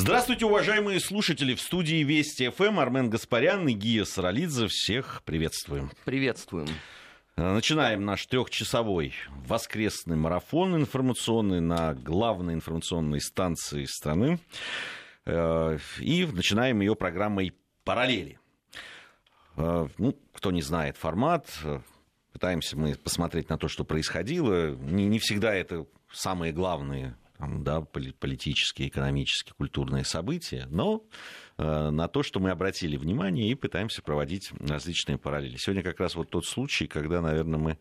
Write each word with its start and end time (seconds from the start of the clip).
Здравствуйте, 0.00 0.46
уважаемые 0.46 1.00
слушатели. 1.00 1.56
В 1.56 1.60
студии 1.60 2.04
Вести 2.04 2.48
ФМ 2.50 2.78
Армен 2.78 3.10
Гаспарян 3.10 3.66
и 3.66 3.72
Гия 3.72 4.04
Саралидзе. 4.04 4.68
Всех 4.68 5.22
приветствуем. 5.24 5.90
Приветствуем. 6.04 6.68
Э, 7.36 7.52
начинаем 7.52 8.04
наш 8.04 8.24
трехчасовой 8.26 9.12
воскресный 9.28 10.14
марафон 10.14 10.76
информационный 10.76 11.60
на 11.60 11.94
главной 11.94 12.54
информационной 12.54 13.20
станции 13.20 13.86
страны. 13.86 14.38
Э, 15.26 15.78
и 15.98 16.24
начинаем 16.26 16.80
ее 16.80 16.94
программой 16.94 17.52
«Параллели». 17.82 18.38
Э, 19.56 19.88
ну, 19.98 20.16
кто 20.32 20.52
не 20.52 20.62
знает 20.62 20.96
формат, 20.96 21.50
пытаемся 22.32 22.78
мы 22.78 22.94
посмотреть 22.94 23.48
на 23.48 23.58
то, 23.58 23.66
что 23.66 23.82
происходило. 23.82 24.76
Не, 24.76 25.06
не 25.06 25.18
всегда 25.18 25.52
это 25.52 25.86
самые 26.12 26.52
главные 26.52 27.16
там, 27.38 27.62
да, 27.62 27.80
политические, 27.80 28.88
экономические, 28.88 29.54
культурные 29.54 30.04
события, 30.04 30.66
но 30.70 31.04
э, 31.56 31.90
на 31.90 32.08
то, 32.08 32.22
что 32.22 32.40
мы 32.40 32.50
обратили 32.50 32.96
внимание 32.96 33.50
и 33.50 33.54
пытаемся 33.54 34.02
проводить 34.02 34.50
различные 34.60 35.18
параллели. 35.18 35.56
Сегодня 35.56 35.82
как 35.82 36.00
раз 36.00 36.16
вот 36.16 36.30
тот 36.30 36.44
случай, 36.44 36.88
когда, 36.88 37.20
наверное, 37.20 37.58
мы 37.58 37.78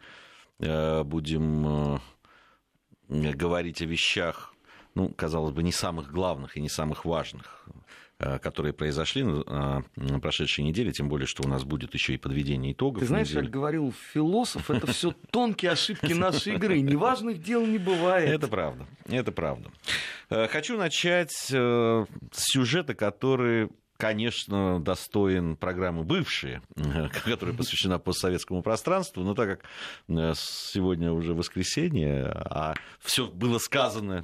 э, 0.59 1.03
будем 1.03 1.97
э, 3.09 3.33
говорить 3.33 3.81
о 3.81 3.85
вещах, 3.85 4.53
ну, 4.93 5.09
казалось 5.09 5.53
бы, 5.53 5.63
не 5.63 5.71
самых 5.71 6.11
главных 6.11 6.55
и 6.55 6.61
не 6.61 6.69
самых 6.69 7.03
важных. 7.05 7.67
Э, 8.19 8.39
которые 8.39 8.73
произошли 8.73 9.21
на 9.21 9.83
прошедшей 10.19 10.63
неделе, 10.63 10.91
тем 10.91 11.07
более, 11.07 11.27
что 11.27 11.43
у 11.43 11.47
нас 11.47 11.63
будет 11.63 11.93
еще 11.93 12.15
и 12.15 12.17
подведение 12.17 12.73
итогов. 12.73 13.01
Ты 13.01 13.05
знаешь, 13.05 13.29
недели. 13.29 13.43
как 13.43 13.51
говорил 13.51 13.93
философ, 14.11 14.71
это 14.71 14.87
все 14.91 15.13
тонкие 15.29 15.69
ошибки 15.73 16.13
нашей 16.13 16.55
игры. 16.55 16.81
Неважных 16.81 17.43
дел 17.43 17.63
не 17.63 17.77
бывает. 17.77 18.27
Это 18.27 18.47
правда, 18.47 18.87
это 19.07 19.31
правда. 19.31 19.69
Э, 20.31 20.47
хочу 20.47 20.79
начать 20.79 21.51
э, 21.51 22.05
с 22.31 22.51
сюжета, 22.51 22.95
который 22.95 23.69
конечно, 23.97 24.79
достоин 24.79 25.55
программы 25.55 26.03
«Бывшие», 26.03 26.61
которая 27.23 27.55
посвящена 27.55 27.99
постсоветскому 27.99 28.63
пространству, 28.63 29.23
но 29.23 29.33
так 29.33 29.59
как 29.59 30.35
сегодня 30.35 31.11
уже 31.11 31.33
воскресенье, 31.33 32.25
а 32.25 32.75
все 32.99 33.27
было 33.27 33.57
сказано 33.57 34.23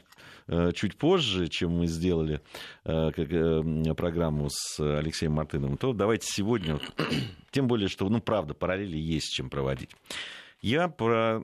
чуть 0.74 0.98
позже, 0.98 1.48
чем 1.48 1.72
мы 1.72 1.88
сделали 1.88 2.42
э, 2.86 3.12
э, 3.16 3.94
программу 3.96 4.50
с 4.50 4.80
Алексеем 4.80 5.34
Мартыновым, 5.34 5.78
то 5.78 5.94
давайте 5.94 6.28
сегодня, 6.30 6.80
тем 7.52 7.68
более, 7.68 7.88
что, 7.88 8.08
ну, 8.10 8.20
правда, 8.22 8.54
параллели 8.54 8.98
есть 8.98 9.34
чем 9.34 9.50
проводить. 9.50 9.92
Я 10.62 10.88
про 10.88 11.42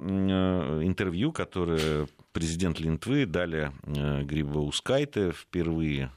интервью, 0.82 1.34
которое 1.34 2.08
президент 2.32 2.80
Литвы 2.80 3.26
дали 3.26 3.74
Грибоускайте 3.84 5.34
впервые 5.34 6.12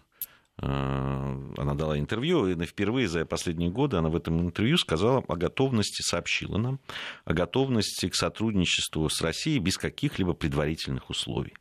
она 0.59 1.75
дала 1.75 1.99
интервью, 1.99 2.47
и 2.47 2.67
впервые 2.67 3.09
за 3.09 3.25
последние 3.25 3.71
годы 3.71 3.97
она 3.97 4.11
в 4.11 4.17
этом 4.17 4.41
интервью 4.41 4.77
сказала 4.77 5.25
о 5.27 5.37
готовности, 5.37 6.03
сообщила 6.03 6.57
нам, 6.59 6.79
о 7.25 7.33
готовности 7.33 8.09
к 8.09 8.15
сотрудничеству 8.15 9.09
с 9.09 9.21
Россией 9.23 9.59
без 9.59 9.77
каких-либо 9.77 10.35
предварительных 10.35 11.11
условий. 11.11 11.55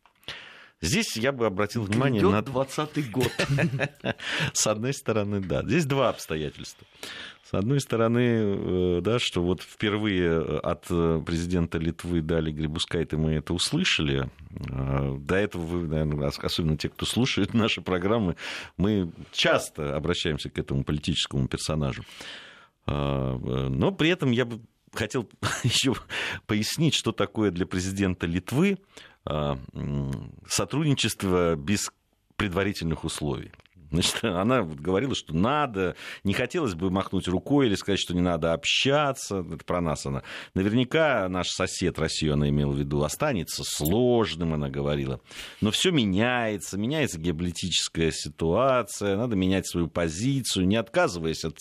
Здесь 0.81 1.15
я 1.15 1.31
бы 1.31 1.45
обратил 1.45 1.83
внимание 1.83 2.21
на... 2.23 2.41
20 2.41 3.11
год. 3.11 3.31
С 4.53 4.67
одной 4.67 4.93
стороны, 4.93 5.39
да. 5.39 5.63
Здесь 5.63 5.85
два 5.85 6.09
обстоятельства. 6.09 6.87
С 7.43 7.53
одной 7.53 7.81
стороны, 7.81 8.19
э, 8.19 9.01
да, 9.01 9.19
что 9.19 9.43
вот 9.43 9.61
впервые 9.61 10.39
от 10.59 10.85
президента 10.87 11.77
Литвы 11.77 12.21
Дали 12.21 12.51
Грибускайта 12.51 13.17
мы 13.17 13.33
это 13.33 13.53
услышали. 13.53 14.29
До 14.49 15.35
этого 15.35 15.61
вы, 15.61 15.87
наверное, 15.87 16.29
особенно 16.29 16.77
те, 16.77 16.89
кто 16.89 17.05
слушает 17.05 17.53
наши 17.53 17.81
программы, 17.81 18.35
мы 18.77 19.11
часто 19.31 19.95
обращаемся 19.95 20.49
к 20.49 20.57
этому 20.57 20.83
политическому 20.83 21.47
персонажу. 21.47 22.03
Э, 22.87 23.67
но 23.69 23.91
при 23.91 24.09
этом 24.09 24.31
я 24.31 24.45
бы 24.45 24.61
хотел 24.93 25.29
еще 25.63 25.93
пояснить, 26.47 26.93
что 26.93 27.11
такое 27.11 27.51
для 27.51 27.65
президента 27.65 28.25
Литвы 28.27 28.77
сотрудничество 30.47 31.55
без 31.55 31.91
предварительных 32.35 33.03
условий. 33.03 33.51
Значит, 33.91 34.19
она 34.23 34.63
говорила, 34.63 35.13
что 35.13 35.35
надо, 35.35 35.95
не 36.23 36.33
хотелось 36.33 36.73
бы 36.73 36.89
махнуть 36.89 37.27
рукой 37.27 37.67
или 37.67 37.75
сказать, 37.75 37.99
что 37.99 38.13
не 38.13 38.21
надо 38.21 38.53
общаться. 38.53 39.45
Это 39.53 39.63
про 39.65 39.81
нас 39.81 40.05
она. 40.05 40.23
Наверняка 40.53 41.27
наш 41.29 41.49
сосед 41.49 41.99
Россию, 41.99 42.33
она 42.33 42.49
имела 42.49 42.71
в 42.71 42.77
виду, 42.77 43.03
останется 43.03 43.63
сложным, 43.65 44.53
она 44.53 44.69
говорила. 44.69 45.19
Но 45.59 45.71
все 45.71 45.91
меняется, 45.91 46.77
меняется 46.77 47.19
геополитическая 47.19 48.11
ситуация, 48.11 49.17
надо 49.17 49.35
менять 49.35 49.67
свою 49.67 49.87
позицию, 49.87 50.67
не 50.67 50.77
отказываясь 50.77 51.43
от... 51.43 51.57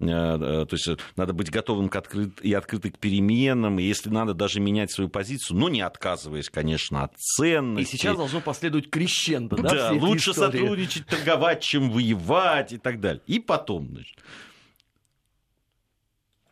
Э, 0.00 0.06
э, 0.06 0.66
то 0.66 0.76
есть 0.76 0.88
надо 1.16 1.32
быть 1.32 1.50
готовым 1.50 1.88
к 1.88 1.96
открыт, 1.96 2.40
и 2.42 2.52
открытым 2.52 2.92
к 2.92 2.98
переменам, 2.98 3.78
и 3.78 3.82
если 3.82 4.10
надо 4.10 4.34
даже 4.34 4.60
менять 4.60 4.92
свою 4.92 5.08
позицию, 5.08 5.58
но 5.58 5.68
не 5.68 5.80
отказываясь, 5.80 6.50
конечно, 6.50 7.04
от 7.04 7.16
ценностей. 7.16 7.96
И 7.96 7.98
сейчас 7.98 8.16
должно 8.16 8.40
последовать 8.40 8.90
крещендо, 8.90 9.56
да? 9.56 9.70
Да, 9.70 9.92
лучше 9.92 10.34
сотрудничать, 10.34 11.06
торговать 11.06 11.61
чем 11.62 11.90
воевать 11.90 12.72
и 12.72 12.78
так 12.78 13.00
далее. 13.00 13.22
И 13.26 13.40
потом, 13.40 13.88
значит, 13.88 14.16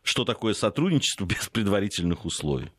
что 0.03 0.25
такое 0.25 0.54
сотрудничество 0.54 1.25
без 1.26 1.48
предварительных 1.48 2.25
условий. 2.25 2.71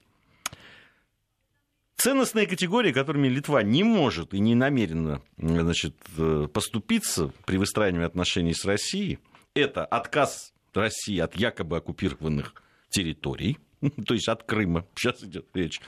Ценностные 1.97 2.47
категории, 2.47 2.91
которыми 2.91 3.27
Литва 3.27 3.61
не 3.61 3.83
может 3.83 4.33
и 4.33 4.39
не 4.39 4.55
намерена 4.55 5.21
значит, 5.37 5.95
э, 6.17 6.47
поступиться 6.51 7.31
при 7.45 7.57
выстраивании 7.57 8.07
отношений 8.07 8.55
с 8.55 8.65
Россией, 8.65 9.19
это 9.53 9.85
отказ 9.85 10.51
России 10.73 11.19
от 11.19 11.35
якобы 11.35 11.77
оккупированных 11.77 12.55
территорий, 12.89 13.59
то 14.07 14.15
есть 14.15 14.27
от 14.27 14.43
Крыма, 14.43 14.85
сейчас 14.95 15.23
идет 15.23 15.45
речь, 15.53 15.79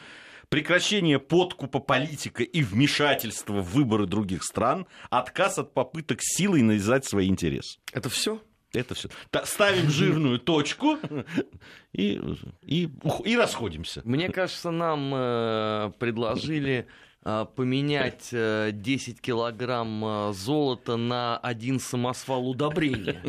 прекращение 0.54 1.18
подкупа 1.18 1.80
политика 1.80 2.44
и 2.44 2.62
вмешательства 2.62 3.54
в 3.54 3.72
выборы 3.72 4.06
других 4.06 4.44
стран, 4.44 4.86
отказ 5.10 5.58
от 5.58 5.74
попыток 5.74 6.20
силой 6.22 6.62
навязать 6.62 7.06
свои 7.06 7.28
интересы. 7.28 7.80
Это 7.92 8.08
все? 8.08 8.40
Это 8.72 8.94
все. 8.94 9.10
Ставим 9.46 9.90
жирную 9.90 10.38
точку 10.38 11.00
и, 11.92 12.22
и, 12.62 12.88
и 13.26 13.36
расходимся. 13.36 14.04
Мне 14.06 14.30
кажется, 14.30 14.70
нам 14.70 15.12
э, 15.16 15.92
предложили 15.98 16.86
поменять 17.24 18.30
10 18.32 18.34
э, 18.34 19.22
килограмм 19.22 20.04
э, 20.06 20.34
золота 20.34 20.98
на 20.98 21.38
один 21.38 21.80
самосвал 21.80 22.50
удобрения. 22.50 23.24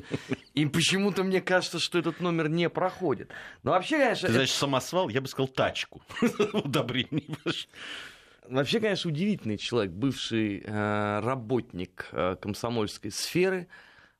И 0.55 0.66
почему-то 0.66 1.22
мне 1.22 1.41
кажется, 1.41 1.78
что 1.78 1.99
этот 1.99 2.21
номер 2.21 2.49
не 2.49 2.69
проходит. 2.69 3.31
Но 3.62 3.71
вообще, 3.72 3.99
конечно... 3.99 4.27
Ты 4.28 4.34
знаешь, 4.34 4.53
самосвал, 4.53 5.09
я 5.09 5.21
бы 5.21 5.28
сказал, 5.28 5.49
тачку 5.49 6.03
удобрений. 6.53 7.28
Вообще, 8.49 8.81
конечно, 8.81 9.10
удивительный 9.10 9.59
человек, 9.59 9.93
бывший 9.93 10.62
э, 10.65 11.21
работник 11.21 12.11
комсомольской 12.41 13.12
сферы, 13.12 13.69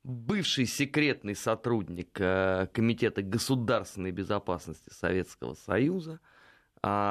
бывший 0.05 0.67
секретный 0.67 1.35
сотрудник 1.35 2.13
Комитета 2.13 3.23
государственной 3.23 4.13
безопасности 4.13 4.91
Советского 4.93 5.55
Союза– 5.55 6.21
а, 6.31 6.34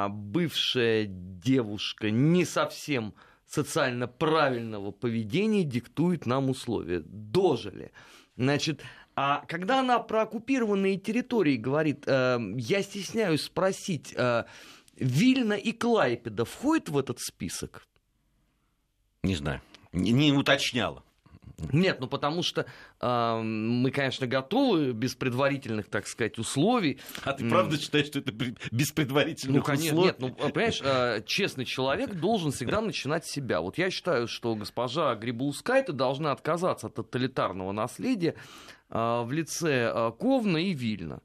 бывшая 0.08 1.06
девушка 1.06 2.10
не 2.10 2.44
совсем 2.44 3.14
социально 3.46 4.06
правильного 4.06 4.90
поведения 4.90 5.64
диктует 5.64 6.26
нам 6.26 6.50
условия. 6.50 7.02
Дожили. 7.04 7.92
Значит, 8.36 8.82
а 9.16 9.44
когда 9.46 9.80
она 9.80 9.98
про 10.00 10.22
оккупированные 10.22 10.98
территории 10.98 11.56
говорит, 11.56 12.04
э, 12.06 12.38
я 12.56 12.82
стесняюсь 12.82 13.42
спросить, 13.42 14.12
э, 14.16 14.44
Вильна 14.96 15.54
и 15.54 15.72
Клайпеда 15.72 16.44
входят 16.44 16.88
в 16.88 16.98
этот 16.98 17.20
список? 17.20 17.86
Не 19.22 19.36
знаю. 19.36 19.60
Не, 19.92 20.12
не 20.12 20.32
уточняла. 20.32 21.02
Нет, 21.72 22.00
ну 22.00 22.06
потому 22.06 22.42
что 22.42 22.66
э, 23.00 23.40
мы, 23.42 23.90
конечно, 23.90 24.26
готовы 24.26 24.92
без 24.92 25.14
предварительных, 25.14 25.88
так 25.88 26.06
сказать, 26.06 26.38
условий. 26.38 27.00
А 27.24 27.32
ты 27.32 27.48
правда 27.48 27.78
считаешь, 27.78 28.06
что 28.06 28.18
это 28.18 28.32
без 28.32 28.92
предварительных 28.92 29.58
ну, 29.58 29.62
конечно, 29.62 29.92
условий? 29.92 30.06
Нет, 30.06 30.16
ну, 30.20 30.30
понимаешь, 30.30 30.80
э, 30.82 31.22
честный 31.26 31.64
человек 31.64 32.14
должен 32.14 32.52
всегда 32.52 32.80
начинать 32.80 33.24
с 33.24 33.30
себя. 33.30 33.60
Вот 33.60 33.78
я 33.78 33.90
считаю, 33.90 34.26
что 34.26 34.54
госпожа 34.54 35.14
Грибоускайта 35.14 35.92
должна 35.92 36.32
отказаться 36.32 36.88
от 36.88 36.94
тоталитарного 36.94 37.72
наследия 37.72 38.34
э, 38.90 39.22
в 39.22 39.30
лице 39.30 39.92
э, 39.94 40.12
Ковна 40.18 40.58
и 40.58 40.74
Вильна. 40.74 41.20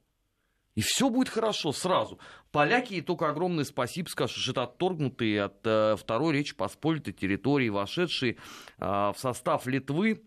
И 0.76 0.82
все 0.82 1.10
будет 1.10 1.28
хорошо 1.28 1.72
сразу. 1.72 2.18
Поляки 2.52 2.94
и 2.94 3.00
только 3.00 3.28
огромное 3.28 3.64
спасибо 3.64 4.08
скажут, 4.08 4.36
что 4.36 4.62
отторгнутые 4.62 5.44
от 5.44 5.58
э, 5.64 5.96
Второй 5.98 6.34
Речи 6.34 6.54
Посполитой 6.54 7.12
территории, 7.12 7.68
вошедшие 7.68 8.36
э, 8.78 8.84
в 8.86 9.14
состав 9.16 9.66
Литвы 9.66 10.22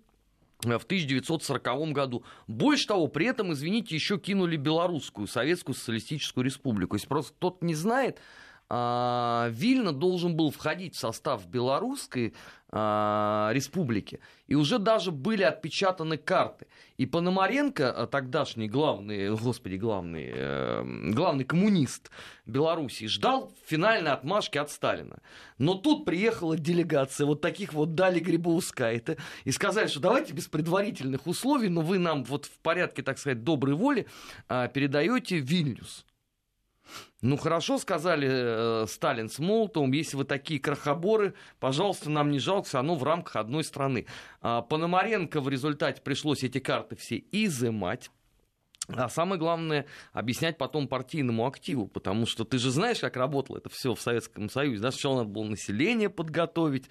в 0.61 0.83
1940 0.83 1.91
году. 1.91 2.23
Больше 2.47 2.87
того, 2.87 3.07
при 3.07 3.27
этом, 3.27 3.53
извините, 3.53 3.95
еще 3.95 4.17
кинули 4.17 4.57
Белорусскую, 4.57 5.27
Советскую 5.27 5.75
Социалистическую 5.75 6.45
Республику. 6.45 6.95
Если 6.95 7.07
просто 7.07 7.33
тот 7.39 7.61
не 7.61 7.75
знает, 7.75 8.19
а, 8.75 9.49
Вильна 9.51 9.91
должен 9.91 10.35
был 10.35 10.49
входить 10.49 10.95
в 10.95 10.97
состав 10.97 11.45
белорусской 11.45 12.33
а, 12.69 13.51
республики, 13.53 14.19
и 14.47 14.55
уже 14.55 14.79
даже 14.79 15.11
были 15.11 15.43
отпечатаны 15.43 16.17
карты. 16.17 16.65
И 16.97 17.05
Пономаренко, 17.05 17.91
а, 17.91 18.07
тогдашний 18.07 18.67
главный, 18.67 19.29
господи, 19.29 19.75
главный, 19.75 20.31
э, 20.33 21.11
главный 21.11 21.43
коммунист 21.43 22.09
Белоруссии, 22.47 23.05
ждал 23.05 23.53
финальной 23.67 24.11
отмашки 24.11 24.57
от 24.57 24.71
Сталина. 24.71 25.19
Но 25.59 25.75
тут 25.75 26.03
приехала 26.03 26.57
делегация 26.57 27.27
вот 27.27 27.41
таких 27.41 27.73
вот 27.73 27.93
Дали 27.93 28.19
Грибоускайта 28.19 29.17
и 29.43 29.51
сказали, 29.51 29.85
что 29.85 29.99
давайте 29.99 30.33
без 30.33 30.47
предварительных 30.47 31.27
условий, 31.27 31.69
но 31.69 31.81
вы 31.81 31.99
нам 31.99 32.23
вот 32.23 32.45
в 32.45 32.57
порядке, 32.63 33.03
так 33.03 33.19
сказать, 33.19 33.43
доброй 33.43 33.75
воли 33.75 34.07
передаете 34.47 35.37
Вильнюс. 35.37 36.05
Ну 37.21 37.37
хорошо, 37.37 37.77
сказали 37.77 38.27
э, 38.29 38.85
Сталин 38.87 39.29
с 39.29 39.39
Молотовым, 39.39 39.91
если 39.93 40.17
вы 40.17 40.25
такие 40.25 40.59
крохоборы, 40.59 41.33
пожалуйста, 41.59 42.09
нам 42.09 42.31
не 42.31 42.39
жалко, 42.39 42.67
все 42.67 42.77
равно 42.77 42.95
в 42.95 43.03
рамках 43.03 43.37
одной 43.37 43.63
страны. 43.63 44.05
А 44.41 44.61
Пономаренко 44.61 45.39
в 45.39 45.49
результате 45.49 46.01
пришлось 46.01 46.43
эти 46.43 46.59
карты 46.59 46.95
все 46.95 47.23
изымать. 47.31 48.11
А 48.89 49.07
самое 49.07 49.39
главное, 49.39 49.85
объяснять 50.11 50.57
потом 50.57 50.89
партийному 50.89 51.47
активу, 51.47 51.87
потому 51.87 52.25
что 52.25 52.43
ты 52.43 52.57
же 52.57 52.69
знаешь, 52.69 52.99
как 52.99 53.15
работало 53.15 53.57
это 53.57 53.69
все 53.69 53.95
в 53.95 54.01
Советском 54.01 54.49
Союзе. 54.49 54.81
Да? 54.81 54.91
Сначала 54.91 55.19
надо 55.19 55.29
было 55.29 55.45
население 55.45 56.09
подготовить, 56.09 56.89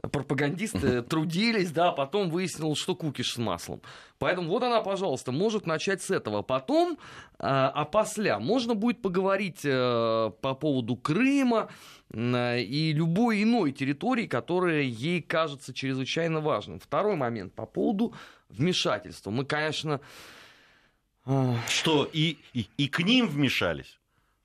пропагандисты 0.00 1.02
трудились, 1.02 1.72
да, 1.72 1.92
потом 1.92 2.30
выяснилось, 2.30 2.78
что 2.78 2.94
кукиш 2.94 3.34
с 3.34 3.38
маслом. 3.38 3.82
Поэтому 4.18 4.48
вот 4.48 4.62
она, 4.62 4.80
пожалуйста, 4.80 5.32
может 5.32 5.66
начать 5.66 6.02
с 6.02 6.10
этого. 6.10 6.42
Потом, 6.42 6.98
а, 7.38 7.68
а 7.68 7.84
после, 7.84 8.38
можно 8.38 8.74
будет 8.74 9.02
поговорить 9.02 9.60
э, 9.64 10.30
по 10.40 10.54
поводу 10.54 10.96
Крыма 10.96 11.68
и 12.14 12.92
любой 12.94 13.42
иной 13.42 13.72
территории, 13.72 14.26
которая 14.26 14.82
ей 14.82 15.20
кажется 15.20 15.74
чрезвычайно 15.74 16.40
важным. 16.40 16.80
Второй 16.80 17.16
момент 17.16 17.52
по 17.54 17.66
поводу 17.66 18.14
вмешательства. 18.48 19.30
Мы, 19.30 19.44
конечно... 19.44 20.00
Что, 21.68 22.08
и, 22.10 22.38
и, 22.54 22.68
и 22.78 22.88
к 22.88 23.00
ним 23.00 23.28
вмешались? 23.28 23.98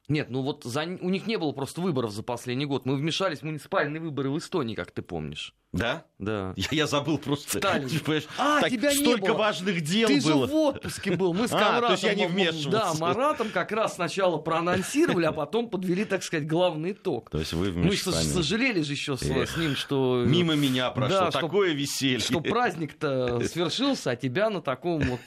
Нет, 0.07 0.29
ну 0.29 0.41
вот 0.41 0.63
за... 0.63 0.81
у 0.81 1.09
них 1.09 1.27
не 1.27 1.37
было 1.37 1.51
просто 1.53 1.81
выборов 1.81 2.11
за 2.11 2.23
последний 2.23 2.65
год. 2.65 2.85
Мы 2.85 2.95
вмешались 2.95 3.39
в 3.39 3.43
муниципальные 3.43 4.01
выборы 4.01 4.29
в 4.29 4.37
Эстонии, 4.37 4.75
как 4.75 4.91
ты 4.91 5.01
помнишь. 5.01 5.55
Да? 5.73 6.05
Да. 6.19 6.53
Я, 6.55 6.67
я 6.71 6.87
забыл 6.87 7.17
просто. 7.17 7.57
Сталин. 7.57 7.89
А, 8.37 8.61
так, 8.61 8.69
тебя 8.69 8.91
столько 8.91 9.21
не 9.21 9.27
было. 9.29 9.37
важных 9.37 9.81
дел 9.81 10.07
Ты 10.07 10.21
было. 10.21 10.47
же 10.47 10.53
в 10.53 10.55
отпуске 10.55 11.15
был. 11.15 11.33
Мы 11.33 11.47
с 11.47 11.51
Конрадом... 11.51 11.85
А, 11.85 11.87
то 11.87 11.91
есть 11.93 12.03
я 12.03 12.13
не 12.13 12.27
вмешивался. 12.27 12.69
Да, 12.69 12.93
Маратом 12.99 13.49
как 13.49 13.71
раз 13.71 13.95
сначала 13.95 14.37
проанонсировали, 14.37 15.25
а 15.25 15.31
потом 15.31 15.69
подвели, 15.69 16.05
так 16.05 16.23
сказать, 16.23 16.47
главный 16.47 16.91
итог. 16.91 17.29
То 17.31 17.39
есть 17.39 17.53
вы 17.53 17.71
вмешались. 17.71 18.05
Мы 18.05 18.13
сожалели 18.13 18.81
же 18.81 18.93
еще 18.93 19.17
с, 19.17 19.21
с 19.21 19.57
ним, 19.57 19.75
что... 19.75 20.23
Мимо 20.25 20.53
меня 20.53 20.91
прошло 20.91 21.19
да, 21.19 21.31
такое 21.31 21.69
что, 21.69 21.77
веселье. 21.77 22.19
Что 22.19 22.41
праздник-то 22.41 23.41
свершился, 23.47 24.11
а 24.11 24.15
тебя 24.15 24.49
на 24.49 24.61
таком 24.61 25.01
вот 25.01 25.19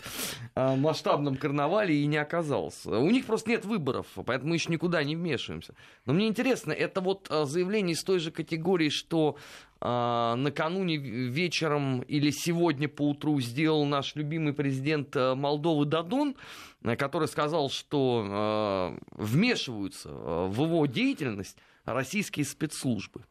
а, 0.55 0.77
масштабном 0.77 1.37
карнавале 1.37 1.97
и 1.97 2.07
не 2.07 2.19
оказалось. 2.19 2.87
У 2.87 3.11
них 3.11 3.27
просто 3.27 3.51
нет 3.51 3.65
выборов, 3.65 4.07
поэтому 4.25 4.51
мы 4.51 4.59
еще 4.67 4.73
никуда 4.73 5.03
не 5.05 5.17
вмешиваемся. 5.17 5.75
Но 6.05 6.13
мне 6.13 6.29
интересно, 6.29 6.73
это 6.73 7.01
вот 7.01 7.29
а, 7.31 7.45
заявление 7.45 7.95
из 7.95 8.03
той 8.03 8.19
же 8.19 8.31
категории, 8.31 8.89
что 8.89 9.37
а, 9.81 10.37
накануне 10.37 10.97
вечером 10.97 12.01
или 12.03 12.31
сегодня 12.31 12.89
поутру 12.89 13.41
сделал 13.41 13.85
наш 13.85 14.15
любимый 14.15 14.53
президент 14.53 15.15
э, 15.17 15.35
Молдовы 15.35 15.85
Дадон, 15.85 16.37
э, 16.83 16.97
который 16.97 17.29
сказал, 17.29 17.71
что 17.71 18.97
э, 18.99 19.23
вмешиваются 19.23 20.11
в 20.11 20.65
его 20.65 20.87
деятельность 20.87 21.59
российские 21.85 22.47
спецслужбы. 22.47 23.25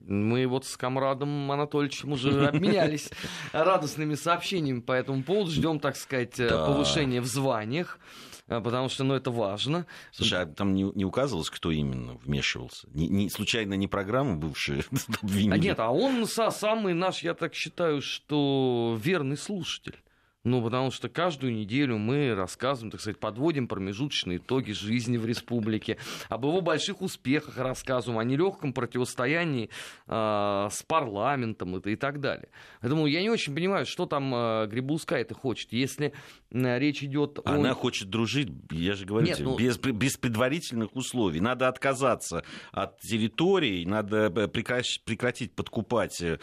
Мы 0.00 0.46
вот 0.46 0.66
с 0.66 0.76
комрадом 0.76 1.50
Анатольевичем 1.50 2.12
уже 2.12 2.46
обменялись 2.48 3.10
радостными 3.52 4.14
сообщениями 4.14 4.80
по 4.80 4.92
этому 4.92 5.22
поводу. 5.22 5.50
Ждем, 5.50 5.78
так 5.78 5.96
сказать, 5.96 6.36
повышения 6.36 7.22
в 7.22 7.26
званиях. 7.26 7.98
А, 8.46 8.60
потому 8.60 8.88
что 8.88 9.04
ну, 9.04 9.14
это 9.14 9.30
важно. 9.30 9.86
Слушай, 10.12 10.42
а 10.42 10.46
там 10.46 10.74
не, 10.74 10.82
не 10.94 11.04
указывалось, 11.04 11.48
кто 11.48 11.70
именно 11.70 12.14
вмешивался? 12.24 12.86
Не, 12.92 13.08
не, 13.08 13.30
случайно 13.30 13.74
не 13.74 13.88
программа 13.88 14.36
бывшая 14.36 14.84
обвинили? 15.22 15.54
А 15.54 15.58
нет, 15.58 15.80
а 15.80 15.90
он 15.90 16.26
самый 16.26 16.92
наш, 16.92 17.22
я 17.22 17.34
так 17.34 17.54
считаю, 17.54 18.02
что 18.02 18.98
верный 19.02 19.38
слушатель. 19.38 19.98
Ну, 20.44 20.62
потому 20.62 20.90
что 20.90 21.08
каждую 21.08 21.54
неделю 21.54 21.96
мы 21.96 22.34
рассказываем, 22.34 22.90
так 22.90 23.00
сказать, 23.00 23.18
подводим 23.18 23.66
промежуточные 23.66 24.36
итоги 24.36 24.72
жизни 24.72 25.16
в 25.16 25.24
республике, 25.24 25.96
об 26.28 26.44
его 26.44 26.60
больших 26.60 27.00
успехах 27.00 27.56
рассказываем, 27.56 28.18
о 28.18 28.24
нелегком 28.24 28.74
противостоянии 28.74 29.70
э, 30.06 30.68
с 30.70 30.82
парламентом 30.82 31.78
и, 31.78 31.90
и 31.90 31.96
так 31.96 32.20
далее. 32.20 32.48
Поэтому 32.82 33.06
я 33.06 33.22
не 33.22 33.30
очень 33.30 33.54
понимаю, 33.54 33.86
что 33.86 34.04
там 34.04 34.34
э, 34.34 34.66
Грибуска 34.66 35.16
это 35.16 35.34
хочет. 35.34 35.72
Если 35.72 36.12
э, 36.50 36.78
речь 36.78 37.02
идет 37.02 37.38
о... 37.38 37.54
Она 37.54 37.72
хочет 37.72 38.10
дружить, 38.10 38.50
я 38.70 38.92
же 38.94 39.06
говорю, 39.06 39.26
Нет, 39.26 39.40
ну... 39.40 39.56
без, 39.56 39.78
без 39.78 40.18
предварительных 40.18 40.94
условий. 40.94 41.40
Надо 41.40 41.68
отказаться 41.68 42.44
от 42.70 43.00
территорий, 43.00 43.86
надо 43.86 44.26
э, 44.26 44.48
прекратить 44.48 45.54
подкупать 45.54 46.20
э, 46.20 46.38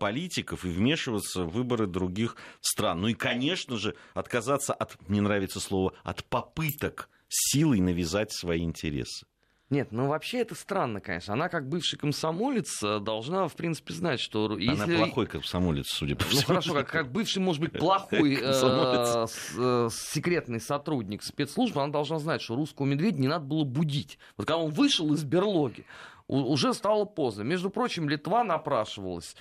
политиков 0.00 0.64
и 0.64 0.68
вмешиваться 0.68 1.44
в 1.44 1.50
выборы 1.50 1.86
других 1.86 2.36
стран. 2.62 3.02
Ну 3.02 3.08
и, 3.08 3.14
конечно, 3.14 3.41
конечно 3.42 3.76
же, 3.76 3.94
отказаться 4.14 4.72
от, 4.72 4.96
мне 5.08 5.20
нравится 5.20 5.60
слово, 5.60 5.92
от 6.04 6.24
попыток 6.24 7.08
силой 7.28 7.80
навязать 7.80 8.32
свои 8.32 8.62
интересы. 8.62 9.26
Нет, 9.70 9.90
ну 9.90 10.06
вообще 10.06 10.40
это 10.40 10.54
странно, 10.54 11.00
конечно. 11.00 11.32
Она 11.32 11.48
как 11.48 11.66
бывший 11.66 11.98
комсомолец 11.98 12.82
э, 12.82 13.00
должна, 13.00 13.48
в 13.48 13.54
принципе, 13.54 13.94
знать, 13.94 14.20
что... 14.20 14.58
Если... 14.58 14.82
Она 14.82 14.98
плохой 14.98 15.26
комсомолец, 15.26 15.86
судя 15.88 16.14
по 16.14 16.24
всему. 16.24 16.40
Ну 16.40 16.46
хорошо, 16.46 16.74
как, 16.74 16.88
как 16.90 17.10
бывший, 17.10 17.38
может 17.38 17.62
быть, 17.62 17.72
плохой 17.72 18.34
э, 18.34 18.42
э, 18.42 19.88
секретный 19.90 20.60
сотрудник 20.60 21.22
спецслужб, 21.22 21.78
она 21.78 21.90
должна 21.90 22.18
знать, 22.18 22.42
что 22.42 22.54
русского 22.54 22.84
медведя 22.84 23.18
не 23.18 23.28
надо 23.28 23.46
было 23.46 23.64
будить. 23.64 24.18
Вот 24.36 24.46
когда 24.46 24.58
он 24.58 24.72
вышел 24.72 25.10
из 25.14 25.24
берлоги, 25.24 25.86
уже 26.28 26.74
стало 26.74 27.06
поздно. 27.06 27.40
Между 27.42 27.70
прочим, 27.70 28.10
Литва 28.10 28.44
напрашивалась 28.44 29.36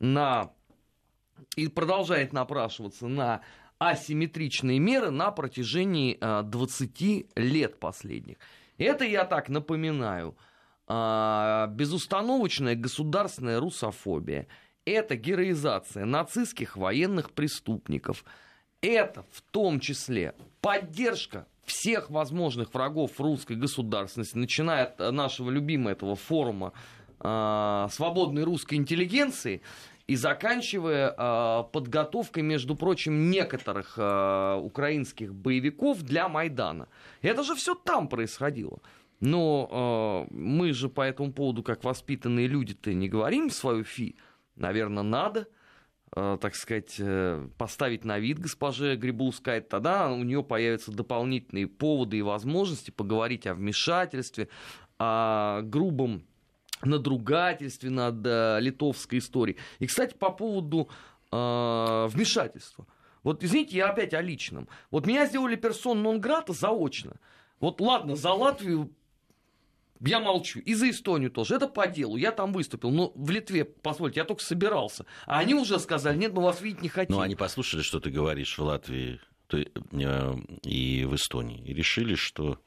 на 0.00 0.50
и 1.56 1.68
продолжает 1.68 2.32
напрашиваться 2.32 3.08
на 3.08 3.42
асимметричные 3.78 4.78
меры 4.78 5.10
на 5.10 5.30
протяжении 5.30 6.18
20 6.20 7.26
а, 7.36 7.40
лет 7.40 7.78
последних. 7.78 8.36
Это 8.78 9.04
я 9.04 9.24
так 9.24 9.48
напоминаю. 9.48 10.36
А, 10.86 11.66
безустановочная 11.68 12.74
государственная 12.74 13.60
русофобия. 13.60 14.46
Это 14.84 15.16
героизация 15.16 16.04
нацистских 16.04 16.76
военных 16.76 17.32
преступников. 17.32 18.24
Это 18.80 19.24
в 19.32 19.42
том 19.50 19.80
числе 19.80 20.34
поддержка 20.60 21.46
всех 21.64 22.08
возможных 22.10 22.72
врагов 22.72 23.18
русской 23.18 23.56
государственности, 23.56 24.38
начиная 24.38 24.84
от 24.84 25.12
нашего 25.12 25.50
любимого 25.50 25.90
этого 25.90 26.14
форума 26.14 26.72
свободной 27.18 28.44
русской 28.44 28.74
интеллигенции 28.74 29.62
и 30.06 30.14
заканчивая 30.14 31.14
э, 31.16 31.64
подготовкой, 31.72 32.42
между 32.44 32.76
прочим, 32.76 33.30
некоторых 33.30 33.94
э, 33.96 34.60
украинских 34.62 35.34
боевиков 35.34 36.02
для 36.02 36.28
Майдана. 36.28 36.88
Это 37.22 37.42
же 37.42 37.54
все 37.56 37.74
там 37.74 38.08
происходило. 38.08 38.80
Но 39.20 40.28
э, 40.30 40.34
мы 40.34 40.72
же 40.72 40.88
по 40.88 41.00
этому 41.00 41.32
поводу, 41.32 41.62
как 41.62 41.82
воспитанные 41.82 42.46
люди-то, 42.46 42.92
не 42.92 43.08
говорим 43.08 43.50
свою 43.50 43.82
фи. 43.82 44.16
Наверное, 44.54 45.02
надо, 45.02 45.48
э, 46.14 46.38
так 46.40 46.54
сказать, 46.54 46.96
э, 46.98 47.48
поставить 47.58 48.04
на 48.04 48.20
вид 48.20 48.38
госпоже 48.38 48.94
Грибулской. 48.94 49.60
Тогда 49.60 50.12
у 50.12 50.22
нее 50.22 50.44
появятся 50.44 50.92
дополнительные 50.92 51.66
поводы 51.66 52.18
и 52.18 52.22
возможности 52.22 52.92
поговорить 52.92 53.46
о 53.48 53.54
вмешательстве, 53.54 54.48
о 54.98 55.62
грубом 55.62 56.22
надругательстве 56.82 57.90
над 57.90 58.24
э, 58.24 58.58
литовской 58.60 59.18
историей. 59.18 59.56
И, 59.78 59.86
кстати, 59.86 60.14
по 60.14 60.30
поводу 60.30 60.88
э, 61.32 62.06
вмешательства. 62.10 62.86
Вот, 63.22 63.42
извините, 63.42 63.78
я 63.78 63.88
опять 63.88 64.14
о 64.14 64.20
личном. 64.20 64.68
Вот 64.90 65.06
меня 65.06 65.26
сделали 65.26 65.56
персон 65.56 66.02
нон-грата 66.02 66.52
заочно. 66.52 67.16
Вот 67.58 67.80
ладно, 67.80 68.14
за 68.14 68.32
Латвию 68.32 68.92
я 70.00 70.20
молчу. 70.20 70.60
И 70.60 70.74
за 70.74 70.90
Эстонию 70.90 71.30
тоже. 71.30 71.56
Это 71.56 71.68
по 71.68 71.86
делу. 71.86 72.16
Я 72.16 72.32
там 72.32 72.52
выступил. 72.52 72.90
Но 72.90 73.12
в 73.14 73.30
Литве, 73.30 73.64
позвольте, 73.64 74.20
я 74.20 74.24
только 74.24 74.42
собирался. 74.42 75.06
А 75.26 75.38
они 75.38 75.54
уже 75.54 75.78
сказали, 75.80 76.16
нет, 76.16 76.32
мы 76.32 76.42
вас 76.42 76.60
видеть 76.60 76.82
не 76.82 76.88
хотим. 76.88 77.16
Ну, 77.16 77.22
они 77.22 77.34
послушали, 77.34 77.82
что 77.82 77.98
ты 77.98 78.10
говоришь 78.10 78.58
в 78.58 78.62
Латвии 78.62 79.20
э, 79.52 79.64
и 80.62 81.04
в 81.04 81.14
Эстонии. 81.14 81.62
И 81.66 81.74
решили, 81.74 82.14
что 82.14 82.58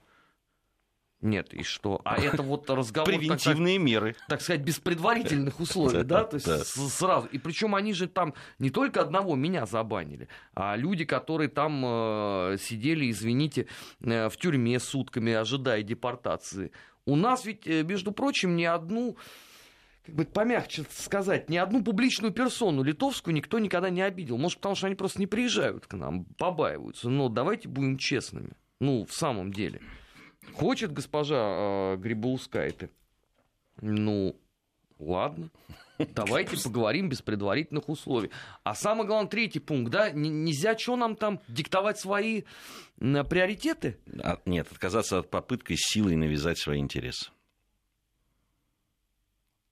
Нет, 1.22 1.54
и 1.54 1.64
что? 1.64 2.00
А 2.06 2.16
это 2.18 2.42
вот 2.44 2.70
разговор... 2.70 3.10
Превентивные 3.10 3.78
так, 3.78 3.86
меры. 3.86 4.16
Так 4.30 4.42
сказать, 4.42 4.62
без 4.62 4.80
предварительных 4.80 5.60
условий, 5.60 6.04
да? 6.04 6.24
То 6.24 6.38
есть 6.38 6.94
сразу. 6.94 7.28
И 7.28 7.38
причем 7.38 7.76
они 7.76 7.94
же 7.94 8.08
там 8.08 8.34
не 8.58 8.70
только 8.70 9.02
одного 9.02 9.36
меня 9.36 9.66
забанили, 9.66 10.30
а 10.54 10.78
люди, 10.78 11.04
которые 11.04 11.50
там 11.50 11.84
э, 11.86 12.58
сидели, 12.60 13.12
извините, 13.12 13.68
э, 14.00 14.30
в 14.30 14.38
тюрьме 14.38 14.80
сутками, 14.80 15.34
ожидая 15.34 15.84
депортации. 15.84 16.72
У 17.06 17.18
нас 17.18 17.44
ведь, 17.44 17.68
э, 17.68 17.84
между 17.84 18.14
прочим, 18.14 18.56
ни 18.56 18.64
одну 18.64 19.18
как 20.06 20.16
бы 20.16 20.26
помягче 20.26 20.86
сказать, 20.90 21.50
ни 21.50 21.58
одну 21.58 21.84
публичную 21.84 22.34
персону 22.34 22.82
литовскую 22.82 23.34
никто 23.34 23.60
никогда 23.60 23.90
не 23.90 24.02
обидел. 24.02 24.38
Может, 24.38 24.60
потому 24.60 24.76
что 24.76 24.88
они 24.88 24.96
просто 24.96 25.20
не 25.20 25.28
приезжают 25.28 25.86
к 25.86 25.94
нам, 25.94 26.26
побаиваются. 26.38 27.10
Но 27.10 27.28
давайте 27.28 27.68
будем 27.68 27.98
честными. 27.98 28.52
Ну, 28.80 29.06
в 29.06 29.14
самом 29.14 29.52
деле. 29.52 29.82
Хочет 30.60 30.92
госпожа 30.92 31.94
э, 31.94 31.98
Грибоускайте. 31.98 32.90
Ну, 33.82 34.36
ладно. 35.00 35.50
Давайте 36.16 36.62
поговорим 36.62 37.10
без 37.10 37.22
предварительных 37.22 37.90
условий. 37.90 38.30
А 38.64 38.76
самое 38.76 39.08
главное, 39.08 39.30
третий 39.30 39.60
пункт, 39.60 39.92
да, 39.92 40.12
нельзя 40.12 40.78
что 40.78 40.96
нам 40.96 41.16
там 41.16 41.40
диктовать 41.48 42.00
свои 42.00 42.44
приоритеты? 42.98 43.98
А, 44.22 44.40
нет, 44.46 44.72
отказаться 44.72 45.20
от 45.20 45.30
попытки 45.30 45.76
силой 45.78 46.16
навязать 46.16 46.58
свои 46.58 46.80
интересы. 46.80 47.32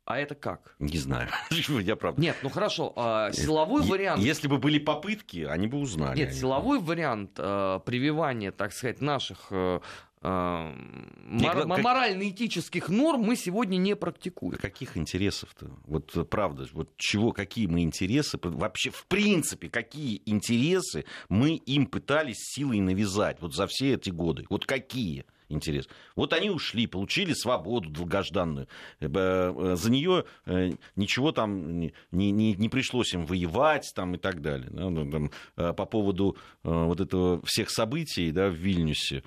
А 0.07 0.19
это 0.19 0.35
как? 0.35 0.73
Не 0.79 0.97
знаю. 0.97 1.27
Я 1.81 1.97
правда. 1.97 2.21
Нет, 2.21 2.37
ну 2.41 2.47
хорошо. 2.47 2.93
А, 2.95 3.33
силовой 3.33 3.83
е- 3.83 3.91
вариант. 3.91 4.23
Если 4.23 4.47
бы 4.47 4.57
были 4.57 4.79
попытки, 4.79 5.39
они 5.43 5.67
бы 5.67 5.79
узнали. 5.79 6.17
Нет, 6.17 6.33
силовой 6.33 6.79
вариант 6.79 7.31
э, 7.37 7.79
прививания, 7.85 8.53
так 8.53 8.71
сказать, 8.71 9.01
наших 9.01 9.47
э, 9.51 9.81
э, 9.81 9.81
мор- 10.21 11.67
как... 11.67 11.67
морально-этических 11.67 12.89
норм 12.89 13.21
мы 13.21 13.35
сегодня 13.35 13.77
не 13.77 13.95
практикуем. 13.95 14.57
Каких 14.57 14.97
интересов-то? 14.97 15.71
Вот 15.85 16.29
правда, 16.29 16.65
вот 16.73 16.89
чего, 16.97 17.31
какие 17.31 17.67
мы 17.67 17.81
интересы, 17.81 18.39
вообще 18.41 18.89
в 18.89 19.05
принципе, 19.05 19.69
какие 19.69 20.21
интересы 20.25 21.05
мы 21.29 21.55
им 21.55 21.85
пытались 21.85 22.37
силой 22.39 22.79
навязать 22.79 23.41
вот 23.41 23.53
за 23.53 23.67
все 23.67 23.93
эти 23.93 24.09
годы? 24.09 24.45
Вот 24.49 24.65
какие? 24.65 25.25
Интерес. 25.49 25.87
Вот 26.15 26.33
они 26.33 26.49
ушли, 26.49 26.87
получили 26.87 27.33
свободу 27.33 27.89
долгожданную. 27.89 28.67
Э, 28.99 29.07
э, 29.07 29.75
за 29.75 29.91
нее 29.91 30.25
э, 30.45 30.71
ничего 30.95 31.31
там 31.31 31.79
не, 31.79 31.93
не, 32.11 32.53
не 32.53 32.69
пришлось 32.69 33.13
им 33.13 33.25
воевать 33.25 33.91
там, 33.95 34.15
и 34.15 34.17
так 34.17 34.41
далее. 34.41 34.69
Ну, 34.71 35.29
по 35.55 35.85
поводу 35.85 36.37
вот 36.63 36.99
этого 36.99 37.41
всех 37.45 37.69
событий 37.69 38.31
да, 38.31 38.49
в 38.49 38.53
Вильнюсе 38.53 39.23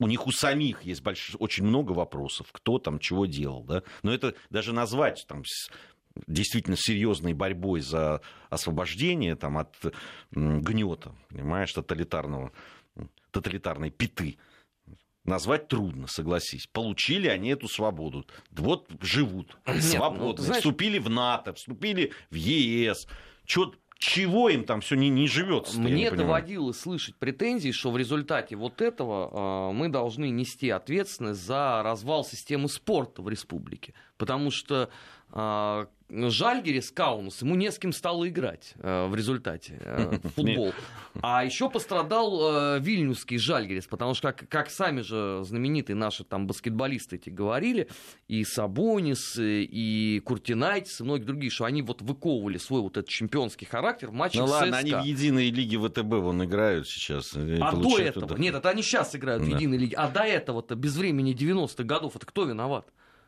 у 0.00 0.06
них 0.06 0.26
у 0.26 0.32
самих 0.32 0.82
есть 0.82 1.02
больш... 1.02 1.36
очень 1.38 1.64
много 1.64 1.92
вопросов, 1.92 2.48
кто 2.52 2.78
там 2.78 2.98
чего 2.98 3.26
делал, 3.26 3.62
да, 3.62 3.82
но 4.02 4.12
это 4.12 4.34
даже 4.50 4.72
назвать 4.72 5.24
там 5.28 5.44
действительно 6.26 6.76
серьезной 6.76 7.32
борьбой 7.32 7.80
за 7.80 8.20
освобождение 8.50 9.34
там, 9.36 9.58
от 9.58 9.74
гнета, 10.32 11.14
понимаешь, 11.28 11.72
тоталитарного 11.72 12.52
тоталитарной 13.34 13.90
пяты 13.90 14.38
назвать 15.24 15.68
трудно, 15.68 16.06
согласись. 16.06 16.66
Получили 16.66 17.28
они 17.28 17.50
эту 17.50 17.68
свободу. 17.68 18.26
Вот 18.50 18.88
живут 19.00 19.56
свободно. 19.80 20.24
Ну, 20.24 20.36
знаешь... 20.36 20.62
Вступили 20.62 20.98
в 20.98 21.10
НАТО, 21.10 21.54
вступили 21.54 22.12
в 22.30 22.34
ЕС. 22.34 23.08
Чё, 23.44 23.72
чего 23.98 24.50
им 24.50 24.64
там 24.64 24.80
все 24.80 24.96
не, 24.96 25.08
не 25.08 25.26
живется? 25.26 25.80
Мне 25.80 26.10
доводилось 26.10 26.78
слышать 26.78 27.16
претензии, 27.16 27.72
что 27.72 27.90
в 27.90 27.96
результате 27.96 28.54
вот 28.56 28.82
этого 28.82 29.70
э, 29.70 29.72
мы 29.72 29.88
должны 29.88 30.30
нести 30.30 30.70
ответственность 30.70 31.40
за 31.40 31.82
развал 31.82 32.24
системы 32.24 32.68
спорта 32.68 33.22
в 33.22 33.28
республике. 33.28 33.94
Потому 34.18 34.50
что 34.50 34.84
э, 34.84 35.23
Жальгерис 36.10 36.92
Каунус, 36.92 37.42
ему 37.42 37.56
не 37.56 37.72
с 37.72 37.78
кем 37.78 37.92
стало 37.92 38.28
играть 38.28 38.74
э, 38.76 39.06
в 39.06 39.14
результате 39.16 39.78
э, 39.80 40.18
в 40.22 40.28
футбол. 40.28 40.72
А 41.22 41.44
еще 41.44 41.68
пострадал 41.68 42.76
э, 42.76 42.80
Вильнюсский 42.80 43.38
Жальгерис, 43.38 43.86
потому 43.86 44.14
что, 44.14 44.32
как, 44.32 44.48
как 44.48 44.70
сами 44.70 45.00
же 45.00 45.42
знаменитые 45.44 45.96
наши 45.96 46.22
там 46.22 46.46
баскетболисты 46.46 47.16
эти 47.16 47.30
говорили, 47.30 47.88
и 48.28 48.44
Сабонис, 48.44 49.36
и 49.38 50.22
Куртинайтис, 50.24 51.00
и 51.00 51.04
многие 51.04 51.24
другие, 51.24 51.50
что 51.50 51.64
они 51.64 51.82
вот 51.82 52.02
выковывали 52.02 52.58
свой 52.58 52.82
вот 52.82 52.96
этот 52.96 53.08
чемпионский 53.08 53.66
характер 53.66 54.10
в 54.10 54.12
матчах 54.12 54.42
Ну 54.42 54.46
ладно, 54.46 54.76
они 54.76 54.92
в 54.92 55.02
единой 55.02 55.50
лиге 55.50 55.78
ВТБ 55.78 56.04
вон 56.04 56.44
играют 56.44 56.86
сейчас. 56.86 57.34
А 57.34 57.72
до 57.72 57.98
этого, 57.98 58.28
туда. 58.28 58.40
нет, 58.40 58.54
это 58.54 58.68
они 58.68 58.82
сейчас 58.82 59.16
играют 59.16 59.42
да. 59.42 59.50
в 59.50 59.54
единой 59.54 59.78
лиге, 59.78 59.96
а 59.96 60.08
до 60.08 60.22
этого-то 60.22 60.76
без 60.76 60.96
времени 60.96 61.34
90-х 61.34 61.82
годов, 61.82 62.14
это 62.14 62.26
кто 62.26 62.44
виноват? 62.44 62.86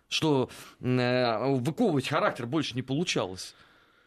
Что 0.09 0.51
э, 0.81 1.57
выковывать 1.57 2.09
характер 2.09 2.47
больше 2.47 2.75
не 2.75 2.83
получалось. 2.83 3.55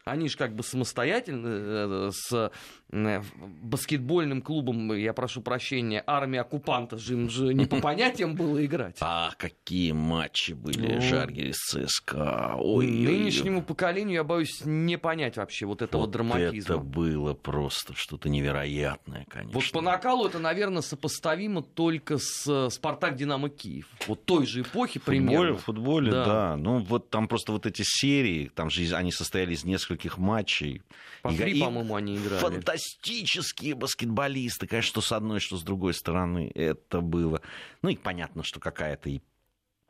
Они 0.04 0.28
же 0.28 0.36
как 0.36 0.54
бы 0.54 0.62
самостоятельно 0.62 1.48
э, 1.48 2.10
с 2.12 2.50
Э, 2.92 3.22
баскетбольным 3.62 4.42
клубом, 4.42 4.92
я 4.94 5.12
прошу 5.12 5.42
прощения, 5.42 6.02
армия 6.06 6.40
оккупанта 6.40 6.98
же 6.98 7.14
им 7.14 7.30
же 7.30 7.54
не 7.54 7.66
по 7.66 7.76
понятиям 7.80 8.34
было 8.34 8.64
играть. 8.64 8.96
А 9.00 9.32
какие 9.38 9.92
матчи 9.92 10.52
были 10.52 10.94
ну, 10.94 11.00
Жаргерис 11.00 11.56
ЦСКА. 11.56 12.56
Ой, 12.58 12.86
нынешнему 12.86 13.58
ой, 13.58 13.64
поколению, 13.64 14.14
я 14.14 14.24
боюсь, 14.24 14.62
не 14.64 14.98
понять 14.98 15.36
вообще 15.36 15.66
вот 15.66 15.82
этого 15.82 16.02
вот 16.02 16.10
драматизма. 16.10 16.74
это 16.74 16.82
было 16.82 17.34
просто 17.34 17.94
что-то 17.94 18.28
невероятное, 18.28 19.24
конечно. 19.28 19.52
Вот 19.52 19.70
по 19.70 19.80
накалу 19.80 20.26
это, 20.26 20.40
наверное, 20.40 20.82
сопоставимо 20.82 21.62
только 21.62 22.18
с 22.18 22.70
«Спартак 22.70 23.14
Динамо 23.16 23.50
Киев». 23.50 23.88
Вот 24.08 24.24
той 24.24 24.46
же 24.46 24.62
эпохи 24.62 24.98
в 24.98 25.04
примерно. 25.04 25.58
В 25.58 25.64
футболе, 25.64 26.10
да. 26.10 26.24
да. 26.24 26.56
Ну, 26.56 26.78
вот 26.78 27.08
там 27.10 27.28
просто 27.28 27.52
вот 27.52 27.66
эти 27.66 27.82
серии, 27.84 28.50
там 28.52 28.68
же 28.70 28.94
они 28.96 29.12
состояли 29.12 29.54
из 29.54 29.64
нескольких 29.64 29.89
матчей. 30.18 30.82
По 31.22 31.32
три, 31.32 31.60
по-моему, 31.60 31.94
они 31.94 32.16
играли 32.16 32.40
фантастические 32.40 33.74
баскетболисты, 33.74 34.66
конечно, 34.66 34.88
что 34.88 35.00
с 35.00 35.12
одной, 35.12 35.40
что 35.40 35.56
с 35.56 35.62
другой 35.62 35.94
стороны. 35.94 36.50
Это 36.54 37.00
было. 37.00 37.42
Ну 37.82 37.90
и 37.90 37.96
понятно, 37.96 38.42
что 38.42 38.60
какая-то 38.60 39.10
и 39.10 39.20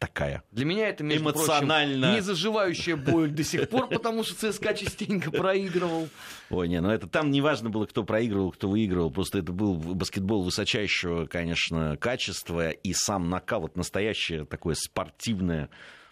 такая. 0.00 0.42
Для 0.50 0.64
меня 0.64 0.88
это, 0.88 1.04
между 1.04 1.24
эмоционально... 1.24 2.06
прочим, 2.06 2.14
не 2.14 2.20
заживающая 2.22 2.96
боль 2.96 3.30
до 3.30 3.44
сих 3.44 3.68
пор, 3.68 3.86
потому 3.88 4.24
что 4.24 4.50
ЦСКА 4.50 4.74
частенько 4.74 5.30
проигрывал. 5.30 6.08
Ой, 6.48 6.68
не, 6.68 6.80
ну 6.80 6.88
это 6.88 7.06
там 7.06 7.30
не 7.30 7.42
важно 7.42 7.68
было, 7.68 7.84
кто 7.84 8.02
проигрывал, 8.02 8.50
кто 8.50 8.68
выигрывал, 8.68 9.10
просто 9.10 9.38
это 9.38 9.52
был 9.52 9.74
баскетбол 9.74 10.42
высочайшего, 10.42 11.26
конечно, 11.26 11.98
качества, 11.98 12.70
и 12.70 12.94
сам 12.94 13.28
накал, 13.28 13.60
вот 13.60 13.76
настоящее 13.76 14.46
такое 14.46 14.74
спортивное 14.74 15.68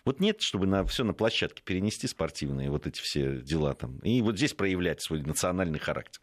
вот 0.08 0.20
нет, 0.20 0.40
чтобы 0.40 0.66
на 0.66 0.86
все 0.86 1.04
на 1.04 1.12
площадке 1.12 1.62
перенести 1.62 2.06
спортивные 2.06 2.70
вот 2.70 2.86
эти 2.86 2.98
все 2.98 3.42
дела 3.42 3.74
там. 3.74 3.98
И 3.98 4.22
вот 4.22 4.38
здесь 4.38 4.54
проявлять 4.54 5.02
свой 5.02 5.20
национальный 5.20 5.78
характер. 5.78 6.22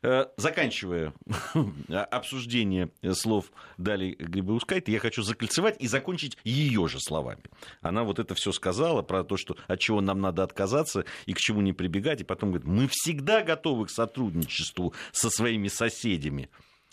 Э, 0.00 0.28
заканчивая 0.38 1.12
обсуждение 2.10 2.90
слов 3.12 3.52
Дали 3.76 4.12
Грибаускайте, 4.18 4.92
я 4.92 4.98
хочу 4.98 5.20
закольцевать 5.22 5.76
и 5.78 5.86
закончить 5.88 6.38
ее 6.42 6.88
же 6.88 7.00
словами. 7.00 7.42
Она 7.82 8.04
вот 8.04 8.18
это 8.18 8.34
все 8.34 8.50
сказала 8.50 9.02
про 9.02 9.24
то, 9.24 9.36
что 9.36 9.58
от 9.66 9.78
чего 9.78 10.00
нам 10.00 10.22
надо 10.22 10.42
отказаться 10.42 11.04
и 11.26 11.34
к 11.34 11.38
чему 11.38 11.60
не 11.60 11.74
прибегать. 11.74 12.22
И 12.22 12.24
потом 12.24 12.52
говорит, 12.52 12.66
мы 12.66 12.88
всегда 12.90 13.42
готовы 13.42 13.88
к 13.88 13.90
сотрудничеству 13.90 14.94
со 15.12 15.28
своими 15.28 15.68
соседями. 15.68 16.48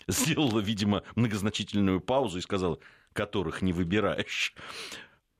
Сделала, 0.06 0.60
видимо, 0.60 1.02
многозначительную 1.14 2.02
паузу 2.02 2.36
и 2.36 2.42
сказала, 2.42 2.78
которых 3.14 3.62
не 3.62 3.72
выбираешь. 3.72 4.54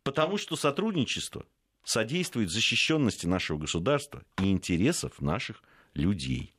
Потому 0.06 0.38
что 0.38 0.56
сотрудничество 0.56 1.44
содействует 1.84 2.50
защищенности 2.50 3.26
нашего 3.26 3.58
государства 3.58 4.22
и 4.40 4.50
интересов 4.50 5.20
наших 5.20 5.62
людей. 5.94 6.54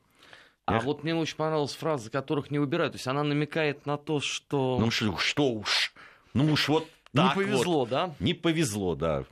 А 0.65 0.75
Я... 0.75 0.79
вот 0.81 1.03
мне 1.03 1.15
очень 1.15 1.37
понравилась 1.37 1.73
фраза, 1.73 2.09
которых 2.09 2.51
не 2.51 2.59
выбирают. 2.59 2.93
То 2.93 2.97
есть 2.97 3.07
она 3.07 3.23
намекает 3.23 3.85
на 3.85 3.97
то, 3.97 4.19
что... 4.19 4.77
Ну 4.79 4.91
что, 4.91 5.17
что 5.17 5.51
уж, 5.51 5.93
ну 6.33 6.51
уж 6.51 6.67
вот 6.67 6.87
так 7.13 7.37
Не 7.37 7.43
повезло, 7.43 7.79
вот. 7.79 7.89
да? 7.89 8.15
Не 8.19 8.33
повезло, 8.33 8.95
да. 8.95 9.23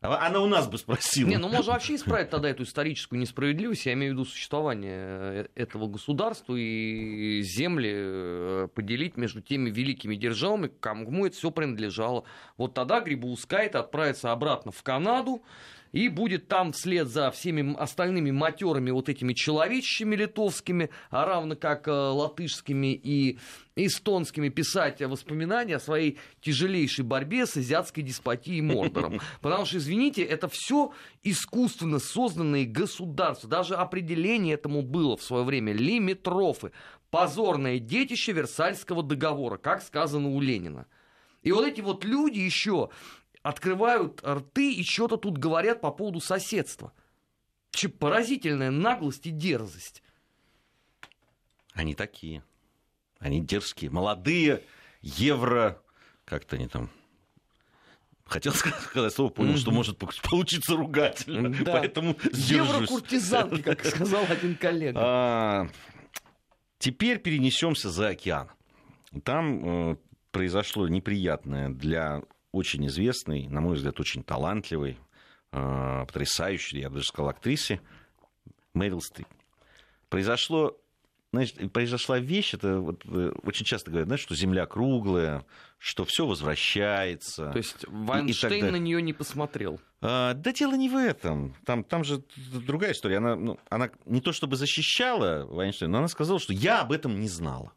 А 0.00 0.26
она 0.26 0.40
у 0.40 0.46
нас 0.46 0.68
бы 0.68 0.78
спросила. 0.78 1.28
Не, 1.28 1.38
ну 1.38 1.48
можно 1.48 1.72
вообще 1.72 1.96
исправить 1.96 2.30
тогда 2.30 2.48
эту 2.48 2.62
историческую 2.62 3.18
несправедливость. 3.18 3.86
Я 3.86 3.94
имею 3.94 4.12
в 4.12 4.14
виду 4.14 4.24
существование 4.24 4.96
э, 4.96 5.46
этого 5.56 5.88
государства 5.88 6.54
и 6.54 7.42
земли 7.42 7.90
э, 7.92 8.68
поделить 8.72 9.16
между 9.16 9.40
теми 9.40 9.70
великими 9.70 10.14
державами, 10.14 10.70
кому 10.80 11.26
это 11.26 11.36
все 11.36 11.50
принадлежало. 11.50 12.22
Вот 12.56 12.74
тогда 12.74 13.00
Грибоускайт 13.00 13.74
отправится 13.74 14.30
обратно 14.30 14.70
в 14.70 14.84
Канаду, 14.84 15.42
и 15.92 16.08
будет 16.08 16.48
там 16.48 16.72
вслед 16.72 17.08
за 17.08 17.30
всеми 17.30 17.74
остальными 17.78 18.30
матерами 18.30 18.90
вот 18.90 19.08
этими 19.08 19.32
человечищами 19.32 20.16
литовскими, 20.16 20.90
а 21.10 21.24
равно 21.24 21.56
как 21.56 21.88
э, 21.88 21.90
латышскими 21.90 22.94
и 22.94 23.38
эстонскими 23.76 24.48
писать 24.48 25.00
воспоминания 25.00 25.76
о 25.76 25.80
своей 25.80 26.18
тяжелейшей 26.40 27.04
борьбе 27.04 27.46
с 27.46 27.56
азиатской 27.56 28.02
деспотией 28.02 28.60
Мордором. 28.60 29.20
Потому 29.40 29.64
что, 29.64 29.78
извините, 29.78 30.22
это 30.22 30.48
все 30.48 30.92
искусственно 31.22 31.98
созданные 31.98 32.66
государства. 32.66 33.48
Даже 33.48 33.76
определение 33.76 34.54
этому 34.54 34.82
было 34.82 35.16
в 35.16 35.22
свое 35.22 35.44
время. 35.44 35.72
Лимитрофы. 35.72 36.72
Позорное 37.10 37.78
детище 37.78 38.32
Версальского 38.32 39.02
договора, 39.02 39.56
как 39.56 39.82
сказано 39.82 40.28
у 40.28 40.40
Ленина. 40.40 40.86
И 41.42 41.52
вот 41.52 41.66
эти 41.66 41.80
вот 41.80 42.04
люди 42.04 42.40
еще 42.40 42.90
открывают 43.48 44.22
рты 44.22 44.74
и 44.74 44.84
что-то 44.84 45.16
тут 45.16 45.38
говорят 45.38 45.80
по 45.80 45.90
поводу 45.90 46.20
соседства. 46.20 46.92
Че 47.70 47.88
поразительная 47.88 48.70
наглость 48.70 49.26
и 49.26 49.30
дерзость. 49.30 50.02
Они 51.72 51.94
такие. 51.94 52.44
Они 53.18 53.40
дерзкие. 53.40 53.90
Молодые, 53.90 54.64
евро... 55.00 55.80
Как-то 56.26 56.56
они 56.56 56.68
там 56.68 56.90
Хотел 58.26 58.52
сказать 58.52 59.14
слово, 59.14 59.30
понял, 59.30 59.56
что 59.56 59.70
может 59.70 59.96
получиться 59.96 60.76
ругательно. 60.76 61.48
Да. 61.64 61.72
Поэтому 61.72 62.18
Еврокуртизанки, 62.30 63.62
как 63.62 63.82
сказал 63.82 64.26
один 64.28 64.56
коллега. 64.56 65.00
А, 65.02 65.68
теперь 66.78 67.18
перенесемся 67.18 67.88
за 67.88 68.08
океан. 68.08 68.50
Там 69.24 69.92
э, 69.92 69.96
произошло 70.32 70.86
неприятное 70.86 71.70
для 71.70 72.22
очень 72.52 72.86
известной, 72.86 73.46
на 73.48 73.60
мой 73.60 73.76
взгляд, 73.76 74.00
очень 74.00 74.22
талантливой, 74.22 74.98
э, 75.52 76.04
потрясающей, 76.06 76.80
я 76.80 76.88
бы 76.88 76.96
даже 76.96 77.08
сказал, 77.08 77.30
актрисе 77.30 77.80
Мэрил 78.74 79.00
Стрип. 79.00 79.28
Произошло 80.08 80.78
значит, 81.32 81.72
произошла 81.72 82.18
вещь, 82.18 82.54
это 82.54 82.80
вот, 82.80 83.04
э, 83.06 83.32
очень 83.42 83.64
часто 83.64 83.90
говорят, 83.90 84.08
знаешь, 84.08 84.22
что 84.22 84.34
Земля 84.34 84.66
круглая, 84.66 85.44
что 85.78 86.04
все 86.04 86.26
возвращается. 86.26 87.50
То 87.50 87.58
есть 87.58 87.86
Вайнштейн 87.86 88.64
и, 88.64 88.68
и 88.68 88.70
на 88.70 88.76
нее 88.76 89.02
не 89.02 89.12
посмотрел? 89.12 89.80
А, 90.00 90.34
да 90.34 90.52
дело 90.52 90.74
не 90.74 90.88
в 90.88 90.96
этом. 90.96 91.54
Там, 91.64 91.84
там 91.84 92.04
же 92.04 92.22
другая 92.66 92.92
история. 92.92 93.18
Она, 93.18 93.36
ну, 93.36 93.58
она 93.68 93.90
не 94.06 94.20
то 94.20 94.32
чтобы 94.32 94.56
защищала 94.56 95.46
Вайнштейна, 95.46 95.92
но 95.92 95.98
она 95.98 96.08
сказала, 96.08 96.40
что 96.40 96.52
я 96.52 96.80
об 96.80 96.92
этом 96.92 97.20
не 97.20 97.28
знала. 97.28 97.72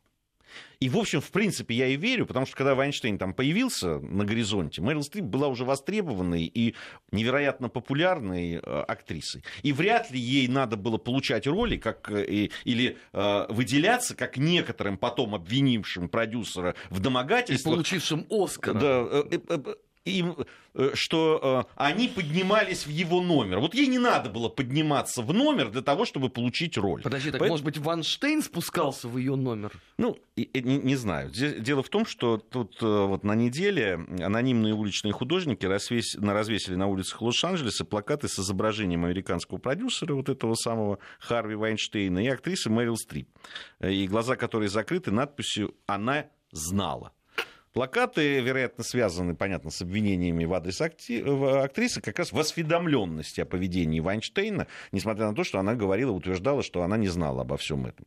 И, 0.79 0.89
в 0.89 0.97
общем, 0.97 1.21
в 1.21 1.29
принципе, 1.31 1.75
я 1.75 1.87
и 1.87 1.95
верю, 1.95 2.25
потому 2.25 2.45
что 2.45 2.55
когда 2.55 2.73
Вайнштейн 2.73 3.17
там 3.17 3.33
появился 3.33 3.99
на 3.99 4.25
горизонте, 4.25 4.81
Мэрил 4.81 5.03
Стрип 5.03 5.25
была 5.25 5.47
уже 5.47 5.63
востребованной 5.63 6.45
и 6.45 6.75
невероятно 7.11 7.69
популярной 7.69 8.55
э, 8.55 8.59
актрисой. 8.59 9.43
И 9.61 9.73
вряд 9.73 10.09
ли 10.09 10.19
ей 10.19 10.47
надо 10.47 10.77
было 10.77 10.97
получать 10.97 11.45
роли 11.45 11.77
как, 11.77 12.09
э, 12.11 12.49
или 12.63 12.97
э, 13.13 13.45
выделяться, 13.49 14.15
как 14.15 14.37
некоторым 14.37 14.97
потом 14.97 15.35
обвинившим 15.35 16.09
продюсера 16.09 16.75
в 16.89 16.99
домогательствах. 16.99 17.73
И 17.73 17.75
получившим 17.75 18.25
Оскар. 18.29 18.73
Да, 18.73 19.07
э, 19.11 19.23
э, 19.31 19.39
э 19.49 19.75
им, 20.05 20.35
э, 20.73 20.91
что 20.93 21.65
э, 21.67 21.73
они 21.75 22.07
поднимались 22.07 22.85
в 22.85 22.89
его 22.89 23.21
номер. 23.21 23.59
Вот 23.59 23.75
ей 23.75 23.87
не 23.87 23.99
надо 23.99 24.29
было 24.29 24.49
подниматься 24.49 25.21
в 25.21 25.33
номер 25.33 25.69
для 25.69 25.81
того, 25.81 26.05
чтобы 26.05 26.29
получить 26.29 26.77
роль. 26.77 27.01
Подожди, 27.01 27.31
так 27.31 27.39
Поэтому... 27.39 27.53
может 27.53 27.65
быть 27.65 27.77
Ванштейн 27.77 28.41
спускался 28.41 29.07
в 29.07 29.17
ее 29.17 29.35
номер? 29.35 29.71
Ну, 29.97 30.17
не, 30.35 30.77
не 30.77 30.95
знаю. 30.95 31.29
Дело 31.31 31.83
в 31.83 31.89
том, 31.89 32.05
что 32.05 32.37
тут 32.37 32.81
э, 32.81 32.85
вот 32.85 33.23
на 33.23 33.35
неделе 33.35 34.05
анонимные 34.19 34.73
уличные 34.73 35.13
художники 35.13 35.65
развес... 35.65 36.15
развесили 36.15 36.75
на 36.75 36.87
улицах 36.87 37.21
Лос-Анджелеса 37.21 37.85
плакаты 37.85 38.27
с 38.27 38.39
изображением 38.39 39.05
американского 39.05 39.57
продюсера, 39.57 40.13
вот 40.15 40.29
этого 40.29 40.55
самого 40.55 40.99
Харви 41.19 41.55
Вайнштейна, 41.55 42.23
и 42.23 42.27
актрисы 42.27 42.69
Мэрил 42.69 42.97
Стрип, 42.97 43.29
и 43.81 44.07
глаза 44.07 44.35
которой 44.35 44.67
закрыты 44.67 45.11
надписью 45.11 45.75
«Она 45.85 46.25
знала». 46.51 47.13
Плакаты, 47.73 48.41
вероятно, 48.41 48.83
связаны, 48.83 49.33
понятно, 49.33 49.71
с 49.71 49.81
обвинениями 49.81 50.43
в 50.43 50.53
адрес 50.53 50.81
актрисы, 50.81 52.01
как 52.01 52.19
раз 52.19 52.33
в 52.33 52.39
осведомленности 52.39 53.41
о 53.41 53.45
поведении 53.45 54.01
Вайнштейна, 54.01 54.67
несмотря 54.91 55.27
на 55.27 55.35
то, 55.35 55.45
что 55.45 55.59
она 55.59 55.73
говорила, 55.75 56.11
утверждала, 56.11 56.63
что 56.63 56.83
она 56.83 56.97
не 56.97 57.07
знала 57.07 57.41
обо 57.41 57.55
всем 57.55 57.85
этом. 57.85 58.05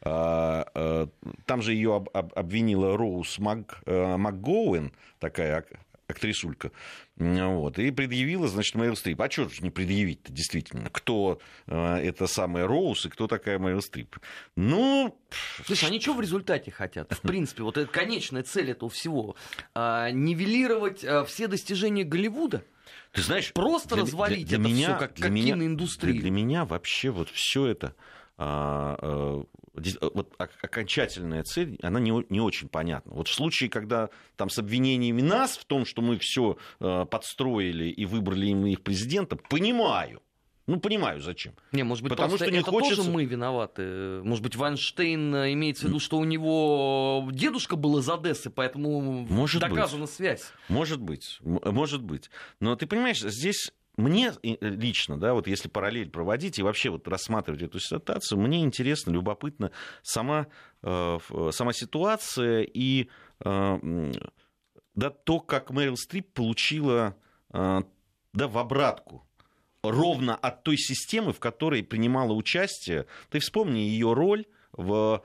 А, 0.00 0.66
а, 0.74 1.08
там 1.46 1.62
же 1.62 1.74
ее 1.74 2.04
обвинила 2.12 2.96
Роуз 2.96 3.38
Мак, 3.38 3.82
э, 3.86 4.16
МакГоуэн, 4.16 4.92
такая 5.20 5.64
актрисулька, 6.06 6.70
вот, 7.16 7.78
и 7.78 7.90
предъявила, 7.90 8.48
значит, 8.48 8.74
Мэрил 8.74 8.96
Стрип. 8.96 9.20
А 9.20 9.30
что 9.30 9.48
же 9.48 9.62
не 9.62 9.70
предъявить-то, 9.70 10.32
действительно? 10.32 10.90
Кто 10.90 11.40
э, 11.66 11.96
это 11.96 12.26
самая 12.26 12.66
Роуз 12.66 13.06
и 13.06 13.08
кто 13.08 13.26
такая 13.26 13.58
Мэрил 13.58 13.80
Стрип? 13.80 14.16
Ну... 14.56 15.18
Слушай, 15.64 15.86
они 15.86 16.00
что 16.00 16.14
в 16.14 16.20
результате 16.20 16.70
хотят? 16.70 17.12
В 17.12 17.20
принципе, 17.20 17.62
вот 17.62 17.78
эта 17.78 17.90
конечная 17.90 18.42
цель 18.42 18.70
этого 18.70 18.90
всего. 18.90 19.36
Э, 19.74 20.10
нивелировать 20.12 21.04
э, 21.04 21.24
все 21.24 21.46
достижения 21.46 22.04
Голливуда? 22.04 22.64
Ты 23.12 23.22
знаешь, 23.22 23.52
просто 23.52 23.94
для, 23.94 24.02
развалить 24.02 24.48
для, 24.48 24.58
для 24.58 24.66
это 24.66 24.74
меня, 24.74 24.88
все 24.88 24.98
как, 24.98 25.14
как 25.14 25.34
киноиндустрию. 25.34 26.14
Для, 26.14 26.22
для 26.22 26.30
меня 26.30 26.64
вообще 26.64 27.10
вот 27.10 27.30
все 27.30 27.66
это 27.66 27.94
вот 28.36 30.34
окончательная 30.38 31.42
цель, 31.44 31.78
она 31.82 32.00
не, 32.00 32.12
не 32.28 32.40
очень 32.40 32.68
понятна. 32.68 33.12
Вот 33.14 33.28
в 33.28 33.32
случае, 33.32 33.70
когда 33.70 34.10
там 34.36 34.50
с 34.50 34.58
обвинениями 34.58 35.22
нас 35.22 35.56
в 35.56 35.64
том, 35.64 35.84
что 35.84 36.02
мы 36.02 36.18
все 36.18 36.56
э, 36.80 37.04
подстроили 37.10 37.86
и 37.86 38.04
выбрали 38.06 38.46
им 38.46 38.66
их 38.66 38.82
президента, 38.82 39.36
понимаю. 39.36 40.20
Ну, 40.66 40.80
понимаю, 40.80 41.20
зачем. 41.20 41.52
Не, 41.72 41.82
может 41.82 42.02
быть, 42.02 42.10
Потому 42.10 42.36
что 42.36 42.50
не 42.50 42.58
это 42.58 42.70
хочется... 42.70 42.96
тоже 42.96 43.10
мы 43.10 43.26
виноваты. 43.26 44.22
Может 44.22 44.42
быть, 44.42 44.56
Вайнштейн 44.56 45.34
э, 45.34 45.52
имеется 45.52 45.84
в 45.84 45.88
виду, 45.88 46.00
что 46.00 46.16
у 46.16 46.24
него 46.24 47.28
дедушка 47.32 47.76
был 47.76 47.98
из 47.98 48.08
Одессы, 48.08 48.48
поэтому 48.48 49.00
может 49.00 49.60
доказана 49.60 50.04
быть. 50.04 50.14
связь. 50.14 50.52
Может 50.68 51.00
быть, 51.00 51.38
может 51.42 52.02
быть. 52.02 52.30
Но 52.60 52.76
ты 52.76 52.86
понимаешь, 52.86 53.20
здесь 53.20 53.72
мне 53.96 54.32
э, 54.42 54.56
лично, 54.60 55.18
да, 55.18 55.34
вот 55.34 55.46
если 55.46 55.68
параллель 55.68 56.10
проводить 56.10 56.58
и 56.58 56.62
вообще 56.62 56.90
вот 56.90 57.06
рассматривать 57.06 57.62
эту 57.62 57.78
ситуацию, 57.78 58.40
мне 58.40 58.62
интересно, 58.62 59.12
любопытно 59.12 59.70
сама, 60.02 60.48
э, 60.82 61.18
сама 61.50 61.72
ситуация 61.72 62.62
и 62.62 63.08
э, 63.44 64.12
да, 64.94 65.10
то, 65.10 65.40
как 65.40 65.70
Мэрил 65.70 65.96
Стрип 65.96 66.32
получила 66.32 67.16
да, 67.50 67.84
в 68.32 68.58
обратку 68.58 69.26
ровно 69.82 70.34
от 70.34 70.64
той 70.64 70.76
системы, 70.76 71.32
в 71.32 71.40
которой 71.40 71.82
принимала 71.82 72.32
участие. 72.32 73.06
Ты 73.30 73.38
вспомни 73.38 73.80
ее 73.80 74.12
роль 74.12 74.46
в 74.72 75.22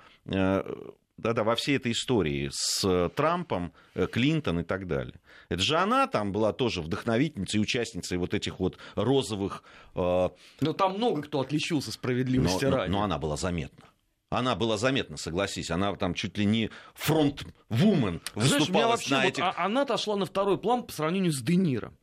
да-да, 1.19 1.43
во 1.43 1.55
всей 1.55 1.77
этой 1.77 1.91
истории 1.91 2.49
с 2.51 3.09
Трампом, 3.15 3.73
э, 3.95 4.07
Клинтон 4.07 4.59
и 4.59 4.63
так 4.63 4.87
далее. 4.87 5.19
Это 5.49 5.61
же 5.61 5.77
она 5.77 6.07
там 6.07 6.31
была 6.31 6.53
тоже 6.53 6.81
вдохновительницей 6.81 7.59
и 7.59 7.61
участницей 7.61 8.17
вот 8.17 8.33
этих 8.33 8.59
вот 8.59 8.77
розовых... 8.95 9.63
Э... 9.95 10.29
Но 10.61 10.73
там 10.73 10.95
много 10.95 11.23
кто 11.23 11.41
отличился 11.41 11.91
справедливости 11.91 12.65
но, 12.65 12.77
ради. 12.77 12.91
Но, 12.91 12.99
но 12.99 13.03
она 13.03 13.17
была 13.17 13.35
заметна. 13.35 13.85
Она 14.29 14.55
была 14.55 14.77
заметна, 14.77 15.17
согласись. 15.17 15.71
Она 15.71 15.95
там 15.95 16.13
чуть 16.13 16.37
ли 16.37 16.45
не 16.45 16.69
фронт-вумен 16.93 18.21
выступала 18.35 18.89
вообще, 18.89 19.15
на 19.15 19.25
этих... 19.25 19.43
Вот, 19.43 19.55
а, 19.57 19.65
она 19.65 19.81
отошла 19.81 20.15
на 20.15 20.25
второй 20.25 20.59
план 20.59 20.83
по 20.83 20.93
сравнению 20.93 21.31
с 21.31 21.41
Де 21.41 21.55
Ниро. 21.55 21.93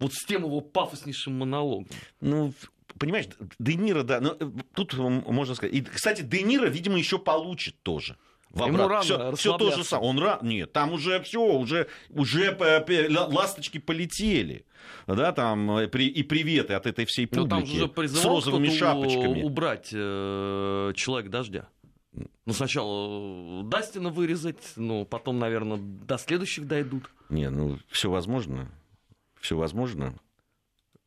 Вот 0.00 0.14
с 0.14 0.24
тем 0.24 0.44
его 0.44 0.62
пафоснейшим 0.62 1.38
монологом. 1.38 1.86
Ну, 2.20 2.54
понимаешь, 2.98 3.26
Де 3.58 3.74
Ниро, 3.74 4.02
да, 4.02 4.20
но 4.20 4.34
э, 4.40 4.50
тут 4.74 4.94
можно 4.94 5.54
сказать... 5.54 5.74
И, 5.74 5.82
кстати, 5.82 6.22
Де 6.22 6.42
Ниро, 6.42 6.68
видимо, 6.68 6.96
еще 6.96 7.18
получит 7.18 7.82
тоже 7.82 8.16
в 8.54 8.62
обратно. 8.62 9.02
Все, 9.02 9.36
все 9.36 9.56
то 9.56 9.70
же 9.72 9.84
самое. 9.84 10.10
Он 10.10 10.18
ра... 10.18 10.38
Нет, 10.42 10.72
там 10.72 10.92
уже 10.92 11.20
все, 11.20 11.40
уже, 11.40 11.88
уже 12.10 12.56
ласточки 13.30 13.78
полетели. 13.78 14.64
Да, 15.06 15.32
там 15.32 15.78
э, 15.78 15.86
и 15.86 16.22
приветы 16.22 16.74
от 16.74 16.86
этой 16.86 17.04
всей 17.06 17.26
публики. 17.26 17.44
Но 17.44 17.48
там 17.48 17.62
уже 17.62 18.08
с 18.08 18.24
розовыми 18.24 18.68
шапочками. 18.68 19.42
убрать 19.42 19.90
э, 19.92 20.92
человек 20.94 21.30
дождя. 21.30 21.68
Ну, 22.46 22.52
сначала 22.52 23.60
э, 23.60 23.62
Дастина 23.64 24.10
вырезать, 24.10 24.72
ну, 24.76 25.04
потом, 25.04 25.38
наверное, 25.38 25.78
до 25.78 26.18
следующих 26.18 26.66
дойдут. 26.66 27.10
Не, 27.28 27.50
ну, 27.50 27.78
все 27.90 28.10
возможно. 28.10 28.70
Все 29.40 29.56
возможно. 29.56 30.14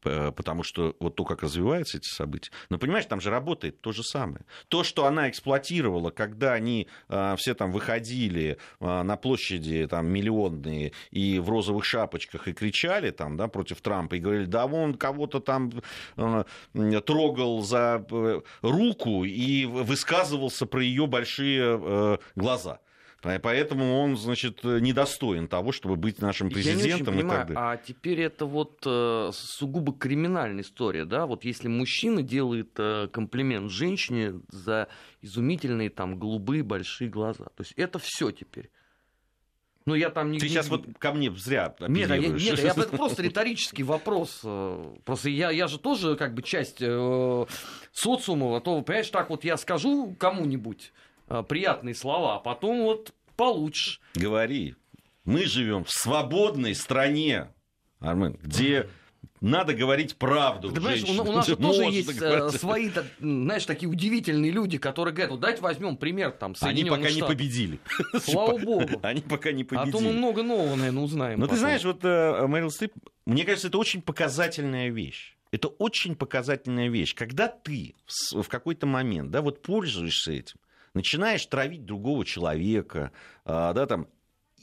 Э, 0.07 0.31
потому 0.31 0.63
что 0.63 0.95
вот 0.99 1.15
то, 1.15 1.25
как 1.25 1.43
развиваются 1.43 1.97
эти 1.97 2.07
события. 2.07 2.51
Но 2.69 2.77
понимаешь, 2.77 3.05
там 3.05 3.21
же 3.21 3.29
работает 3.29 3.81
то 3.81 3.91
же 3.91 4.03
самое. 4.03 4.45
То, 4.67 4.83
что 4.83 5.05
она 5.05 5.29
эксплуатировала, 5.29 6.11
когда 6.11 6.53
они 6.53 6.87
э, 7.09 7.35
все 7.37 7.53
там 7.53 7.71
выходили 7.71 8.57
э, 8.79 9.01
на 9.03 9.17
площади 9.17 9.87
там 9.87 10.07
миллионные 10.07 10.93
и 11.11 11.39
в 11.39 11.49
розовых 11.49 11.85
шапочках 11.85 12.47
и 12.47 12.53
кричали 12.53 13.11
там, 13.11 13.37
да, 13.37 13.47
против 13.47 13.81
Трампа 13.81 14.15
и 14.15 14.19
говорили, 14.19 14.45
да 14.45 14.65
он 14.65 14.95
кого-то 14.95 15.39
там 15.39 15.71
трогал 17.05 17.61
за 17.61 18.05
руку 18.61 19.23
и 19.23 19.65
высказывался 19.65 20.65
про 20.65 20.81
ее 20.81 21.07
большие 21.07 22.19
глаза. 22.35 22.79
Поэтому 23.41 23.99
он, 23.99 24.17
значит, 24.17 24.63
недостоин 24.63 25.47
того, 25.47 25.71
чтобы 25.71 25.95
быть 25.95 26.21
нашим 26.21 26.49
президентом. 26.49 26.85
Я 26.85 26.87
не 26.87 26.93
очень 26.93 27.05
понимаю, 27.05 27.27
и 27.27 27.45
так 27.45 27.47
далее. 27.47 27.71
А 27.71 27.77
теперь 27.77 28.21
это 28.21 28.45
вот 28.45 28.81
э, 28.85 29.31
сугубо 29.33 29.93
криминальная 29.93 30.63
история, 30.63 31.05
да? 31.05 31.25
Вот 31.25 31.43
если 31.43 31.67
мужчина 31.67 32.21
делает 32.21 32.71
э, 32.77 33.07
комплимент 33.11 33.71
женщине 33.71 34.41
за 34.49 34.87
изумительные 35.21 35.89
там 35.89 36.19
голубые 36.19 36.63
большие 36.63 37.09
глаза, 37.09 37.45
то 37.45 37.59
есть 37.59 37.73
это 37.73 37.99
все 37.99 38.31
теперь. 38.31 38.69
Ну, 39.85 39.95
я 39.95 40.09
там 40.09 40.31
не... 40.31 40.39
Ты 40.39 40.49
сейчас 40.49 40.67
вот 40.67 40.85
ко 40.99 41.13
мне 41.13 41.31
зря 41.31 41.73
Нет, 41.87 42.09
я, 42.09 42.17
нет, 42.17 42.39
я, 42.59 42.71
это 42.71 42.89
просто 42.97 43.23
риторический 43.23 43.83
вопрос. 43.83 44.41
Э, 44.43 44.95
просто 45.05 45.29
я, 45.29 45.49
я 45.51 45.67
же 45.67 45.79
тоже 45.79 46.15
как 46.15 46.33
бы 46.33 46.41
часть 46.41 46.81
э, 46.81 47.45
социума, 47.93 48.57
а 48.57 48.59
то, 48.59 48.81
понимаешь, 48.81 49.09
так 49.09 49.29
вот 49.29 49.43
я 49.43 49.57
скажу 49.57 50.15
кому-нибудь, 50.19 50.91
приятные 51.49 51.93
слова, 51.93 52.37
а 52.37 52.39
потом 52.39 52.83
вот 52.83 53.13
получишь. 53.37 54.01
Говори. 54.15 54.75
Мы 55.23 55.45
живем 55.45 55.83
в 55.83 55.91
свободной 55.91 56.75
стране, 56.75 57.49
Армен, 57.99 58.37
где 58.41 58.89
надо 59.41 59.73
говорить 59.73 60.15
правду. 60.15 60.69
Ты 60.69 60.75
понимаешь, 60.75 61.03
у, 61.03 61.21
у 61.21 61.31
нас 61.31 61.45
тоже 61.45 61.83
есть 61.83 62.17
говорить. 62.17 62.55
Э, 62.55 62.57
свои, 62.57 62.89
знаешь, 63.19 63.65
такие 63.65 63.89
удивительные 63.89 64.51
люди, 64.51 64.77
которые 64.77 65.13
говорят, 65.13 65.31
вот 65.31 65.39
давайте 65.41 65.61
возьмем 65.61 65.97
пример 65.97 66.31
там 66.31 66.55
Они 66.61 66.83
пока 66.85 67.09
Штатов. 67.09 67.15
не 67.15 67.21
победили. 67.21 67.79
Слава 68.19 68.57
богу. 68.57 68.99
Они 69.03 69.21
пока 69.21 69.51
не 69.51 69.63
победили. 69.63 69.89
А 69.89 69.91
то 69.91 69.99
мы 69.99 70.11
много 70.11 70.43
нового, 70.43 70.75
наверное, 70.75 71.03
узнаем. 71.03 71.39
Но 71.39 71.45
потом. 71.45 71.55
ты 71.55 71.59
знаешь, 71.59 71.83
вот 71.83 71.99
э, 72.03 72.47
Мэрил 72.47 72.71
Стрип, 72.71 72.93
мне 73.25 73.43
кажется, 73.45 73.67
это 73.67 73.77
очень 73.77 74.01
показательная 74.01 74.89
вещь. 74.89 75.35
Это 75.51 75.67
очень 75.67 76.15
показательная 76.15 76.89
вещь. 76.89 77.13
Когда 77.15 77.47
ты 77.47 77.95
в 78.31 78.47
какой-то 78.47 78.85
момент, 78.85 79.31
да, 79.31 79.41
вот 79.41 79.61
пользуешься 79.61 80.31
этим, 80.31 80.57
начинаешь 80.93 81.45
травить 81.45 81.85
другого 81.85 82.25
человека, 82.25 83.11
а, 83.45 83.73
да, 83.73 83.85
там, 83.85 84.07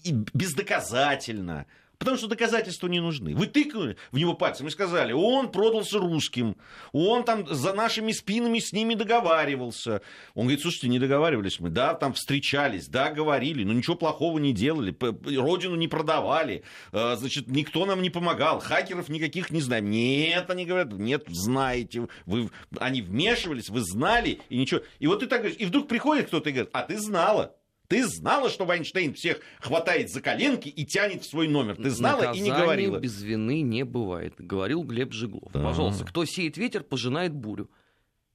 и 0.02 0.12
бездоказательно, 0.12 1.66
Потому 1.98 2.16
что 2.16 2.26
доказательства 2.26 2.88
не 2.88 3.00
нужны. 3.00 3.35
Вы 3.35 3.46
тыкнули 3.46 3.96
в 4.11 4.18
него 4.18 4.35
пальцем 4.35 4.66
и 4.66 4.70
сказали, 4.70 5.12
он 5.12 5.50
продался 5.50 5.98
русским, 5.98 6.57
он 6.92 7.24
там 7.24 7.46
за 7.46 7.72
нашими 7.72 8.12
спинами 8.12 8.59
с 8.59 8.72
ними 8.72 8.94
договаривался. 8.94 10.02
Он 10.35 10.44
говорит, 10.44 10.62
слушайте, 10.62 10.88
не 10.88 10.98
договаривались 10.98 11.61
мы. 11.61 11.70
Да, 11.70 11.94
там 11.94 12.12
встречались, 12.14 12.88
да, 12.88 13.11
говорили, 13.11 13.64
но 13.64 13.72
ничего 13.72 13.96
плохого 13.96 14.38
не 14.38 14.52
делали, 14.52 14.96
родину 15.37 15.76
не 15.76 15.88
продавали, 15.88 16.64
э, 16.92 17.16
значит, 17.16 17.48
никто 17.48 17.87
нам 17.87 18.02
не 18.02 18.11
помогал, 18.11 18.61
хакеров 18.61 19.09
никаких 19.09 19.50
не 19.50 19.61
знаем. 19.61 19.90
Нет, 19.90 20.50
они 20.50 20.64
говорят, 20.64 20.92
нет, 20.92 21.24
знаете, 21.28 22.09
вы, 22.26 22.50
они 22.78 23.02
вмешивались, 23.02 23.68
вы 23.68 23.80
знали, 23.80 24.40
и 24.48 24.57
ничего. 24.57 24.80
И 24.98 25.07
вот 25.07 25.20
ты 25.20 25.26
так 25.26 25.40
говоришь, 25.40 25.61
и 25.61 25.64
вдруг 25.64 25.88
приходит 25.88 26.26
кто-то 26.26 26.50
и 26.50 26.52
говорит, 26.52 26.70
а 26.72 26.83
ты 26.83 26.98
знала. 26.98 27.54
Ты 27.88 28.07
знала, 28.07 28.49
что 28.49 28.64
Вайнштейн 28.64 29.14
всех 29.14 29.40
хватает 29.61 30.11
за 30.11 30.20
коленки 30.23 30.68
и 30.68 30.87
тянет 30.87 31.23
в 31.23 31.29
свой 31.29 31.49
номер. 31.49 31.77
Ты 31.77 31.90
знала 31.90 32.23
Наказание 32.23 32.40
и 32.40 32.51
не 32.51 32.57
говорила. 32.57 32.99
без 32.99 33.23
вины 33.23 33.61
не 33.61 33.85
бывает, 33.85 34.35
говорил 34.38 34.83
Глеб 34.83 35.12
Жиглов. 35.12 35.53
Да. 35.53 35.62
Пожалуйста, 35.62 36.05
кто 36.05 36.25
сеет 36.25 36.57
ветер, 36.57 36.83
пожинает 36.83 37.35
бурю. 37.35 37.70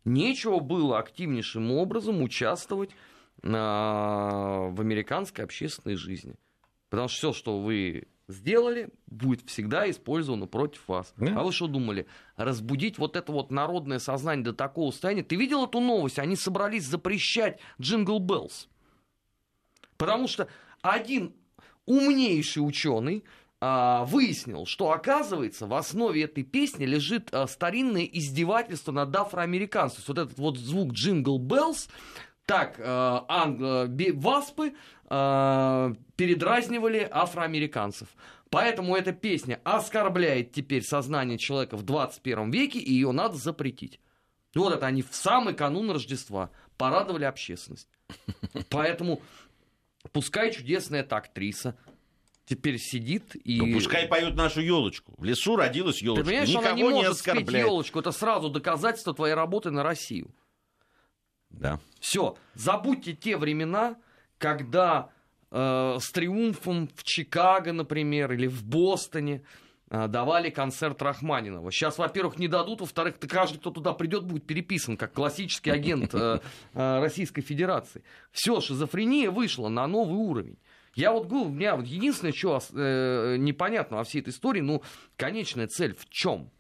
Нечего 0.06 0.60
было 0.60 1.00
активнейшим 1.00 1.72
образом 1.72 2.22
участвовать 2.22 2.92
на... 3.42 4.70
в 4.72 4.82
американской 4.82 5.44
общественной 5.44 5.96
жизни. 5.96 6.36
Потому 6.90 7.08
что 7.08 7.18
все, 7.18 7.34
что 7.34 7.60
вы 7.60 8.08
сделали, 8.28 8.90
будет 9.08 9.48
всегда 9.50 9.90
использовано 9.90 10.46
против 10.46 10.88
вас. 10.88 11.14
Да. 11.18 11.40
А 11.40 11.44
вы 11.44 11.52
что 11.52 11.68
думали? 11.68 12.06
Разбудить 12.36 12.98
вот 12.98 13.16
это 13.16 13.32
вот 13.32 13.52
народное 13.52 14.00
сознание 14.00 14.46
до 14.46 14.54
такого 14.54 14.92
состояния? 14.92 15.24
Ты 15.24 15.36
видел 15.36 15.66
эту 15.66 15.80
новость? 15.80 16.20
Они 16.20 16.36
собрались 16.36 16.86
запрещать 16.86 17.60
Jingle 17.82 18.20
Bells. 18.20 18.68
Потому 20.00 20.28
что 20.30 20.48
один 20.82 21.36
умнейший 21.86 22.66
ученый 22.66 23.26
а, 23.60 24.06
выяснил, 24.06 24.66
что 24.66 24.92
оказывается 24.92 25.68
в 25.68 25.74
основе 25.74 26.24
этой 26.24 26.44
песни 26.44 26.86
лежит 26.86 27.34
а, 27.34 27.46
старинное 27.48 28.06
издевательство 28.06 28.94
над 28.94 29.14
афроамериканцами. 29.14 30.06
Вот 30.08 30.18
этот 30.18 30.38
вот 30.38 30.58
звук 30.58 30.94
jingle 30.94 31.38
bells, 31.38 31.90
так 32.46 32.80
а, 32.80 33.26
анг, 33.28 33.92
васпы 34.16 34.74
передразнивали 35.10 37.08
афроамериканцев. 37.12 38.08
Поэтому 38.52 38.96
эта 38.96 39.12
песня 39.12 39.60
оскорбляет 39.64 40.54
теперь 40.54 40.84
сознание 40.84 41.40
человека 41.40 41.76
в 41.76 41.84
21 41.84 42.52
веке, 42.52 42.78
и 42.78 42.94
ее 42.94 43.12
надо 43.12 43.36
запретить. 43.36 44.00
Вот 44.54 44.72
это 44.74 44.86
они 44.86 45.02
в 45.02 45.10
самый 45.12 45.56
канун 45.56 45.90
Рождества 45.90 46.52
порадовали 46.78 47.26
общественность. 47.26 47.90
Поэтому 48.70 49.22
Пускай 50.12 50.52
чудесная 50.52 51.02
эта 51.02 51.18
актриса 51.18 51.78
теперь 52.46 52.78
сидит 52.80 53.36
и... 53.36 53.60
Ну, 53.62 53.74
пускай 53.74 54.08
поют 54.08 54.36
нашу 54.36 54.62
елочку. 54.62 55.14
В 55.18 55.24
лесу 55.24 55.56
родилась 55.56 56.02
елочка. 56.02 56.24
Ты 56.24 56.30
понимаешь, 56.30 56.50
Никого 56.50 56.68
она 56.68 56.76
не 56.76 56.84
может 56.84 57.26
не 57.28 57.60
елочку. 57.60 58.00
Это 58.00 58.12
сразу 58.12 58.50
доказательство 58.50 59.14
твоей 59.14 59.36
работы 59.36 59.70
на 59.70 59.84
Россию. 59.84 60.34
Да. 61.50 61.80
Все, 62.00 62.38
забудьте 62.56 63.14
те 63.14 63.38
времена, 63.38 63.98
когда 64.38 65.12
э, 65.52 65.98
с 66.00 66.12
триумфом 66.12 66.90
в 66.96 67.04
Чикаго, 67.04 67.74
например, 67.74 68.32
или 68.34 68.48
в 68.48 68.64
Бостоне 68.64 69.44
давали 69.90 70.50
концерт 70.50 71.02
Рахманинова. 71.02 71.72
Сейчас, 71.72 71.98
во-первых, 71.98 72.38
не 72.38 72.48
дадут, 72.48 72.82
во-вторых, 72.82 73.16
каждый, 73.20 73.58
кто 73.58 73.72
туда 73.72 73.94
придет, 73.94 74.24
будет 74.24 74.46
переписан 74.46 74.98
как 74.98 75.14
классический 75.14 75.72
агент 75.72 76.14
э, 76.14 76.40
э, 76.74 77.00
Российской 77.00 77.42
Федерации. 77.42 78.04
Все, 78.32 78.62
шизофрения 78.62 79.32
вышла 79.32 79.70
на 79.70 79.88
новый 79.88 80.18
уровень. 80.18 80.58
Я 80.96 81.12
вот 81.12 81.28
говорю, 81.28 81.48
у 81.48 81.50
меня 81.50 81.80
единственное, 81.84 82.34
что 82.34 82.60
э, 82.74 83.38
непонятно 83.38 83.98
во 83.98 84.04
всей 84.04 84.22
этой 84.22 84.30
истории, 84.30 84.62
ну, 84.62 84.84
конечная 85.18 85.68
цель 85.68 85.96
в 85.96 86.08
чем? 86.10 86.52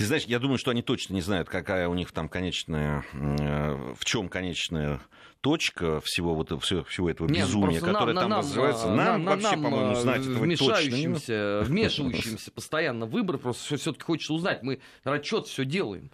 Ты 0.00 0.06
знаешь, 0.06 0.24
я 0.24 0.38
думаю, 0.38 0.56
что 0.56 0.70
они 0.70 0.80
точно 0.80 1.12
не 1.12 1.20
знают, 1.20 1.50
какая 1.50 1.86
у 1.86 1.92
них 1.92 2.10
там 2.10 2.30
конечная, 2.30 3.04
э, 3.12 3.92
в 3.94 4.02
чем 4.06 4.30
конечная 4.30 4.98
точка 5.42 6.00
всего, 6.00 6.34
вот, 6.34 6.58
всего, 6.62 6.84
всего 6.84 7.10
этого 7.10 7.28
Нет, 7.28 7.44
безумия, 7.44 7.80
которое 7.80 8.14
нам, 8.14 8.22
там 8.22 8.30
нам, 8.30 8.38
развивается. 8.40 8.86
Нам, 8.88 8.96
нам 8.96 9.24
вообще, 9.26 9.56
нам, 9.56 9.62
по-моему, 9.62 9.94
знать 9.96 10.22
этого 10.22 10.38
вмешающимся, 10.38 11.58
точно 11.58 11.70
вмешивающимся 11.70 12.50
постоянно 12.50 13.04
в 13.04 13.10
выборы, 13.10 13.36
просто 13.36 13.76
все-таки 13.76 14.02
хочется 14.02 14.32
узнать. 14.32 14.62
Мы 14.62 14.80
расчет 15.04 15.48
все 15.48 15.66
делаем. 15.66 16.10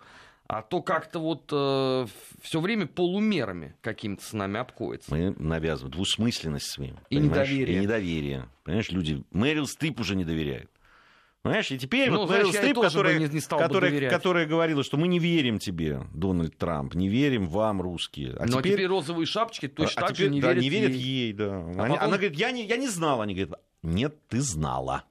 А 0.49 0.62
то 0.62 0.83
как-то 0.83 1.20
вот 1.20 1.49
э, 1.53 2.07
все 2.42 2.61
время 2.61 2.88
полумерами 2.88 3.77
какими-то 3.83 4.25
с 4.25 4.33
нами 4.33 4.59
обходится. 4.59 5.14
Мы 5.14 5.31
навязываем 5.38 5.92
двусмысленность 5.92 6.72
своим. 6.72 6.96
И 7.09 7.18
недоверие. 7.18 7.79
И 7.79 7.81
недоверие. 7.83 8.49
Понимаешь, 8.64 8.90
люди... 8.90 9.22
Мэрил 9.31 9.68
Стрип 9.68 10.01
уже 10.01 10.16
не 10.16 10.25
доверяют. 10.25 10.70
Понимаешь, 11.47 11.71
и 11.71 11.79
теперь 11.79 12.11
ну, 12.11 12.19
вот 12.19 12.31
Мэрил 12.31 12.53
Стрип, 12.53 12.81
которая, 12.81 13.19
не, 13.19 13.29
не 13.29 13.41
которая, 13.41 14.11
которая 14.11 14.47
говорила, 14.47 14.83
что 14.83 14.97
мы 14.97 15.07
не 15.07 15.21
верим 15.21 15.61
тебе, 15.61 16.03
Дональд 16.13 16.57
Трамп, 16.57 16.95
не 16.95 17.09
верим 17.09 17.47
вам, 17.47 17.81
русские. 17.81 18.35
А, 18.35 18.47
ну, 18.47 18.59
теперь... 18.59 18.73
а 18.73 18.75
теперь 18.75 18.87
розовые 18.89 19.27
шапочки 19.27 19.69
точно 19.69 20.03
а, 20.03 20.07
так 20.09 20.17
теперь, 20.17 20.27
же 20.27 20.35
не 20.35 20.41
да, 20.41 20.49
верят 20.49 20.63
не 20.63 20.69
верят 20.71 20.91
ей. 20.91 21.01
ей 21.01 21.33
да. 21.33 21.55
А 21.55 21.59
Они, 21.59 21.95
потом... 21.95 21.99
Она 22.01 22.17
говорит, 22.17 22.37
я 22.37 22.51
не, 22.51 22.67
я 22.67 22.77
не 22.77 22.89
знала. 22.89 23.23
Они 23.23 23.35
говорят, 23.35 23.61
нет, 23.83 24.17
ты 24.29 24.41
знала. 24.41 25.05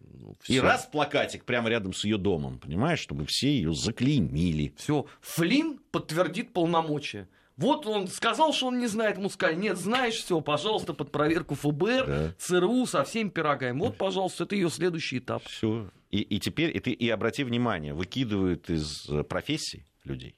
Ну, 0.00 0.34
и 0.48 0.58
раз 0.58 0.88
плакатик 0.90 1.44
прямо 1.44 1.68
рядом 1.68 1.92
с 1.92 2.04
ее 2.04 2.18
домом, 2.18 2.58
понимаешь, 2.58 2.98
чтобы 2.98 3.24
все 3.26 3.48
ее 3.48 3.72
заклеймили. 3.72 4.74
Все, 4.76 5.06
Флин 5.20 5.78
подтвердит 5.92 6.52
полномочия. 6.52 7.28
Вот 7.58 7.86
он 7.86 8.06
сказал, 8.06 8.52
что 8.52 8.68
он 8.68 8.78
не 8.78 8.86
знает, 8.86 9.18
ему 9.18 9.28
сказали, 9.28 9.56
нет, 9.56 9.76
знаешь, 9.76 10.14
все, 10.14 10.40
пожалуйста, 10.40 10.94
под 10.94 11.10
проверку 11.10 11.56
ФБР, 11.56 12.06
да. 12.06 12.34
ЦРУ 12.38 12.86
со 12.86 13.02
всеми 13.02 13.30
пирогами. 13.30 13.80
Вот, 13.80 13.98
пожалуйста, 13.98 14.44
это 14.44 14.54
ее 14.54 14.70
следующий 14.70 15.18
этап. 15.18 15.42
Все. 15.44 15.90
И, 16.10 16.20
и 16.20 16.38
теперь, 16.38 16.74
и, 16.74 16.78
ты, 16.78 16.92
и 16.92 17.08
обрати 17.10 17.42
внимание, 17.42 17.94
выкидывают 17.94 18.70
из 18.70 19.08
э, 19.10 19.24
профессий 19.24 19.84
людей. 20.04 20.36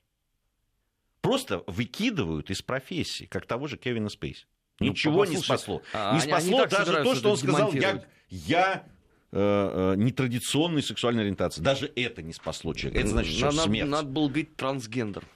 Просто 1.20 1.62
выкидывают 1.66 2.50
из 2.50 2.62
профессии, 2.62 3.26
как 3.26 3.44
того 3.46 3.66
же 3.66 3.76
Кевина 3.76 4.09
Спейси. 4.09 4.46
Ну, 4.80 4.87
Ничего 4.87 5.26
ну, 5.26 5.33
не 5.33 5.37
спасло. 5.37 5.83
А, 5.92 6.14
не 6.14 6.20
спасло 6.20 6.62
они, 6.62 6.70
даже 6.70 7.04
то, 7.04 7.14
что 7.14 7.30
он 7.33 7.37
сказал, 7.37 7.70
я, 7.74 8.02
я 8.30 8.87
э, 9.30 9.92
э, 9.92 9.94
нетрадиционной 9.98 10.83
сексуальной 10.83 11.24
ориентации. 11.24 11.61
Даже 11.61 11.92
это 11.94 12.22
не 12.22 12.33
спасло 12.33 12.72
человека. 12.72 12.98
Это 12.98 13.11
значит, 13.11 13.35
что 13.35 13.46
надо, 13.50 13.62
смерть. 13.64 13.90
Надо 13.90 14.09
было 14.09 14.28
быть 14.28 14.56
трансгендер. 14.56 15.26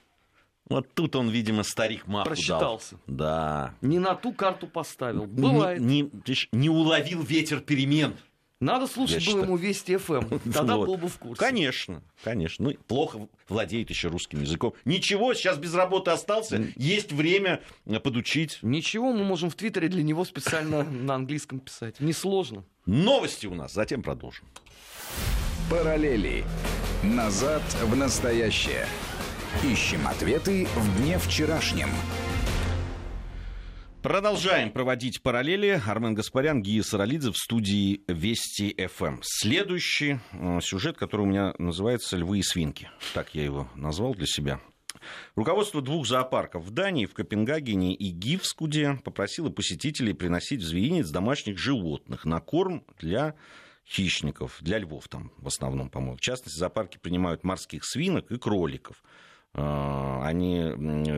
Вот 0.69 0.89
тут 0.95 1.15
он, 1.17 1.29
видимо, 1.29 1.63
старик 1.63 2.07
маху 2.07 2.31
Просчитался. 2.31 2.97
Дал. 3.07 3.17
Да. 3.17 3.75
Не 3.83 3.99
на 3.99 4.15
ту 4.15 4.33
карту 4.33 4.67
поставил. 4.67 5.27
Бывает. 5.27 5.81
Не, 5.81 6.03
не, 6.03 6.49
не 6.53 6.71
уловил 6.71 7.23
ветер 7.23 7.61
перемен. 7.61 8.15
Надо 8.61 8.87
слушать 8.87 9.27
было 9.27 9.43
ему 9.43 9.57
Вести 9.57 9.97
ФМ. 9.97 10.39
Тогда 10.53 10.77
вот. 10.77 10.87
был 10.87 10.97
бы 10.97 11.09
в 11.09 11.19
курсе. 11.19 11.39
Конечно, 11.39 12.03
конечно. 12.23 12.71
Ну, 12.71 12.75
плохо 12.87 13.29
владеет 13.49 13.91
еще 13.91 14.09
русским 14.09 14.41
языком. 14.41 14.73
Ничего, 14.87 15.35
сейчас 15.35 15.59
без 15.59 15.75
работы 15.75 16.13
остался. 16.13 16.69
Есть 16.77 17.13
время 17.13 17.61
э, 17.85 18.01
подучить. 18.01 18.59
Ничего, 18.63 19.13
мы 19.13 19.25
можем 19.25 19.51
в 19.51 19.55
Твиттере 19.55 19.89
для 19.89 20.03
него 20.03 20.25
специально 20.25 20.83
на 20.85 21.17
английском 21.17 21.61
писать. 21.61 22.01
Несложно. 22.01 22.65
Новости 22.87 23.47
у 23.47 23.55
нас, 23.55 23.75
затем 23.75 24.03
продолжим. 24.03 24.47
Параллели. 25.71 26.45
Назад 27.03 27.63
в 27.83 27.97
настоящее. 27.97 28.87
Ищем 29.63 30.07
ответы 30.07 30.67
в 30.75 30.99
дне 30.99 31.19
вчерашнем. 31.19 31.89
Продолжаем 34.03 34.71
проводить 34.71 35.23
параллели. 35.23 35.81
Армен 35.87 36.15
Гаспарян, 36.15 36.61
Гия 36.61 36.83
Саралидзе 36.83 37.31
в 37.31 37.39
студии 37.39 38.03
Вести 38.07 38.75
ФМ. 38.77 39.21
Следующий 39.23 40.19
э, 40.33 40.59
сюжет, 40.61 40.99
который 40.99 41.23
у 41.23 41.27
меня 41.27 41.55
называется 41.59 42.17
«Львы 42.17 42.41
и 42.41 42.43
свинки». 42.43 42.91
Так 43.15 43.35
я 43.35 43.45
его 43.45 43.69
назвал 43.75 44.15
для 44.15 44.27
себя. 44.27 44.61
Руководство 45.37 45.81
двух 45.81 46.07
зоопарков 46.07 46.65
в 46.65 46.71
Дании, 46.71 47.07
в 47.07 47.15
Копенгагене 47.15 47.95
и 47.95 48.11
Гивскуде 48.11 48.99
попросило 49.05 49.49
посетителей 49.49 50.13
приносить 50.13 50.61
в 50.61 50.67
зверинец 50.67 51.09
домашних 51.09 51.59
животных 51.59 52.27
на 52.27 52.41
корм 52.41 52.85
для 52.99 53.35
хищников, 53.87 54.59
для 54.61 54.79
львов 54.79 55.09
там 55.09 55.33
в 55.39 55.47
основном, 55.47 55.89
по-моему. 55.89 56.17
В 56.17 56.21
частности, 56.21 56.59
зоопарки 56.59 56.99
принимают 56.99 57.45
морских 57.45 57.85
свинок 57.87 58.31
и 58.31 58.37
кроликов– 58.37 59.03
они 59.55 60.73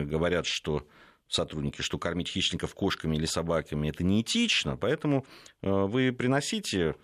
говорят, 0.05 0.45
что 0.45 0.87
сотрудники, 1.27 1.81
что 1.81 1.97
кормить 1.97 2.29
хищников 2.29 2.73
кошками 2.73 3.15
или 3.17 3.25
собаками 3.25 3.89
это 3.89 4.03
неэтично, 4.03 4.77
поэтому 4.77 5.25
э, 5.61 5.69
вы 5.69 6.11
приносите, 6.11 6.95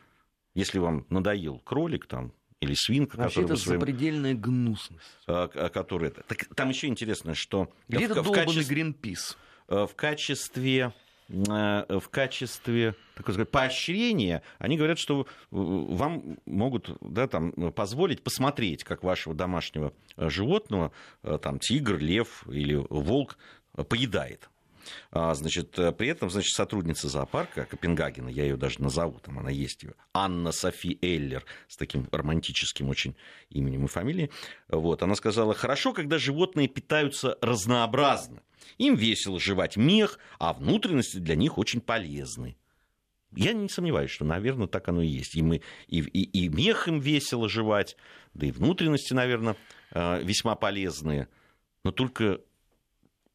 если 0.56 0.80
вам 0.80 1.06
надоел 1.10 1.60
кролик 1.60 2.06
там 2.08 2.34
или 2.60 2.74
свинка, 2.74 3.18
Вообще 3.18 3.42
который 3.42 3.54
это 3.54 3.62
своим... 3.62 3.80
запредельная 3.82 4.34
гнусность. 4.34 5.04
а, 5.28 5.50
а, 5.54 5.70
который 5.70 6.10
это. 6.10 6.24
Так, 6.24 6.46
там 6.56 6.70
еще 6.70 6.88
интересно, 6.88 7.36
что 7.36 7.70
Где 7.90 8.08
в, 8.08 8.12
это 8.12 8.22
в 8.22 8.26
долбанный 8.26 8.46
качестве, 8.46 8.76
Гринпис? 8.76 9.38
э, 9.68 9.86
в 9.90 9.96
качестве 9.96 10.80
э, 10.80 10.92
в 11.30 12.04
качестве 12.10 12.96
так 13.16 13.26
сказать, 13.26 13.50
поощрения, 13.50 14.42
они 14.58 14.78
говорят, 14.78 14.98
что 14.98 15.22
э, 15.22 15.26
вам 15.52 16.38
могут 16.46 16.98
да, 17.02 17.28
там, 17.28 17.52
позволить 17.72 18.24
посмотреть, 18.24 18.84
как 18.84 19.04
вашего 19.04 19.36
домашнего 19.36 19.94
э, 20.18 20.30
животного, 20.30 20.92
э, 21.22 21.38
там, 21.42 21.60
тигр, 21.60 21.98
лев 21.98 22.44
или 22.48 22.76
волк 22.90 23.38
э, 23.76 23.84
поедает. 23.84 24.50
А, 25.12 25.34
значит, 25.34 25.78
э, 25.80 25.92
при 25.92 26.08
этом, 26.10 26.30
значит, 26.30 26.54
сотрудница 26.56 27.10
зоопарка 27.10 27.66
Копенгагена, 27.66 28.30
я 28.30 28.44
ее 28.44 28.58
даже 28.58 28.82
назову, 28.82 29.20
там 29.20 29.40
она 29.40 29.50
есть, 29.50 29.84
ее, 29.84 29.94
Анна 30.14 30.52
Софи 30.52 30.98
Эллер, 31.02 31.44
с 31.68 31.78
таким 31.78 32.08
романтическим 32.12 32.90
очень 32.90 33.16
именем 33.50 33.86
и 33.86 33.88
фамилией, 33.88 34.32
вот, 34.68 35.04
она 35.04 35.16
сказала, 35.16 35.54
хорошо, 35.54 35.94
когда 35.94 36.18
животные 36.18 36.68
питаются 36.68 37.38
разнообразно, 37.42 38.42
им 38.78 38.96
весело 38.96 39.40
жевать 39.40 39.78
мех, 39.78 40.20
а 40.40 40.54
внутренности 40.54 41.18
для 41.18 41.36
них 41.36 41.58
очень 41.58 41.82
полезны. 41.82 42.56
Я 43.36 43.54
не 43.54 43.68
сомневаюсь, 43.68 44.12
что, 44.12 44.26
наверное, 44.26 44.68
так 44.68 44.88
оно 44.90 45.02
и 45.02 45.08
есть. 45.08 45.36
И, 45.36 45.42
мы, 45.42 45.62
и, 45.88 46.00
и, 46.00 46.46
и 46.46 46.50
мех 46.50 46.88
им 46.88 47.00
весело 47.00 47.50
жевать, 47.50 47.98
да 48.34 48.46
и 48.46 48.52
внутренности, 48.52 49.14
наверное, 49.14 49.56
э, 49.92 50.24
весьма 50.24 50.56
полезные. 50.56 51.28
Но 51.84 51.92
только 51.92 52.42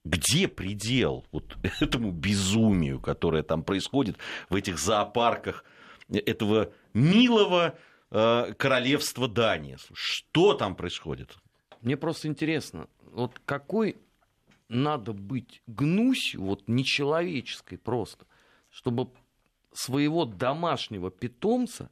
где 0.09 0.49
предел 0.49 1.27
вот 1.33 1.57
этому 1.81 2.11
безумию, 2.11 3.01
которое 3.01 3.43
там 3.43 3.63
происходит 3.63 4.17
в 4.49 4.55
этих 4.55 4.79
зоопарках 4.79 5.65
этого 6.09 6.73
милого 6.95 7.79
э, 8.11 8.55
королевства 8.57 9.29
Дания? 9.29 9.79
Что 9.93 10.55
там 10.55 10.75
происходит? 10.75 11.37
Мне 11.83 11.97
просто 11.97 12.29
интересно, 12.29 12.89
вот 13.03 13.41
какой 13.45 13.97
надо 14.69 15.13
быть 15.13 15.63
гнусью, 15.67 16.43
вот 16.43 16.65
нечеловеческой 16.67 17.79
просто, 17.79 18.27
чтобы 18.71 19.11
своего 19.73 20.25
домашнего 20.25 21.11
питомца 21.11 21.91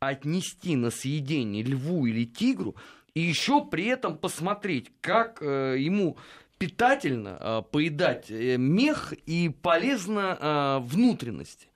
отнести 0.00 0.76
на 0.76 0.90
съедение 0.90 1.62
льву 1.62 2.06
или 2.06 2.24
тигру, 2.24 2.76
и 3.14 3.20
еще 3.20 3.64
при 3.64 3.86
этом 3.86 4.16
посмотреть, 4.16 4.92
как 5.00 5.42
э, 5.42 5.76
ему 5.78 6.18
питательно 6.58 7.38
э, 7.40 7.62
поедать 7.70 8.30
э, 8.30 8.56
мех 8.56 9.12
и 9.12 9.48
полезно 9.48 10.38
э, 10.40 10.78
внутренности. 10.82 11.68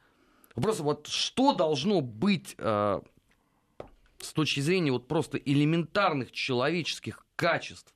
Просто 0.54 0.82
вот 0.82 1.06
что 1.06 1.54
должно 1.54 2.00
быть 2.00 2.54
э, 2.58 3.00
с 4.18 4.32
точки 4.32 4.60
зрения 4.60 4.92
вот 4.92 5.08
просто 5.08 5.38
элементарных 5.38 6.32
человеческих 6.32 7.24
качеств 7.36 7.94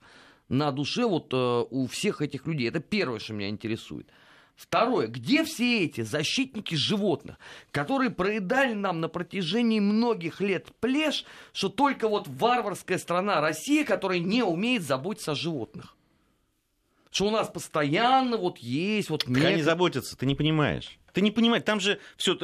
на 0.49 0.70
душе 0.70 1.07
вот 1.07 1.33
э, 1.33 1.64
у 1.70 1.87
всех 1.87 2.22
этих 2.22 2.46
людей. 2.46 2.68
Это 2.68 2.81
первое, 2.81 3.18
что 3.18 3.33
меня 3.35 3.49
интересует. 3.49 4.09
Второе, 4.55 5.07
где 5.07 5.44
все 5.44 5.85
эти 5.85 6.01
защитники 6.01 6.75
животных, 6.77 7.37
которые 7.72 8.11
проедали 8.11 8.72
нам 8.72 9.01
на 9.03 9.09
протяжении 9.09 9.81
многих 9.81 10.40
лет 10.40 10.72
плешь, 10.81 11.27
что 11.53 11.68
только 11.68 12.09
вот 12.09 12.27
варварская 12.27 12.96
страна 12.96 13.42
Россия, 13.42 13.85
которая 13.85 14.18
не 14.18 14.42
умеет 14.42 14.83
заботиться 14.83 15.33
о 15.33 15.35
животных? 15.35 15.95
Что 17.16 17.29
у 17.29 17.31
нас 17.31 17.48
постоянно 17.48 18.37
вот 18.37 18.59
есть 18.59 19.09
вот... 19.09 19.24
Так 19.24 19.42
они 19.42 19.62
заботятся, 19.62 20.18
ты 20.18 20.26
не 20.26 20.35
понимаешь. 20.35 20.98
Ты 21.14 21.22
не 21.22 21.31
понимаешь, 21.31 21.64
там 21.64 21.81
же 21.81 21.98
все, 22.18 22.35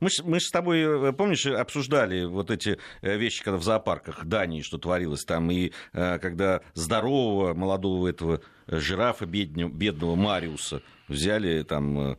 мы 0.00 0.08
же 0.08 0.24
мы 0.24 0.40
ж 0.40 0.44
с 0.44 0.50
тобой, 0.50 1.10
э, 1.10 1.12
помнишь, 1.12 1.44
обсуждали 1.44 2.24
вот 2.24 2.50
эти 2.50 2.78
э, 3.02 3.18
вещи, 3.18 3.44
когда 3.44 3.58
в 3.58 3.62
зоопарках 3.62 4.24
Дании 4.24 4.62
что 4.62 4.78
творилось 4.78 5.24
там, 5.26 5.50
и 5.50 5.72
э, 5.92 6.18
когда 6.20 6.62
здорового 6.72 7.52
молодого 7.52 8.08
этого 8.08 8.40
жирафа, 8.66 9.26
бедного, 9.26 9.68
бедного 9.68 10.14
Мариуса, 10.14 10.80
взяли 11.06 11.62
там 11.62 12.16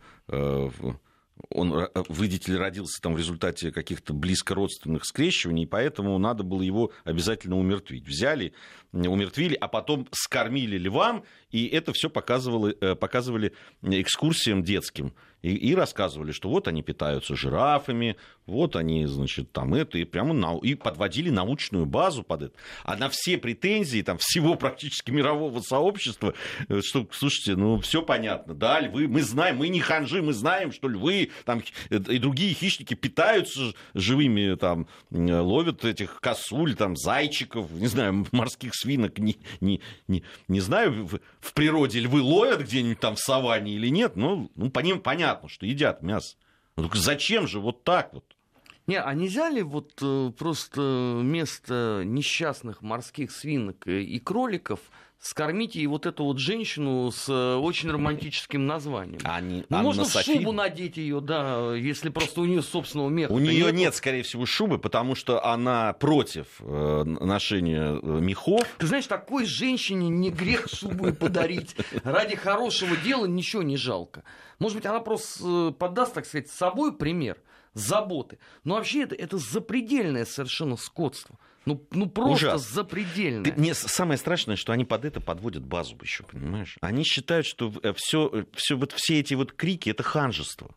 он, 1.49 1.89
видите 2.09 2.53
ли, 2.53 2.57
родился 2.57 3.01
там 3.01 3.13
в 3.13 3.17
результате 3.17 3.71
каких-то 3.71 4.13
близко 4.13 4.55
родственных 4.55 5.05
скрещиваний, 5.05 5.67
поэтому 5.67 6.17
надо 6.17 6.43
было 6.43 6.61
его 6.61 6.91
обязательно 7.03 7.57
умертвить. 7.57 8.07
Взяли, 8.07 8.53
умертвили, 8.93 9.55
а 9.55 9.67
потом 9.67 10.07
скормили 10.11 10.77
львам, 10.77 11.23
и 11.51 11.67
это 11.67 11.91
все 11.93 12.09
показывали, 12.09 12.73
показывали 12.95 13.53
экскурсиям 13.81 14.63
детским. 14.63 15.13
И, 15.41 15.53
и 15.53 15.75
рассказывали, 15.75 16.31
что 16.31 16.49
вот 16.49 16.67
они 16.67 16.81
питаются 16.81 17.35
жирафами, 17.35 18.15
вот 18.45 18.75
они, 18.75 19.05
значит, 19.05 19.51
там 19.51 19.73
это, 19.73 19.97
и 19.97 20.03
прямо 20.03 20.33
на, 20.33 20.57
и 20.59 20.75
подводили 20.75 21.29
научную 21.29 21.85
базу 21.85 22.23
под 22.23 22.43
это. 22.43 22.53
А 22.83 22.95
на 22.95 23.09
все 23.09 23.37
претензии 23.37 24.01
там, 24.01 24.17
всего 24.19 24.55
практически 24.55 25.11
мирового 25.11 25.61
сообщества, 25.61 26.33
что, 26.81 27.07
слушайте, 27.11 27.55
ну, 27.55 27.79
все 27.79 28.01
понятно, 28.01 28.53
да, 28.53 28.79
львы, 28.79 29.07
мы 29.07 29.21
знаем, 29.21 29.57
мы 29.57 29.69
не 29.69 29.79
ханжи, 29.79 30.21
мы 30.21 30.33
знаем, 30.33 30.71
что 30.71 30.87
львы 30.87 31.31
там, 31.45 31.63
и 31.89 32.17
другие 32.17 32.53
хищники 32.53 32.93
питаются 32.93 33.73
живыми, 33.93 34.55
там, 34.55 34.87
ловят 35.09 35.83
этих 35.83 36.19
косуль, 36.21 36.75
там, 36.75 36.95
зайчиков, 36.95 37.71
не 37.71 37.87
знаю, 37.87 38.27
морских 38.31 38.75
свинок, 38.75 39.17
не, 39.17 39.37
не, 39.59 39.81
не, 40.07 40.23
не 40.47 40.59
знаю, 40.59 41.05
в, 41.05 41.19
в 41.39 41.53
природе 41.53 41.99
львы 41.99 42.21
ловят 42.21 42.61
где-нибудь 42.61 42.99
там 42.99 43.15
в 43.15 43.19
саванне 43.19 43.73
или 43.73 43.87
нет, 43.89 44.15
ну, 44.15 44.51
ну 44.55 44.69
по 44.69 44.79
ним 44.79 44.99
понятно, 44.99 45.49
что 45.49 45.65
едят 45.65 46.03
мясо. 46.03 46.37
Ну, 46.77 46.89
зачем 46.93 47.47
же 47.47 47.59
вот 47.59 47.83
так 47.83 48.13
вот? 48.13 48.25
Не, 48.87 49.01
а 49.01 49.13
нельзя 49.13 49.49
ли 49.49 49.63
вот 49.63 49.97
э, 50.01 50.31
просто 50.37 51.17
вместо 51.19 52.03
несчастных 52.05 52.81
морских 52.81 53.31
свинок 53.31 53.87
и 53.87 54.19
кроликов 54.19 54.79
скормить 55.19 55.75
ей 55.75 55.87
вот 55.87 56.05
эту 56.05 56.25
вот 56.25 56.39
женщину 56.39 57.11
с 57.11 57.27
э, 57.29 57.55
очень 57.55 57.89
романтическим 57.89 58.65
названием. 58.65 59.19
Они, 59.23 59.65
ну, 59.69 59.77
Анна 59.77 59.83
можно 59.83 60.05
Софи... 60.05 60.35
шубу 60.35 60.51
надеть 60.51 60.97
ее, 60.97 61.19
да, 61.21 61.73
если 61.75 62.09
просто 62.09 62.41
у 62.41 62.45
нее 62.45 62.61
собственного 62.61 63.09
меха. 63.09 63.31
У 63.31 63.39
нее 63.39 63.71
нет, 63.71 63.95
скорее 63.95 64.23
всего, 64.23 64.45
шубы, 64.45 64.77
потому 64.77 65.15
что 65.15 65.43
она 65.43 65.93
против 65.93 66.47
э, 66.59 67.03
ношения 67.03 67.99
э, 68.01 68.19
мехов. 68.19 68.67
Ты 68.77 68.87
знаешь, 68.87 69.07
такой 69.07 69.45
женщине 69.45 70.09
не 70.09 70.29
грех 70.29 70.67
шубу 70.67 71.07
и 71.07 71.11
подарить. 71.11 71.75
Ради 72.03 72.35
хорошего 72.35 72.95
дела 72.97 73.25
ничего 73.25 73.63
не 73.63 73.77
жалко. 73.77 74.23
Может 74.59 74.77
быть, 74.77 74.85
она 74.85 74.99
просто 74.99 75.75
подаст, 75.77 76.13
так 76.13 76.25
сказать, 76.25 76.49
собой 76.49 76.95
пример 76.95 77.37
заботы. 77.75 78.39
Но 78.63 78.75
вообще 78.75 79.03
это, 79.03 79.13
это 79.13 79.37
запредельное 79.37 80.25
совершенно 80.25 80.77
скотство. 80.77 81.37
Ну, 81.65 81.83
ну 81.91 82.07
просто 82.07 82.47
Ужас. 82.47 82.69
запредельно. 82.69 83.43
Ты, 83.43 83.53
мне 83.53 83.73
самое 83.73 84.17
страшное, 84.17 84.55
что 84.55 84.71
они 84.71 84.85
под 84.85 85.05
это 85.05 85.19
подводят 85.19 85.65
базу 85.65 85.97
еще, 86.01 86.23
понимаешь? 86.23 86.77
Они 86.81 87.03
считают, 87.03 87.45
что 87.45 87.71
все, 87.95 88.29
э, 88.31 88.45
все, 88.53 88.77
вот 88.77 88.91
все 88.91 89.19
эти 89.19 89.33
вот 89.33 89.51
крики 89.51 89.89
это 89.89 90.03
ханжество. 90.03 90.75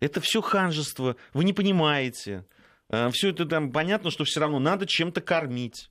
Это 0.00 0.20
все 0.20 0.40
ханжество. 0.40 1.16
Вы 1.34 1.44
не 1.44 1.52
понимаете. 1.52 2.46
Э, 2.88 3.10
все 3.12 3.30
это 3.30 3.44
там 3.44 3.72
понятно, 3.72 4.10
что 4.10 4.24
все 4.24 4.40
равно 4.40 4.58
надо 4.58 4.86
чем-то 4.86 5.20
кормить 5.20 5.88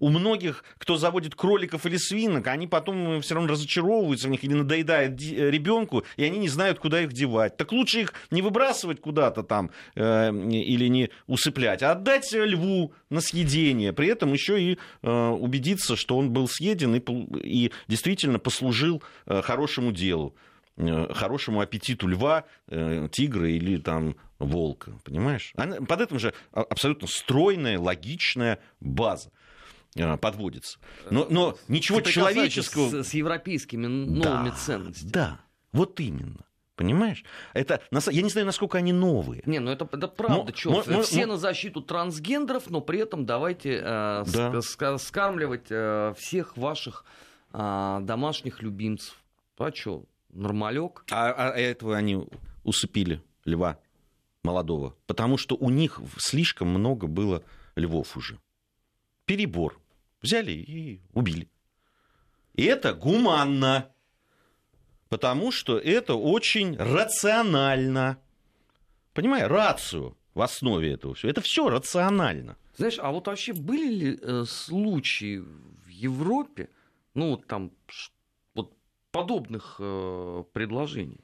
у 0.00 0.08
многих, 0.10 0.64
кто 0.78 0.96
заводит 0.96 1.34
кроликов 1.34 1.86
или 1.86 1.96
свинок, 1.96 2.46
они 2.46 2.66
потом 2.66 3.20
все 3.20 3.34
равно 3.34 3.52
разочаровываются 3.52 4.28
в 4.28 4.30
них 4.30 4.44
или 4.44 4.54
надоедает 4.54 5.20
э, 5.20 5.50
ребенку, 5.50 6.04
и 6.16 6.24
они 6.24 6.38
не 6.38 6.48
знают, 6.48 6.78
куда 6.78 7.02
их 7.02 7.12
девать. 7.12 7.56
Так 7.56 7.72
лучше 7.72 8.02
их 8.02 8.14
не 8.30 8.42
выбрасывать 8.42 9.00
куда-то 9.00 9.42
там 9.42 9.70
э, 9.94 10.30
или 10.30 10.88
не 10.88 11.10
усыплять, 11.26 11.82
а 11.82 11.92
отдать 11.92 12.32
льву 12.32 12.92
на 13.10 13.20
съедение. 13.20 13.92
При 13.92 14.08
этом 14.08 14.32
еще 14.32 14.60
и 14.60 14.78
э, 15.02 15.28
убедиться, 15.28 15.96
что 15.96 16.16
он 16.16 16.30
был 16.32 16.48
съеден 16.48 16.94
и, 16.94 17.02
и 17.42 17.72
действительно 17.88 18.38
послужил 18.38 19.02
э, 19.26 19.42
хорошему 19.42 19.92
делу 19.92 20.34
э, 20.76 21.12
хорошему 21.12 21.60
аппетиту 21.60 22.06
льва, 22.06 22.44
э, 22.68 23.08
тигра 23.10 23.48
или 23.48 23.78
там 23.78 24.16
волка, 24.38 24.92
понимаешь? 25.04 25.52
Под 25.56 26.00
этим 26.00 26.18
же 26.18 26.32
абсолютно 26.52 27.08
стройная, 27.08 27.78
логичная 27.78 28.58
база. 28.80 29.30
А, 29.96 30.16
подводится. 30.16 30.78
Но, 31.10 31.26
но 31.30 31.58
ничего 31.68 32.00
человеческого... 32.00 33.02
С, 33.02 33.08
с 33.08 33.14
европейскими 33.14 33.86
новыми 33.86 34.50
да, 34.50 34.56
ценностями. 34.56 35.10
Да, 35.10 35.40
вот 35.72 35.98
именно. 36.00 36.44
Понимаешь? 36.76 37.24
Это, 37.54 37.82
я 37.90 38.22
не 38.22 38.30
знаю, 38.30 38.46
насколько 38.46 38.78
они 38.78 38.92
новые. 38.92 39.42
Не, 39.46 39.58
ну 39.58 39.72
это, 39.72 39.88
это 39.90 40.06
правда, 40.06 40.54
но, 40.64 40.84
но, 40.86 41.02
Все 41.02 41.26
но, 41.26 41.32
на 41.32 41.38
защиту 41.38 41.80
трансгендеров, 41.80 42.70
но 42.70 42.80
при 42.80 43.00
этом 43.00 43.26
давайте 43.26 43.78
э, 43.78 43.80
да. 43.82 44.52
ск- 44.58 44.98
скармливать 44.98 45.66
э, 45.70 46.14
всех 46.16 46.56
ваших 46.56 47.04
э, 47.52 47.98
домашних 48.02 48.62
любимцев. 48.62 49.16
А 49.56 49.72
что, 49.74 50.04
нормалек? 50.32 51.04
А, 51.10 51.32
а 51.32 51.58
этого 51.58 51.96
они 51.96 52.28
усыпили, 52.62 53.24
льва 53.44 53.80
молодого. 54.44 54.94
Потому 55.08 55.36
что 55.36 55.56
у 55.56 55.70
них 55.70 56.00
слишком 56.16 56.68
много 56.68 57.08
было 57.08 57.42
львов 57.74 58.16
уже 58.16 58.38
перебор. 59.28 59.80
Взяли 60.22 60.52
и 60.52 61.00
убили. 61.12 61.48
И 62.54 62.64
это 62.64 62.94
гуманно. 62.94 63.92
Потому 65.08 65.52
что 65.52 65.78
это 65.78 66.14
очень 66.14 66.76
рационально. 66.76 68.18
Понимаешь, 69.14 69.48
рацию 69.48 70.16
в 70.34 70.40
основе 70.40 70.92
этого 70.92 71.14
всего. 71.14 71.30
Это 71.30 71.40
все 71.40 71.68
рационально. 71.68 72.56
Знаешь, 72.76 72.98
а 73.00 73.10
вот 73.10 73.26
вообще 73.26 73.52
были 73.52 73.88
ли 73.92 74.18
э, 74.20 74.44
случаи 74.46 75.38
в 75.38 75.88
Европе, 75.88 76.68
ну 77.14 77.30
вот 77.30 77.46
там 77.46 77.72
вот 78.54 78.74
подобных 79.10 79.76
э, 79.78 80.44
предложений? 80.52 81.20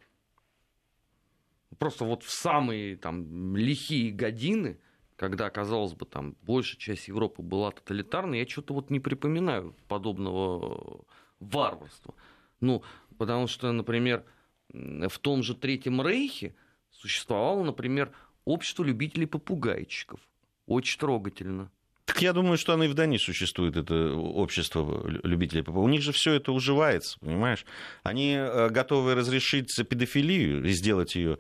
Просто 1.79 2.05
вот 2.05 2.23
в 2.23 2.31
самые 2.31 2.97
там 2.97 3.57
лихие 3.57 4.13
годины, 4.13 4.79
когда, 5.25 5.49
казалось 5.49 5.95
бы, 5.95 6.05
там 6.05 6.37
большая 6.43 6.79
часть 6.79 7.09
Европы 7.09 7.41
была 7.41 7.71
тоталитарной, 7.71 8.41
я 8.41 8.47
что-то 8.47 8.75
вот 8.75 8.91
не 8.91 9.01
припоминаю 9.01 9.75
подобного 9.89 11.07
варварства. 11.41 12.15
Ну, 12.61 12.83
потому 13.17 13.47
что, 13.47 13.73
например, 13.73 14.23
в 14.69 15.19
том 15.21 15.43
же 15.43 15.55
Третьем 15.55 16.03
Рейхе 16.03 16.55
существовало, 16.91 17.65
например, 17.65 18.13
общество 18.45 18.85
любителей 18.85 19.27
попугайчиков. 19.27 20.21
Очень 20.67 21.01
трогательно. 21.01 21.71
Так 22.05 22.21
я 22.21 22.35
думаю, 22.35 22.59
что 22.59 22.75
оно 22.75 22.85
и 22.85 22.89
в 22.89 22.95
Дании 22.95 23.17
существует, 23.17 23.79
это 23.79 24.13
общество 24.15 25.09
любителей 25.09 25.63
ПП. 25.63 25.77
У 25.77 25.89
них 25.89 26.03
же 26.03 26.13
все 26.13 26.35
это 26.35 26.53
уживается, 26.53 27.19
понимаешь? 27.21 27.65
Они 28.03 28.35
э, 28.35 28.69
готовы 28.69 29.15
разрешить 29.15 29.75
педофилию 29.89 30.67
и 30.67 30.73
сделать 30.73 31.15
ее, 31.15 31.39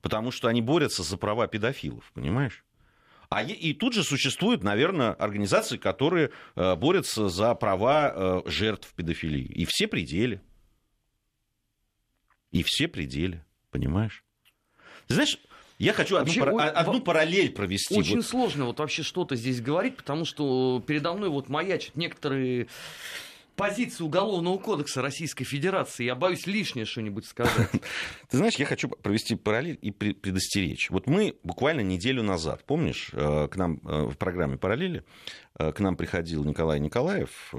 потому 0.00 0.30
что 0.30 0.46
они 0.46 0.62
борются 0.62 1.02
за 1.02 1.16
права 1.16 1.48
педофилов, 1.48 2.08
понимаешь? 2.14 2.64
А 3.30 3.44
и 3.44 3.72
тут 3.74 3.94
же 3.94 4.02
существуют, 4.02 4.64
наверное, 4.64 5.12
организации, 5.12 5.76
которые 5.76 6.32
э, 6.56 6.74
борются 6.74 7.28
за 7.28 7.54
права 7.54 8.12
э, 8.12 8.50
жертв 8.50 8.92
педофилии. 8.94 9.44
И 9.44 9.64
все 9.66 9.86
пределы. 9.86 10.40
И 12.50 12.64
все 12.64 12.88
пределы, 12.88 13.44
понимаешь? 13.70 14.24
Ты 15.06 15.14
знаешь, 15.14 15.38
я 15.78 15.92
хочу 15.92 16.16
одну, 16.16 16.26
вообще, 16.26 16.40
пара- 16.40 16.70
одну 16.70 16.98
в... 16.98 17.04
параллель 17.04 17.52
провести. 17.52 17.96
Очень 17.96 18.16
вот. 18.16 18.26
сложно 18.26 18.64
вот 18.64 18.80
вообще 18.80 19.04
что-то 19.04 19.36
здесь 19.36 19.60
говорить, 19.60 19.96
потому 19.96 20.24
что 20.24 20.82
передо 20.84 21.14
мной 21.14 21.28
вот 21.28 21.48
маячат 21.48 21.94
некоторые 21.94 22.66
позиции 23.60 24.02
Уголовного 24.02 24.58
кодекса 24.58 25.02
Российской 25.02 25.44
Федерации. 25.44 26.04
Я 26.04 26.14
боюсь 26.14 26.46
лишнее 26.46 26.86
что-нибудь 26.86 27.26
сказать. 27.26 27.70
Ты 28.30 28.36
знаешь, 28.36 28.54
я 28.54 28.64
хочу 28.64 28.88
провести 28.88 29.36
параллель 29.36 29.78
и 29.82 29.90
предостеречь. 29.90 30.90
Вот 30.90 31.06
мы 31.06 31.36
буквально 31.42 31.82
неделю 31.82 32.22
назад, 32.22 32.64
помнишь, 32.64 33.10
э, 33.12 33.48
к 33.48 33.56
нам 33.56 33.80
э, 33.84 34.06
в 34.06 34.16
программе 34.16 34.56
«Параллели» 34.56 35.04
э, 35.58 35.72
к 35.72 35.80
нам 35.80 35.96
приходил 35.96 36.44
Николай 36.44 36.80
Николаев, 36.80 37.54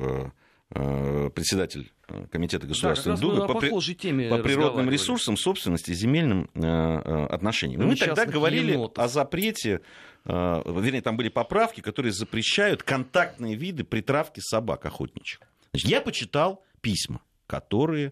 председатель 0.73 1.91
Комитета 2.31 2.65
Государственной 2.65 3.17
да, 3.17 3.21
Думы 3.21 3.47
по, 3.47 3.59
по, 3.59 3.81
теме 3.81 4.29
по 4.29 4.37
природным 4.37 4.89
ресурсам, 4.89 5.37
собственности, 5.37 5.91
земельным 5.93 6.49
э, 6.53 7.25
отношениям. 7.29 7.85
Мы 7.85 7.95
тогда 7.95 8.25
говорили 8.25 8.73
енотов. 8.73 9.03
о 9.03 9.07
запрете, 9.07 9.81
э, 10.25 10.31
вернее, 10.31 11.01
там 11.01 11.17
были 11.17 11.29
поправки, 11.29 11.81
которые 11.81 12.13
запрещают 12.13 12.83
контактные 12.83 13.55
виды 13.55 13.83
притравки 13.83 14.39
собак 14.39 14.85
охотничьих. 14.85 15.41
Я 15.73 16.01
почитал 16.01 16.65
письма, 16.81 17.21
которые 17.47 18.11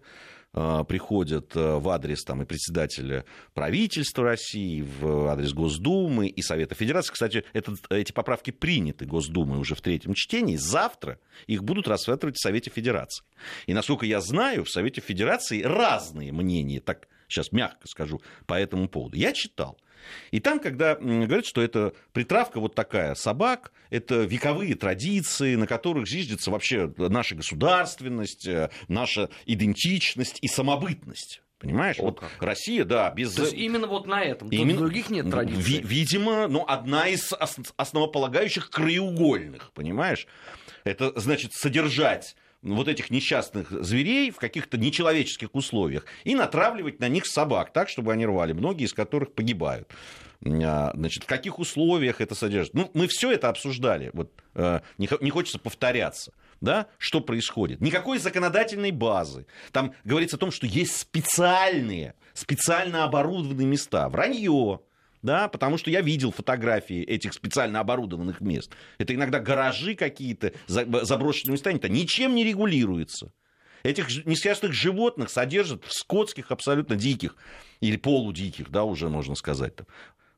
э, 0.54 0.84
приходят 0.88 1.54
э, 1.54 1.76
в 1.76 1.88
адрес 1.90 2.24
там, 2.24 2.40
и 2.40 2.46
председателя 2.46 3.26
правительства 3.52 4.24
России, 4.24 4.80
в 4.80 5.28
адрес 5.28 5.52
Госдумы 5.52 6.28
и 6.28 6.40
Совета 6.40 6.74
Федерации. 6.74 7.12
Кстати, 7.12 7.44
этот, 7.52 7.76
эти 7.90 8.12
поправки 8.12 8.50
приняты 8.50 9.04
Госдумой 9.04 9.58
уже 9.58 9.74
в 9.74 9.82
третьем 9.82 10.14
чтении. 10.14 10.56
Завтра 10.56 11.18
их 11.46 11.62
будут 11.62 11.86
рассматривать 11.86 12.36
в 12.36 12.42
Совете 12.42 12.70
Федерации. 12.70 13.24
И, 13.66 13.74
насколько 13.74 14.06
я 14.06 14.22
знаю, 14.22 14.64
в 14.64 14.70
Совете 14.70 15.02
Федерации 15.02 15.62
разные 15.62 16.32
мнения, 16.32 16.80
так 16.80 17.08
сейчас 17.28 17.52
мягко 17.52 17.86
скажу, 17.88 18.22
по 18.46 18.54
этому 18.54 18.88
поводу. 18.88 19.18
Я 19.18 19.32
читал. 19.34 19.78
И 20.30 20.40
там, 20.40 20.60
когда 20.60 20.94
говорят, 20.96 21.46
что 21.46 21.62
это 21.62 21.92
притравка 22.12 22.60
вот 22.60 22.74
такая 22.74 23.14
собак, 23.14 23.72
это 23.90 24.22
вековые 24.22 24.74
традиции, 24.74 25.54
на 25.54 25.66
которых 25.66 26.08
зиждется 26.08 26.50
вообще 26.50 26.92
наша 26.96 27.34
государственность, 27.34 28.46
э, 28.46 28.70
наша 28.88 29.30
идентичность 29.46 30.38
и 30.40 30.48
самобытность. 30.48 31.42
Понимаешь? 31.58 31.98
О, 31.98 32.04
вот 32.04 32.20
как. 32.20 32.30
Россия, 32.40 32.84
да, 32.84 33.10
без... 33.10 33.34
То 33.34 33.42
есть 33.42 33.54
именно 33.54 33.86
вот 33.86 34.06
на 34.06 34.22
этом, 34.22 34.48
именно... 34.48 34.78
других 34.78 35.10
нет 35.10 35.30
традиций. 35.30 35.62
Ви- 35.62 35.82
видимо, 35.82 36.48
ну, 36.48 36.64
одна 36.66 37.06
из 37.06 37.32
основополагающих 37.76 38.70
краеугольных, 38.70 39.70
понимаешь? 39.72 40.26
Это 40.84 41.12
значит 41.20 41.52
содержать 41.52 42.34
вот 42.62 42.88
этих 42.88 43.10
несчастных 43.10 43.70
зверей 43.70 44.30
в 44.30 44.36
каких-то 44.36 44.76
нечеловеческих 44.78 45.54
условиях 45.54 46.04
и 46.24 46.34
натравливать 46.34 47.00
на 47.00 47.08
них 47.08 47.26
собак 47.26 47.72
так, 47.72 47.88
чтобы 47.88 48.12
они 48.12 48.26
рвали, 48.26 48.52
многие 48.52 48.84
из 48.84 48.92
которых 48.92 49.32
погибают. 49.32 49.88
А, 50.44 50.92
значит, 50.94 51.24
в 51.24 51.26
каких 51.26 51.58
условиях 51.58 52.20
это 52.20 52.34
содержит? 52.34 52.74
Ну, 52.74 52.90
мы 52.94 53.06
все 53.08 53.30
это 53.32 53.48
обсуждали. 53.48 54.10
Вот, 54.12 54.32
э, 54.54 54.80
не 54.98 55.30
хочется 55.30 55.58
повторяться. 55.58 56.32
Да? 56.60 56.88
Что 56.98 57.20
происходит? 57.20 57.80
Никакой 57.80 58.18
законодательной 58.18 58.90
базы. 58.90 59.46
Там 59.72 59.94
говорится 60.04 60.36
о 60.36 60.38
том, 60.38 60.50
что 60.50 60.66
есть 60.66 60.96
специальные, 60.96 62.14
специально 62.34 63.04
оборудованные 63.04 63.66
места. 63.66 64.08
Вранье 64.10 64.80
да, 65.22 65.48
потому 65.48 65.78
что 65.78 65.90
я 65.90 66.00
видел 66.00 66.32
фотографии 66.32 67.02
этих 67.02 67.32
специально 67.32 67.80
оборудованных 67.80 68.40
мест. 68.40 68.72
Это 68.98 69.14
иногда 69.14 69.38
гаражи 69.38 69.94
какие-то, 69.94 70.52
заброшенные 70.66 71.52
места, 71.52 71.70
это 71.70 71.88
ничем 71.88 72.34
не 72.34 72.44
регулируется. 72.44 73.32
Этих 73.82 74.26
несчастных 74.26 74.72
животных 74.72 75.30
содержат 75.30 75.84
в 75.84 75.92
скотских 75.92 76.50
абсолютно 76.50 76.96
диких 76.96 77.36
или 77.80 77.96
полудиких, 77.96 78.70
да, 78.70 78.84
уже 78.84 79.08
можно 79.08 79.34
сказать, 79.34 79.74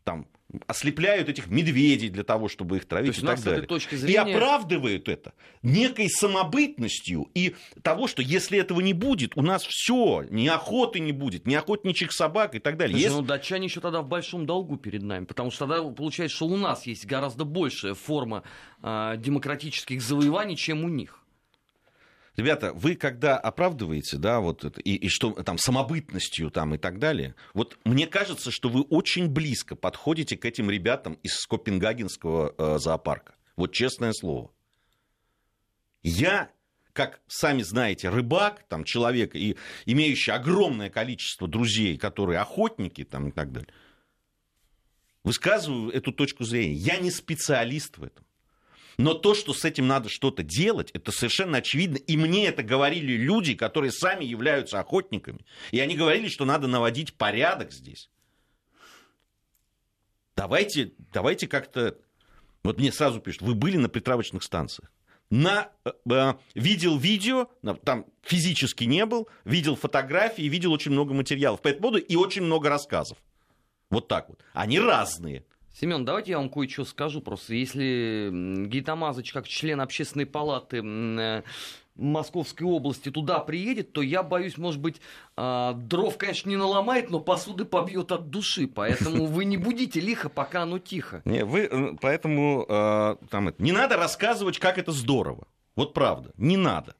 там 0.04 0.28
ослепляют 0.66 1.28
этих 1.28 1.48
медведей 1.48 2.08
для 2.08 2.24
того, 2.24 2.48
чтобы 2.48 2.76
их 2.76 2.86
травить 2.86 3.18
и 3.18 3.20
так 3.20 3.40
далее. 3.42 3.66
Зрения... 3.90 4.12
И 4.12 4.16
оправдывают 4.16 5.08
это 5.08 5.32
некой 5.62 6.08
самобытностью 6.08 7.30
и 7.34 7.54
того, 7.82 8.06
что 8.06 8.22
если 8.22 8.58
этого 8.58 8.80
не 8.80 8.92
будет, 8.92 9.36
у 9.36 9.42
нас 9.42 9.64
все, 9.64 10.24
ни 10.30 10.46
охоты 10.48 11.00
не 11.00 11.12
будет, 11.12 11.46
ни 11.46 11.54
охотничьих 11.54 12.12
собак 12.12 12.54
и 12.54 12.58
так 12.58 12.76
далее. 12.76 12.94
Слушай, 12.94 13.04
если... 13.04 13.16
ну 13.16 13.26
датчане 13.26 13.66
еще 13.66 13.80
тогда 13.80 14.02
в 14.02 14.08
большом 14.08 14.46
долгу 14.46 14.76
перед 14.76 15.02
нами, 15.02 15.24
потому 15.24 15.50
что 15.50 15.66
тогда 15.66 15.82
получается, 15.90 16.36
что 16.36 16.46
у 16.46 16.56
нас 16.56 16.86
есть 16.86 17.06
гораздо 17.06 17.44
большая 17.44 17.94
форма 17.94 18.42
э, 18.82 19.14
демократических 19.18 20.02
завоеваний, 20.02 20.56
чем 20.56 20.84
у 20.84 20.88
них. 20.88 21.21
Ребята, 22.36 22.72
вы 22.72 22.94
когда 22.94 23.36
оправдываете, 23.36 24.16
да, 24.16 24.40
вот 24.40 24.64
это, 24.64 24.80
и, 24.80 24.94
и 24.94 25.08
что 25.08 25.32
там 25.32 25.58
самобытностью 25.58 26.50
там 26.50 26.74
и 26.74 26.78
так 26.78 26.98
далее, 26.98 27.34
вот 27.52 27.78
мне 27.84 28.06
кажется, 28.06 28.50
что 28.50 28.70
вы 28.70 28.82
очень 28.82 29.28
близко 29.28 29.76
подходите 29.76 30.38
к 30.38 30.44
этим 30.46 30.70
ребятам 30.70 31.14
из 31.22 31.44
Копенгагенского 31.46 32.54
э, 32.56 32.78
зоопарка. 32.78 33.34
Вот 33.56 33.72
честное 33.72 34.12
слово. 34.14 34.50
Я, 36.02 36.50
как 36.94 37.20
сами 37.26 37.60
знаете, 37.62 38.08
рыбак, 38.08 38.64
там 38.66 38.84
человек, 38.84 39.36
и 39.36 39.58
имеющий 39.84 40.30
огромное 40.30 40.88
количество 40.88 41.46
друзей, 41.46 41.98
которые 41.98 42.38
охотники 42.38 43.04
там 43.04 43.28
и 43.28 43.30
так 43.30 43.52
далее, 43.52 43.72
высказываю 45.22 45.92
эту 45.92 46.12
точку 46.12 46.44
зрения. 46.44 46.74
Я 46.74 46.96
не 46.96 47.10
специалист 47.10 47.98
в 47.98 48.04
этом. 48.04 48.24
Но 48.98 49.14
то, 49.14 49.34
что 49.34 49.54
с 49.54 49.64
этим 49.64 49.86
надо 49.86 50.08
что-то 50.08 50.42
делать, 50.42 50.90
это 50.92 51.12
совершенно 51.12 51.58
очевидно. 51.58 51.96
И 51.96 52.16
мне 52.16 52.46
это 52.46 52.62
говорили 52.62 53.12
люди, 53.12 53.54
которые 53.54 53.92
сами 53.92 54.24
являются 54.24 54.80
охотниками. 54.80 55.44
И 55.70 55.80
они 55.80 55.96
говорили, 55.96 56.28
что 56.28 56.44
надо 56.44 56.68
наводить 56.68 57.14
порядок 57.14 57.72
здесь. 57.72 58.10
Давайте, 60.36 60.92
давайте 61.12 61.46
как-то... 61.46 61.98
Вот 62.62 62.78
мне 62.78 62.92
сразу 62.92 63.20
пишут, 63.20 63.42
вы 63.42 63.54
были 63.54 63.76
на 63.76 63.88
притравочных 63.88 64.42
станциях. 64.42 64.92
На, 65.30 65.70
э, 65.84 65.90
э 66.10 66.34
видел 66.54 66.98
видео, 66.98 67.48
там 67.84 68.06
физически 68.22 68.84
не 68.84 69.06
был, 69.06 69.28
видел 69.44 69.76
фотографии, 69.76 70.42
видел 70.42 70.72
очень 70.72 70.92
много 70.92 71.14
материалов 71.14 71.62
по 71.62 71.68
этому 71.68 71.82
поводу 71.82 71.98
и 71.98 72.16
очень 72.16 72.42
много 72.42 72.68
рассказов. 72.68 73.18
Вот 73.90 74.08
так 74.08 74.28
вот. 74.28 74.44
Они 74.52 74.78
разные. 74.78 75.44
Семен, 75.74 76.04
давайте 76.04 76.32
я 76.32 76.38
вам 76.38 76.50
кое-что 76.50 76.84
скажу 76.84 77.20
просто. 77.20 77.54
Если 77.54 78.30
Гитамазыч, 78.66 79.32
как 79.32 79.48
член 79.48 79.80
общественной 79.80 80.26
палаты 80.26 80.82
э, 80.82 81.42
Московской 81.94 82.66
области 82.66 83.10
туда 83.10 83.38
приедет, 83.38 83.92
то 83.92 84.02
я 84.02 84.22
боюсь, 84.22 84.56
может 84.56 84.80
быть, 84.80 85.00
а, 85.36 85.74
дров, 85.74 86.16
конечно, 86.16 86.48
не 86.48 86.56
наломает, 86.56 87.10
но 87.10 87.20
посуды 87.20 87.64
побьет 87.64 88.12
от 88.12 88.30
души. 88.30 88.66
Поэтому 88.66 89.26
вы 89.26 89.44
не 89.44 89.56
будите 89.56 90.00
лихо, 90.00 90.28
пока 90.28 90.62
оно 90.62 90.78
тихо. 90.78 91.22
Не, 91.24 91.44
вы, 91.44 91.60
э, 91.60 91.96
поэтому 92.00 92.64
э, 92.68 93.16
там, 93.30 93.54
не 93.58 93.72
надо 93.72 93.96
рассказывать, 93.96 94.58
как 94.58 94.78
это 94.78 94.92
здорово. 94.92 95.46
Вот 95.74 95.94
правда, 95.94 96.32
не 96.36 96.56
надо. 96.56 96.96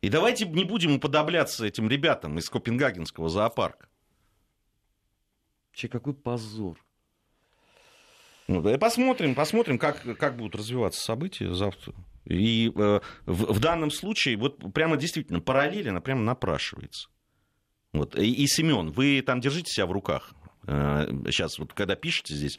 И 0.00 0.08
давайте 0.08 0.46
не 0.46 0.64
будем 0.64 0.96
уподобляться 0.96 1.64
этим 1.64 1.88
ребятам 1.88 2.38
из 2.38 2.50
Копенгагенского 2.50 3.28
зоопарка. 3.28 3.88
Че, 5.72 5.88
какой 5.88 6.12
позор. 6.12 6.78
Ну, 8.48 8.60
да, 8.60 8.76
посмотрим, 8.78 9.34
посмотрим, 9.34 9.78
как, 9.78 10.02
как 10.18 10.36
будут 10.36 10.56
развиваться 10.56 11.00
события 11.00 11.52
завтра. 11.54 11.94
И 12.24 12.72
э, 12.74 13.00
в, 13.26 13.52
в 13.52 13.60
данном 13.60 13.90
случае 13.90 14.36
вот 14.36 14.72
прямо 14.72 14.96
действительно 14.96 15.40
параллельно 15.40 16.00
прямо 16.00 16.22
напрашивается. 16.22 17.08
Вот. 17.92 18.16
И, 18.16 18.32
и 18.32 18.46
Семен, 18.46 18.90
вы 18.90 19.22
там 19.22 19.40
держите 19.40 19.70
себя 19.70 19.86
в 19.86 19.92
руках. 19.92 20.32
Сейчас, 20.64 21.58
вот 21.58 21.72
когда 21.72 21.96
пишете 21.96 22.34
здесь, 22.34 22.58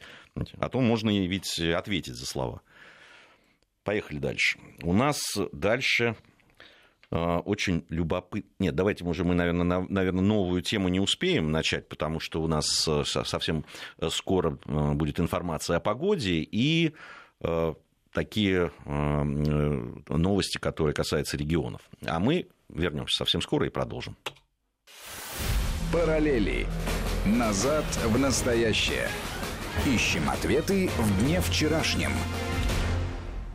а 0.58 0.68
то 0.68 0.80
можно 0.80 1.08
ведь 1.08 1.58
ответить 1.58 2.14
за 2.14 2.26
слова. 2.26 2.60
Поехали 3.82 4.18
дальше. 4.18 4.58
У 4.82 4.92
нас 4.92 5.22
дальше 5.52 6.14
очень 7.14 7.86
любопытно. 7.88 8.50
Нет, 8.58 8.74
давайте, 8.74 9.04
уже 9.04 9.24
мы, 9.24 9.34
наверное, 9.34 9.86
наверное, 9.88 10.22
новую 10.22 10.62
тему 10.62 10.88
не 10.88 10.98
успеем 10.98 11.52
начать, 11.52 11.88
потому 11.88 12.18
что 12.18 12.42
у 12.42 12.48
нас 12.48 12.66
совсем 13.04 13.64
скоро 14.10 14.58
будет 14.66 15.20
информация 15.20 15.76
о 15.76 15.80
погоде 15.80 16.40
и 16.40 16.92
такие 18.12 18.72
новости, 20.08 20.58
которые 20.58 20.92
касаются 20.94 21.36
регионов. 21.36 21.82
А 22.04 22.18
мы 22.18 22.48
вернемся 22.68 23.18
совсем 23.18 23.40
скоро 23.40 23.66
и 23.66 23.70
продолжим. 23.70 24.16
Параллели. 25.92 26.66
Назад 27.24 27.84
в 28.06 28.18
настоящее. 28.18 29.08
Ищем 29.86 30.28
ответы 30.30 30.88
в 30.98 31.24
дне 31.24 31.40
вчерашнем. 31.40 32.10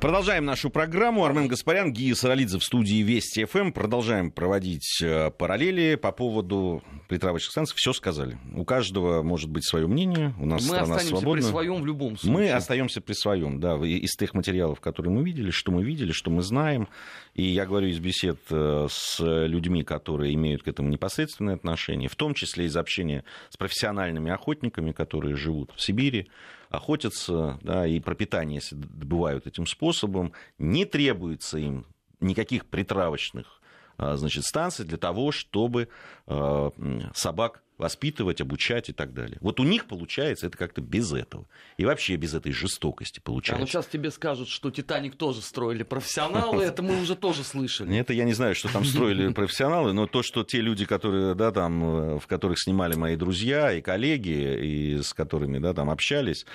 Продолжаем 0.02 0.46
нашу 0.46 0.70
программу. 0.70 1.26
Армен 1.26 1.50
Гаспарян, 1.50 1.92
Гия 1.92 2.16
Саралидзе 2.16 2.58
в 2.58 2.64
студии 2.64 3.04
Вести 3.04 3.44
ФМ. 3.44 3.74
Продолжаем 3.74 4.32
проводить 4.32 5.02
э, 5.04 5.30
параллели 5.30 5.96
по 5.96 6.14
поводу 6.14 6.82
притравочных 7.10 7.52
станций. 7.52 7.76
Все 7.76 7.92
сказали. 7.92 8.38
У 8.56 8.64
каждого 8.64 9.24
может 9.24 9.50
быть 9.50 9.68
свое 9.68 9.88
мнение. 9.88 10.34
У 10.40 10.46
нас 10.46 10.62
мы 10.62 10.68
страна 10.68 10.96
останемся 10.96 11.08
свободна. 11.10 11.42
при 11.44 11.52
своем 11.52 11.82
в 11.82 11.86
любом 11.86 12.18
случае. 12.18 12.32
Мы 12.32 12.50
остаемся 12.50 13.02
при 13.02 13.12
своем, 13.12 13.60
да, 13.60 13.76
из 13.76 14.16
тех 14.16 14.34
материалов, 14.34 14.80
которые 14.80 15.12
мы 15.12 15.22
видели, 15.22 15.52
что 15.52 15.74
мы 15.74 15.84
видели, 15.84 16.14
что 16.14 16.32
мы 16.32 16.44
знаем. 16.44 16.88
И 17.36 17.44
я 17.44 17.66
говорю 17.66 17.90
из 17.90 18.00
бесед 18.00 18.40
э, 18.52 18.88
с 18.90 19.20
людьми, 19.20 19.84
которые 19.84 20.34
имеют 20.34 20.64
к 20.64 20.70
этому 20.70 20.88
непосредственное 20.88 21.56
отношение, 21.56 22.08
в 22.08 22.16
том 22.16 22.36
числе 22.36 22.68
из 22.68 22.78
общения 22.78 23.26
с 23.50 23.58
профессиональными 23.58 24.32
охотниками, 24.32 24.94
которые 24.94 25.36
живут 25.36 25.74
в 25.76 25.82
Сибири, 25.82 26.30
охотятся, 26.70 27.60
да, 27.62 27.86
и 27.88 28.00
пропитание 28.00 28.62
добывают 28.72 29.48
этим 29.48 29.66
способом, 29.66 30.34
не 30.58 30.86
требуется 30.86 31.58
им 31.58 31.86
никаких 32.20 32.66
притравочных 32.66 33.62
а, 33.98 34.16
значит, 34.16 34.46
станций 34.46 34.86
для 34.86 34.98
того, 34.98 35.32
чтобы 35.32 35.90
а, 36.28 36.72
собак 37.14 37.64
воспитывать, 37.80 38.42
обучать 38.42 38.90
и 38.90 38.94
так 38.94 39.14
далее. 39.14 39.38
Вот 39.42 39.60
у 39.60 39.64
них 39.64 39.86
получается 39.86 40.48
это 40.48 40.58
как-то 40.58 40.82
без 40.82 41.14
этого. 41.14 41.48
И 41.78 41.86
вообще 41.86 42.18
без 42.18 42.34
этой 42.34 42.52
жестокости 42.52 43.22
получается. 43.22 43.56
А 43.56 43.60
ну 43.62 43.68
сейчас 43.68 43.88
тебе 43.88 44.12
скажут, 44.12 44.50
что 44.50 44.70
«Титаник» 44.70 45.16
тоже 45.16 45.42
строили 45.42 45.84
профессионалы, 45.84 46.64
это 46.64 46.84
мы 46.84 47.02
уже 47.02 47.16
тоже 47.16 47.44
слышали. 47.44 47.98
Это 47.98 48.14
я 48.14 48.26
не 48.26 48.34
знаю, 48.34 48.54
что 48.54 48.72
там 48.72 48.84
строили 48.84 49.30
профессионалы, 49.34 49.94
но 49.94 50.08
то, 50.08 50.22
что 50.22 50.44
те 50.44 50.60
люди, 50.60 50.86
которые, 50.86 51.34
да, 51.36 51.52
там, 51.52 52.20
в 52.20 52.28
которых 52.28 52.60
снимали 52.60 52.96
мои 52.96 53.16
друзья 53.16 53.72
и 53.72 53.82
коллеги, 53.82 54.60
и 54.62 55.02
с 55.02 55.14
которыми, 55.14 55.58
да, 55.58 55.74
там 55.74 55.90
общались, 55.90 56.46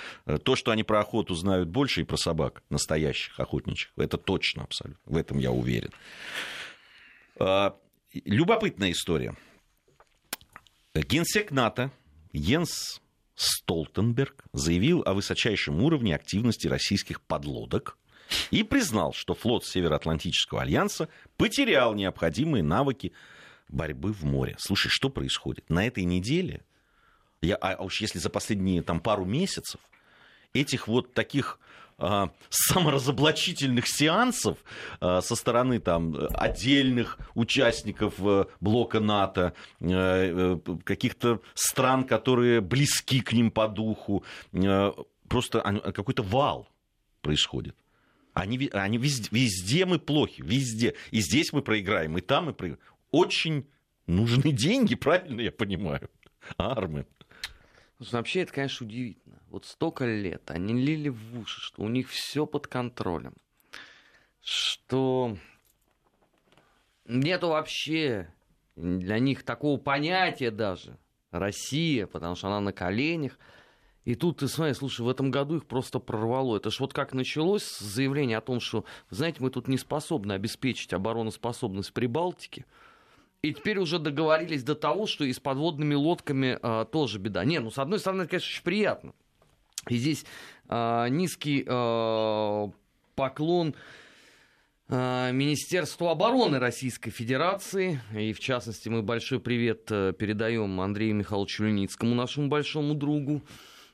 то, 0.43 0.55
что 0.55 0.69
они 0.69 0.83
про 0.83 0.99
охоту 0.99 1.33
знают 1.33 1.69
больше 1.69 2.01
и 2.01 2.03
про 2.03 2.17
собак, 2.17 2.61
настоящих 2.69 3.39
охотничьих, 3.39 3.91
это 3.97 4.17
точно 4.17 4.63
абсолютно, 4.63 5.01
в 5.11 5.17
этом 5.17 5.39
я 5.39 5.51
уверен. 5.51 5.89
А, 7.39 7.75
любопытная 8.25 8.91
история. 8.91 9.35
Генсек 10.95 11.51
НАТО 11.51 11.91
Йенс 12.31 13.01
Столтенберг 13.35 14.45
заявил 14.53 15.03
о 15.05 15.13
высочайшем 15.13 15.83
уровне 15.83 16.15
активности 16.15 16.67
российских 16.67 17.19
подлодок 17.21 17.97
и 18.49 18.63
признал, 18.63 19.11
что 19.11 19.33
флот 19.33 19.65
Североатлантического 19.65 20.61
альянса 20.61 21.09
потерял 21.35 21.93
необходимые 21.95 22.63
навыки 22.63 23.11
борьбы 23.67 24.13
в 24.13 24.23
море. 24.23 24.55
Слушай, 24.57 24.87
что 24.87 25.09
происходит? 25.09 25.69
На 25.69 25.85
этой 25.85 26.05
неделе, 26.05 26.63
я, 27.41 27.55
а 27.57 27.83
уж 27.83 27.99
если 27.99 28.19
за 28.19 28.29
последние 28.29 28.81
там, 28.81 29.01
пару 29.01 29.25
месяцев, 29.25 29.81
этих 30.53 30.87
вот 30.87 31.13
таких 31.13 31.59
а, 31.97 32.31
саморазоблачительных 32.49 33.87
сеансов 33.87 34.57
а, 34.99 35.21
со 35.21 35.35
стороны 35.35 35.79
там, 35.79 36.15
отдельных 36.33 37.17
участников 37.35 38.15
э, 38.19 38.45
блока 38.59 38.99
НАТО, 38.99 39.53
э, 39.79 39.87
э, 39.87 40.59
каких-то 40.83 41.41
стран, 41.53 42.03
которые 42.03 42.59
близки 42.59 43.21
к 43.21 43.31
ним 43.31 43.49
по 43.49 43.67
духу. 43.67 44.23
Просто 45.29 45.61
какой-то 45.93 46.21
вал 46.23 46.67
происходит. 47.21 47.75
Они, 48.33 48.69
они 48.73 48.97
везде, 48.97 49.29
везде 49.31 49.85
мы 49.85 49.97
плохи, 49.97 50.41
везде. 50.41 50.95
И 51.11 51.21
здесь 51.21 51.53
мы 51.53 51.61
проиграем, 51.61 52.17
и 52.17 52.21
там 52.21 52.45
мы 52.45 52.53
проиграем. 52.53 52.83
Очень 53.11 53.65
нужны 54.05 54.51
деньги, 54.51 54.95
правильно 54.95 55.39
я 55.39 55.51
понимаю? 55.51 56.09
Армы. 56.57 57.05
Вообще, 58.11 58.41
это, 58.41 58.51
конечно, 58.51 58.85
удивительно. 58.85 59.24
Вот 59.55 59.63
столько 59.63 60.03
лет 60.03 60.51
они 60.51 60.73
лили 60.73 61.07
в 61.07 61.39
уши, 61.39 61.61
что 61.61 61.83
у 61.83 61.87
них 61.87 62.09
все 62.09 62.45
под 62.45 62.67
контролем. 62.67 63.31
Что 64.41 65.37
нету 67.05 67.47
вообще 67.47 68.33
для 68.75 69.17
них 69.17 69.43
такого 69.43 69.77
понятия 69.77 70.51
даже 70.51 70.97
Россия, 71.31 72.05
потому 72.05 72.35
что 72.35 72.47
она 72.47 72.59
на 72.59 72.73
коленях. 72.73 73.39
И 74.03 74.15
тут 74.15 74.39
ты 74.39 74.49
смотри, 74.49 74.73
слушай, 74.73 75.03
в 75.03 75.07
этом 75.09 75.31
году 75.31 75.55
их 75.55 75.65
просто 75.67 75.99
прорвало. 75.99 76.57
Это 76.57 76.69
ж 76.69 76.81
вот 76.81 76.91
как 76.91 77.13
началось 77.13 77.77
заявление 77.79 78.39
о 78.39 78.41
том, 78.41 78.59
что, 78.59 78.83
знаете, 79.09 79.37
мы 79.39 79.51
тут 79.51 79.69
не 79.69 79.77
способны 79.77 80.33
обеспечить 80.33 80.91
обороноспособность 80.91 81.93
Прибалтики. 81.93 82.65
И 83.41 83.53
теперь 83.53 83.79
уже 83.79 83.99
договорились 83.99 84.65
до 84.65 84.75
того, 84.75 85.07
что 85.07 85.23
и 85.23 85.31
с 85.31 85.39
подводными 85.39 85.93
лодками 85.93 86.59
а, 86.61 86.83
тоже 86.83 87.19
беда. 87.19 87.45
Не, 87.45 87.59
ну, 87.59 87.71
с 87.71 87.77
одной 87.77 87.99
стороны, 87.99 88.23
это, 88.23 88.31
конечно, 88.31 88.49
очень 88.49 88.63
приятно. 88.63 89.13
И 89.89 89.97
здесь 89.97 90.25
а, 90.67 91.07
низкий 91.07 91.65
а, 91.67 92.69
поклон 93.15 93.75
а, 94.87 95.31
Министерству 95.31 96.09
обороны 96.09 96.59
Российской 96.59 97.11
Федерации. 97.11 97.99
И, 98.15 98.33
в 98.33 98.39
частности, 98.39 98.89
мы 98.89 99.01
большой 99.01 99.39
привет 99.39 99.87
э, 99.89 100.13
передаем 100.17 100.79
Андрею 100.79 101.15
Михайловичу 101.15 101.63
Леницкому, 101.63 102.13
нашему 102.13 102.49
большому 102.49 102.93
другу 102.93 103.41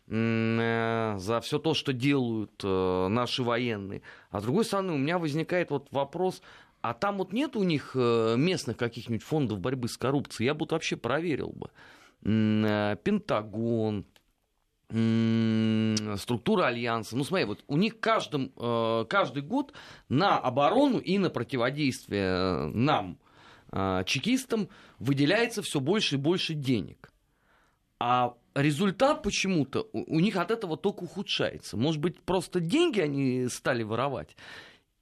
э, 0.08 1.16
за 1.18 1.39
все 1.42 1.60
то, 1.60 1.74
что 1.74 1.94
делают 1.94 2.62
э, 2.64 3.08
наши 3.10 3.44
военные. 3.44 4.02
А 4.32 4.42
с 4.42 4.44
другой 4.44 4.66
стороны, 4.66 4.94
у 4.94 4.98
меня 4.98 5.18
возникает 5.18 5.72
вот 5.72 5.88
вопрос, 5.92 6.42
а 6.82 6.94
там 6.94 7.18
вот 7.18 7.32
нет 7.32 7.56
у 7.56 7.64
них 7.64 7.92
э, 7.96 8.36
местных 8.38 8.76
каких-нибудь 8.76 9.24
фондов 9.24 9.60
борьбы 9.60 9.88
с 9.88 9.98
коррупцией, 9.98 10.48
я 10.48 10.54
бы 10.54 10.62
вот 10.62 10.72
вообще 10.72 10.98
проверил 10.98 11.54
бы. 11.54 11.70
Э, 12.24 12.98
Пентагон, 13.04 14.06
структура 16.18 16.68
альянса. 16.68 17.16
Ну, 17.16 17.24
смотри, 17.24 17.46
вот 17.46 17.64
у 17.68 17.78
них 17.78 18.00
каждым, 18.00 18.52
э, 18.58 19.06
каждый 19.10 19.42
год 19.42 19.74
на 20.10 20.38
оборону 20.38 21.00
и 21.00 21.18
на 21.18 21.30
противодействие 21.30 22.68
нам, 22.74 23.18
чекистам, 24.06 24.68
выделяется 25.00 25.62
все 25.62 25.80
больше 25.80 26.16
и 26.16 26.18
больше 26.18 26.54
денег. 26.56 27.10
А 28.00 28.34
результат 28.54 29.24
почему-то 29.24 29.88
у 29.94 30.20
них 30.20 30.36
от 30.36 30.52
этого 30.52 30.76
только 30.76 31.04
ухудшается. 31.04 31.78
Может 31.78 32.02
быть, 32.02 32.20
просто 32.22 32.60
деньги 32.60 33.00
они 33.00 33.48
стали 33.48 33.84
воровать. 33.84 34.36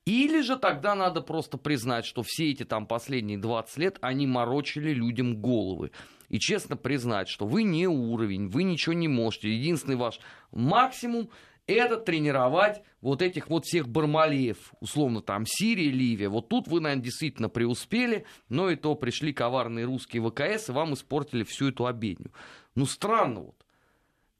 Или 0.09 0.41
же 0.41 0.57
тогда 0.57 0.95
надо 0.95 1.21
просто 1.21 1.59
признать, 1.59 2.03
что 2.03 2.23
все 2.25 2.49
эти 2.49 2.65
там 2.65 2.87
последние 2.87 3.37
20 3.37 3.77
лет 3.77 3.97
они 4.01 4.25
морочили 4.25 4.91
людям 4.91 5.39
головы. 5.39 5.91
И 6.29 6.39
честно 6.39 6.75
признать, 6.75 7.29
что 7.29 7.45
вы 7.45 7.61
не 7.61 7.87
уровень, 7.87 8.49
вы 8.49 8.63
ничего 8.63 8.93
не 8.93 9.07
можете. 9.07 9.53
Единственный 9.53 9.97
ваш 9.97 10.19
максимум 10.51 11.29
это 11.67 11.97
тренировать 11.97 12.81
вот 13.01 13.21
этих 13.21 13.49
вот 13.49 13.65
всех 13.65 13.87
бармалеев, 13.87 14.73
условно 14.79 15.21
там 15.21 15.43
Сирия, 15.45 15.91
Ливия. 15.91 16.29
Вот 16.29 16.49
тут 16.49 16.67
вы, 16.67 16.79
наверное, 16.79 17.03
действительно 17.03 17.47
преуспели, 17.47 18.25
но 18.47 18.71
и 18.71 18.75
то 18.75 18.95
пришли 18.95 19.31
коварные 19.31 19.85
русские 19.85 20.27
ВКС 20.27 20.69
и 20.69 20.71
вам 20.71 20.95
испортили 20.95 21.43
всю 21.43 21.69
эту 21.69 21.85
обедню. 21.85 22.31
Ну, 22.73 22.87
странно 22.87 23.41
вот. 23.41 23.63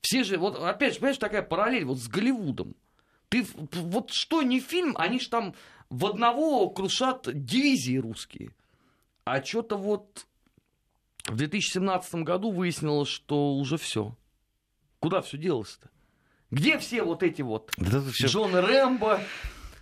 Все 0.02 0.24
же, 0.24 0.40
вот 0.40 0.56
опять 0.56 0.94
же, 0.94 1.00
понимаешь, 1.00 1.20
такая 1.20 1.44
параллель 1.44 1.86
вот 1.86 2.00
с 2.00 2.08
Голливудом. 2.08 2.76
Ты 3.30 3.46
вот 3.56 4.12
что 4.12 4.42
не 4.42 4.60
фильм, 4.60 4.96
они 4.98 5.20
ж 5.20 5.28
там 5.28 5.56
в 5.90 6.06
одного 6.06 6.70
крушат 6.70 7.28
дивизии 7.32 7.98
русские. 7.98 8.52
А 9.24 9.44
что-то 9.44 9.78
вот 9.78 10.26
в 11.26 11.36
2017 11.36 12.16
году 12.16 12.52
выяснилось, 12.52 13.10
что 13.10 13.54
уже 13.56 13.78
все. 13.78 14.16
Куда 15.00 15.22
все 15.22 15.38
делось-то? 15.38 15.90
Где 16.52 16.80
все 16.80 17.04
вот 17.04 17.22
эти 17.22 17.44
вот 17.44 17.72
да 17.78 18.02
все... 18.12 18.28
Джон 18.28 18.56
Рэмбо 18.56 19.22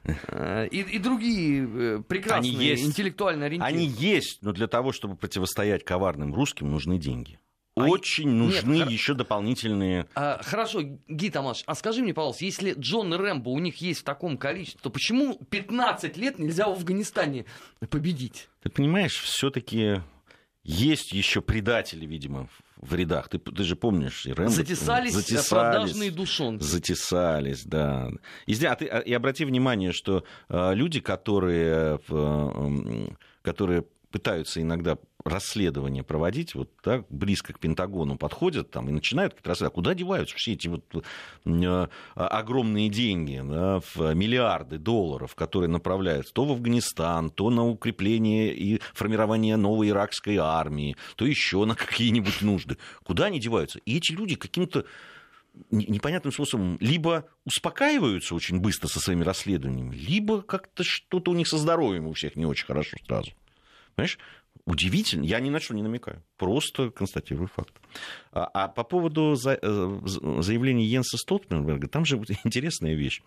э, 0.03 0.67
и, 0.69 0.81
и 0.81 0.99
другие 0.99 1.63
э, 1.63 2.03
прекрасные 2.03 2.51
они 2.53 2.65
есть, 2.65 2.85
интеллектуально 2.85 3.45
ориентированные? 3.45 3.87
Они 3.87 3.95
есть, 3.97 4.39
но 4.41 4.51
для 4.51 4.67
того, 4.67 4.91
чтобы 4.91 5.15
противостоять 5.15 5.85
коварным 5.85 6.33
русским, 6.33 6.69
нужны 6.69 6.97
деньги. 6.97 7.39
А 7.77 7.85
очень 7.85 8.29
нужны 8.29 8.77
Нет, 8.77 8.89
еще 8.89 9.13
дополнительные... 9.13 10.07
А, 10.15 10.41
хорошо, 10.43 10.81
Ги 11.07 11.29
Тамаш, 11.29 11.63
а 11.65 11.75
скажи 11.75 12.01
мне, 12.01 12.13
пожалуйста, 12.13 12.45
если 12.45 12.73
Джон 12.73 13.13
Рэмбо 13.13 13.49
у 13.49 13.59
них 13.59 13.77
есть 13.77 14.01
в 14.01 14.03
таком 14.03 14.37
количестве, 14.37 14.79
то 14.81 14.89
почему 14.89 15.39
15 15.49 16.17
лет 16.17 16.39
нельзя 16.39 16.67
в 16.67 16.71
Афганистане 16.71 17.45
победить? 17.89 18.49
Ты 18.63 18.69
понимаешь, 18.69 19.19
все-таки 19.21 20.01
есть 20.63 21.13
еще 21.13 21.41
предатели, 21.41 22.05
видимо, 22.05 22.49
в 22.77 22.93
рядах. 22.93 23.29
Ты, 23.29 23.39
ты 23.39 23.63
же 23.63 23.75
помнишь, 23.75 24.25
Рэмбо, 24.25 24.51
затесались, 24.51 25.13
затесались 25.13 25.47
продажные 25.47 26.11
душонки. 26.11 26.63
Затесались, 26.63 27.63
да. 27.63 28.09
И, 28.45 28.65
а 28.65 28.75
ты, 28.75 28.87
а, 28.87 28.99
и 28.99 29.13
обрати 29.13 29.45
внимание, 29.45 29.91
что 29.91 30.23
э, 30.49 30.73
люди, 30.73 30.99
которые, 30.99 31.99
э, 32.09 33.07
которые 33.41 33.85
пытаются 34.11 34.61
иногда 34.61 34.97
расследование 35.27 36.03
проводить, 36.03 36.55
вот 36.55 36.69
так 36.81 37.05
близко 37.09 37.53
к 37.53 37.59
Пентагону 37.59 38.17
подходят 38.17 38.71
там 38.71 38.89
и 38.89 38.91
начинают 38.91 39.33
как 39.33 39.47
раз, 39.47 39.61
а 39.61 39.69
куда 39.69 39.93
деваются 39.93 40.35
все 40.35 40.53
эти 40.53 40.67
вот 40.67 40.83
э, 41.45 41.87
огромные 42.15 42.89
деньги, 42.89 43.41
да, 43.43 43.79
в 43.79 44.13
миллиарды 44.13 44.77
долларов, 44.77 45.35
которые 45.35 45.69
направляются 45.69 46.33
то 46.33 46.45
в 46.45 46.51
Афганистан, 46.51 47.29
то 47.29 47.49
на 47.49 47.65
укрепление 47.65 48.53
и 48.53 48.81
формирование 48.93 49.57
новой 49.57 49.89
иракской 49.89 50.37
армии, 50.37 50.95
то 51.15 51.25
еще 51.25 51.65
на 51.65 51.75
какие-нибудь 51.75 52.41
нужды. 52.41 52.77
Куда 53.03 53.25
они 53.25 53.39
деваются? 53.39 53.79
И 53.79 53.97
эти 53.97 54.11
люди 54.11 54.35
каким-то 54.35 54.85
непонятным 55.71 56.31
способом 56.31 56.77
либо 56.79 57.27
успокаиваются 57.45 58.35
очень 58.35 58.59
быстро 58.59 58.87
со 58.87 58.99
своими 58.99 59.23
расследованиями, 59.23 59.95
либо 59.95 60.41
как-то 60.41 60.83
что-то 60.83 61.31
у 61.31 61.33
них 61.33 61.47
со 61.47 61.57
здоровьем 61.57 62.07
у 62.07 62.13
всех 62.13 62.35
не 62.35 62.45
очень 62.45 62.65
хорошо 62.65 62.97
сразу. 63.05 63.31
Понимаешь? 63.95 64.19
Удивительно, 64.67 65.23
я 65.23 65.39
ни 65.39 65.49
на 65.49 65.61
что 65.61 65.73
не 65.73 65.81
намекаю, 65.81 66.21
просто 66.35 66.91
констатирую 66.91 67.47
факт. 67.47 67.73
А, 68.33 68.49
а 68.53 68.67
по 68.67 68.83
поводу 68.83 69.35
за, 69.35 69.57
э, 69.61 69.99
заявления 70.41 70.83
Йенса 70.83 71.17
Столтенберга, 71.17 71.87
там 71.87 72.03
же 72.03 72.17
интересная 72.43 72.93
вещь. 72.93 73.21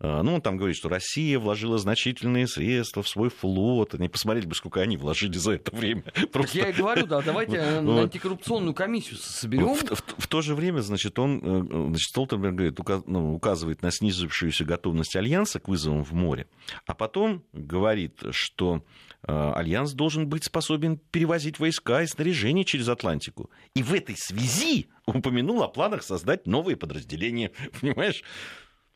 А, 0.00 0.22
ну, 0.22 0.34
он 0.34 0.42
там 0.42 0.56
говорит, 0.56 0.76
что 0.76 0.88
Россия 0.88 1.38
вложила 1.38 1.78
значительные 1.78 2.46
средства 2.46 3.02
в 3.02 3.08
свой 3.08 3.30
флот. 3.30 3.94
Они 3.94 4.08
посмотрели 4.08 4.46
бы, 4.46 4.54
сколько 4.54 4.80
они 4.80 4.96
вложили 4.96 5.36
за 5.36 5.52
это 5.52 5.74
время. 5.74 6.02
Просто... 6.32 6.52
Так 6.52 6.54
я 6.54 6.68
и 6.70 6.72
говорю, 6.72 7.06
да, 7.06 7.20
давайте 7.20 7.80
вот. 7.80 8.04
антикоррупционную 8.04 8.74
комиссию 8.74 9.18
соберем. 9.18 9.74
В, 9.74 9.82
в, 9.82 10.02
в 10.18 10.26
то 10.26 10.42
же 10.42 10.54
время, 10.54 10.80
значит, 10.80 11.18
он, 11.18 11.40
э, 11.42 11.88
значит, 11.88 12.08
Столтенберг 12.08 12.54
говорит, 12.54 12.80
указ, 12.80 13.02
ну, 13.06 13.34
указывает 13.34 13.82
на 13.82 13.90
снизившуюся 13.90 14.64
готовность 14.64 15.16
Альянса 15.16 15.60
к 15.60 15.68
вызовам 15.68 16.04
в 16.04 16.12
море, 16.12 16.46
а 16.86 16.94
потом 16.94 17.42
говорит, 17.52 18.22
что 18.30 18.84
Э, 19.26 19.52
альянс 19.54 19.92
должен 19.92 20.28
быть 20.28 20.44
способен 20.44 20.96
перевозить 20.96 21.58
войска 21.58 22.02
и 22.02 22.06
снаряжение 22.06 22.64
через 22.64 22.88
Атлантику. 22.88 23.50
И 23.74 23.82
в 23.82 23.92
этой 23.92 24.16
связи 24.16 24.88
упомянул 25.06 25.62
о 25.62 25.68
планах 25.68 26.02
создать 26.02 26.46
новые 26.46 26.76
подразделения. 26.76 27.50
Понимаешь? 27.80 28.22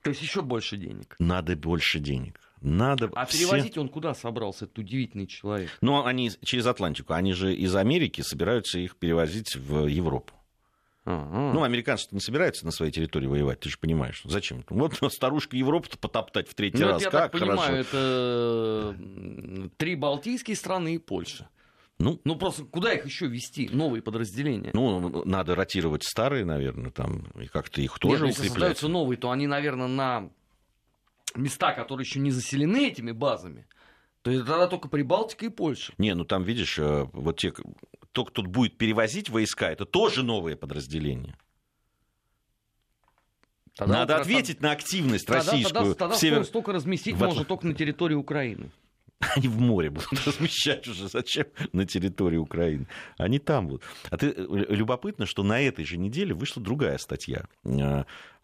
То 0.03 0.11
есть 0.11 0.23
еще 0.23 0.43
больше 0.43 0.77
денег. 0.77 1.17
Надо 1.19 1.57
больше 1.57 2.01
денег. 2.01 2.41
Надо 2.61 3.11
а 3.15 3.27
все... 3.27 3.39
перевозить 3.39 3.77
он 3.79 3.89
куда 3.89 4.15
собрался, 4.15 4.67
этот 4.67 4.79
удивительный 4.79 5.27
человек? 5.27 5.71
Ну, 5.81 6.05
они 6.05 6.31
через 6.43 6.67
Атлантику. 6.67 7.13
Они 7.13 7.33
же 7.33 7.55
из 7.55 7.75
Америки 7.75 8.21
собираются 8.21 8.79
их 8.79 8.97
перевозить 8.97 9.57
в 9.57 9.87
Европу. 9.87 10.35
Ну, 11.05 11.65
американцы 11.65 12.07
не 12.13 12.21
собираются 12.21 12.65
на 12.65 12.71
своей 12.71 12.93
территории 12.93 13.27
воевать, 13.27 13.59
ты 13.59 13.69
же 13.69 13.79
понимаешь. 13.79 14.23
Зачем? 14.25 14.65
Вот 14.69 14.97
старушка 15.13 15.57
Европу-то 15.57 15.99
потоптать 15.99 16.49
в 16.49 16.55
третий 16.55 16.79
ну, 16.79 16.89
раз. 16.89 17.03
Я 17.03 17.11
как 17.11 17.33
так 17.33 17.41
хорошо. 17.41 17.63
понимаю, 17.63 17.81
это 17.81 19.71
три 19.77 19.97
балтийские 19.97 20.57
страны 20.57 20.95
и 20.95 20.99
Польша. 20.99 21.49
Ну, 22.03 22.21
ну 22.25 22.37
просто 22.37 22.65
куда 22.65 22.93
их 22.93 23.07
еще 23.07 23.29
вести, 23.29 23.69
новые 23.69 24.03
подразделения? 24.03 24.71
Ну, 24.75 25.25
надо 25.25 25.55
ротировать 25.55 26.03
старые, 26.03 26.45
наверное, 26.45 26.91
там, 26.91 27.27
и 27.41 27.47
как-то 27.47 27.81
их 27.81 27.99
тоже 28.01 28.25
Нет, 28.25 28.33
укреплять. 28.33 28.39
если 28.39 28.49
создаются 28.49 28.89
новые, 28.89 29.17
то 29.17 29.31
они, 29.31 29.47
наверное, 29.47 29.87
на 29.87 30.31
места, 31.37 31.73
которые 31.73 32.05
еще 32.05 32.19
не 32.19 32.33
заселены 32.33 32.89
этими 32.89 33.13
базами, 33.13 33.67
то 34.23 34.33
это 34.33 34.45
тогда 34.45 34.67
только 34.67 34.89
Прибалтика 34.89 35.47
и 35.47 35.49
Польша. 35.49 35.93
Не, 35.99 36.15
ну 36.15 36.25
там, 36.25 36.43
видишь, 36.43 36.77
э, 36.79 37.09
вот 37.13 37.39
те 37.39 37.53
кто 37.53 38.25
тут 38.25 38.49
будет 38.49 38.77
перевозить 38.77 39.31
войска, 39.31 39.71
это 39.71 39.87
тоже 39.87 40.25
новое 40.25 40.57
подразделение. 40.57 41.37
Тогда 43.77 44.01
Надо 44.01 44.17
ответить 44.19 44.57
тогда, 44.57 44.69
на 44.69 44.75
активность 44.75 45.27
тогда, 45.27 45.51
российскую. 45.53 45.85
Тогда, 45.85 45.95
тогда 45.95 46.17
север... 46.17 46.45
столько 46.45 46.73
разместить 46.73 47.15
в... 47.15 47.21
можно 47.21 47.45
только 47.45 47.67
на 47.67 47.75
территории 47.75 48.15
Украины. 48.15 48.71
Они 49.37 49.49
в 49.49 49.59
море 49.61 49.91
будут 49.91 50.13
размещать 50.27 50.87
уже. 50.89 51.09
Зачем 51.09 51.47
на 51.73 51.87
территории 51.87 52.37
Украины? 52.37 52.87
Они 53.19 53.39
там 53.39 53.69
будут. 53.69 53.83
А 54.11 54.17
ты 54.17 54.29
э, 54.29 54.47
любопытно, 54.69 55.27
что 55.27 55.43
на 55.43 55.61
этой 55.61 55.85
же 55.85 55.97
неделе 55.97 56.35
вышла 56.35 56.63
другая 56.63 56.99
статья. 56.99 57.47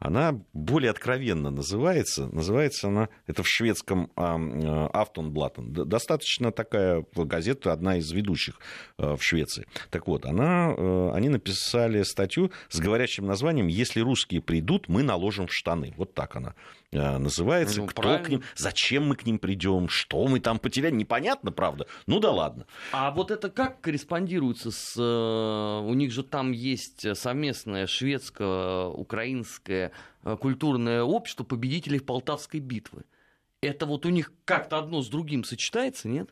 Э, 0.00 0.06
она 0.06 0.40
более 0.52 0.90
откровенно 0.90 1.50
называется. 1.50 2.28
Называется 2.28 2.88
она, 2.88 3.08
это 3.26 3.42
в 3.42 3.48
шведском 3.48 4.10
Автонблаттен. 4.16 5.72
Э, 5.72 5.84
Достаточно 5.84 6.52
такая 6.52 7.04
газета, 7.14 7.72
одна 7.72 7.96
из 7.96 8.10
ведущих 8.12 8.60
в 8.96 9.18
Швеции. 9.20 9.66
Так 9.90 10.06
вот, 10.06 10.26
она, 10.26 10.72
они 11.12 11.28
написали 11.28 12.02
статью 12.02 12.50
с 12.68 12.80
говорящим 12.80 13.26
названием 13.26 13.66
«Если 13.66 14.00
русские 14.00 14.40
придут, 14.40 14.88
мы 14.88 15.02
наложим 15.02 15.46
в 15.46 15.52
штаны». 15.52 15.94
Вот 15.96 16.14
так 16.14 16.36
она 16.36 16.54
называется. 16.90 17.80
Ну, 17.80 17.86
Кто 17.86 18.02
правильно. 18.02 18.24
к 18.24 18.28
ним, 18.30 18.42
зачем 18.56 19.08
мы 19.08 19.16
к 19.16 19.26
ним 19.26 19.38
придем, 19.38 19.88
что 19.88 20.26
мы 20.26 20.40
там 20.40 20.58
потеряли, 20.58 20.94
непонятно, 20.94 21.52
правда. 21.52 21.86
Ну 22.06 22.18
да 22.18 22.30
ладно. 22.30 22.66
А 22.92 23.10
вот 23.10 23.30
это 23.30 23.50
как 23.50 23.80
корреспондируется 23.80 24.70
с... 24.70 24.94
Э, 24.96 25.80
у 25.86 25.94
них 25.94 26.12
же 26.12 26.22
там 26.22 26.52
есть 26.52 27.16
совместное 27.16 27.86
шведско-украинское 27.86 29.87
э, 30.24 30.36
культурное 30.36 31.02
общество 31.02 31.44
победителей 31.44 32.00
Полтавской 32.00 32.60
битвы. 32.60 33.04
Это 33.60 33.86
вот 33.86 34.06
у 34.06 34.10
них 34.10 34.32
как-то 34.44 34.78
одно 34.78 35.02
с 35.02 35.08
другим 35.08 35.44
сочетается, 35.44 36.08
нет? 36.08 36.30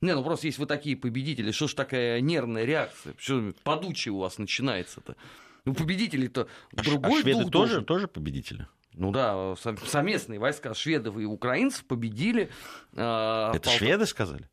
Не, 0.00 0.16
ну 0.16 0.24
просто 0.24 0.48
если 0.48 0.60
вы 0.60 0.66
такие 0.66 0.96
победители, 0.96 1.52
что 1.52 1.68
ж 1.68 1.74
такая 1.74 2.20
нервная 2.20 2.64
реакция? 2.64 3.14
Что 3.18 3.54
подучие 3.62 4.12
у 4.12 4.18
вас 4.18 4.38
начинается-то? 4.38 5.16
Ну, 5.64 5.74
победители-то 5.74 6.48
а 6.76 6.82
другой 6.82 7.20
а 7.20 7.22
шведы 7.22 7.48
тоже, 7.48 7.82
тоже 7.82 8.08
победители? 8.08 8.66
Ну 8.94 9.12
да, 9.12 9.54
совместные 9.56 10.40
войска 10.40 10.74
шведов 10.74 11.16
и 11.18 11.24
украинцев 11.24 11.84
победили. 11.84 12.50
Э, 12.94 13.52
это 13.54 13.70
Пол... 13.70 13.72
шведы 13.74 14.06
сказали? 14.06 14.48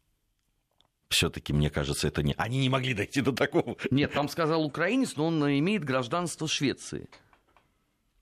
Все-таки, 1.10 1.54
мне 1.54 1.70
кажется, 1.72 2.08
это 2.08 2.22
не. 2.22 2.36
Они 2.38 2.60
не 2.60 2.70
могли 2.70 2.94
дойти 2.94 3.22
до 3.22 3.34
такого. 3.34 3.76
Нет, 3.90 4.14
там 4.14 4.30
сказал 4.30 4.64
украинец, 4.64 5.16
но 5.16 5.26
он 5.26 5.44
имеет 5.44 5.84
гражданство 5.84 6.48
Швеции. 6.48 7.10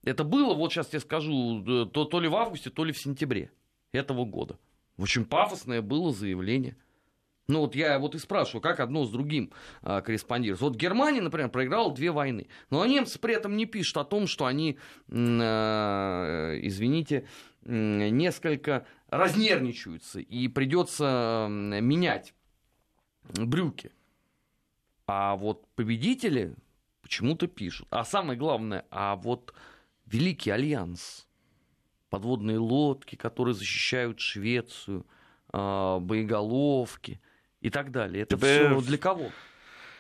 Это 0.04 0.24
было, 0.24 0.54
вот 0.54 0.72
сейчас 0.72 0.94
я 0.94 1.02
скажу, 1.02 1.64
э, 1.68 1.86
то, 1.86 2.06
то 2.06 2.22
ли 2.22 2.30
в 2.30 2.36
августе, 2.36 2.70
то 2.70 2.86
ли 2.86 2.94
в 2.94 2.98
сентябре 2.98 3.52
этого 3.92 4.24
года. 4.24 4.58
Очень 4.98 5.26
пафосное 5.26 5.82
было 5.82 6.14
заявление. 6.14 6.78
Ну 7.50 7.62
вот 7.62 7.76
я 7.76 8.00
вот 8.00 8.16
и 8.16 8.20
спрашиваю, 8.20 8.62
как 8.62 8.80
одно 8.80 9.06
с 9.06 9.12
другим 9.12 9.52
а, 9.82 10.02
корреспондирует. 10.02 10.60
Вот 10.60 10.76
Германия, 10.76 11.22
например, 11.22 11.50
проиграла 11.50 11.94
две 11.94 12.12
войны, 12.12 12.48
но 12.70 12.86
немцы 12.86 13.20
при 13.20 13.36
этом 13.36 13.56
не 13.56 13.66
пишут 13.66 13.98
о 13.98 14.04
том, 14.04 14.28
что 14.28 14.46
они, 14.46 14.78
а, 15.10 16.58
извините, 16.62 17.26
несколько 17.64 18.86
разнервничаются 19.10 20.20
и 20.20 20.48
придется 20.50 21.48
менять 21.50 22.34
брюки. 23.36 23.92
А 25.06 25.36
вот 25.36 25.66
победители 25.76 26.56
почему-то 27.02 27.48
пишут. 27.48 27.88
А 27.92 28.04
самое 28.04 28.38
главное, 28.38 28.86
а 28.92 29.16
вот 29.16 29.54
Великий 30.06 30.52
Альянс, 30.52 31.28
подводные 32.10 32.58
лодки, 32.58 33.16
которые 33.16 33.54
защищают 33.54 34.20
Швецию, 34.20 35.06
а, 35.50 36.00
боеголовки– 36.00 37.22
и 37.62 37.70
так 37.70 37.92
далее. 37.92 38.24
Это 38.24 38.38
все 38.38 38.82
для 38.82 38.98
кого? 38.98 39.32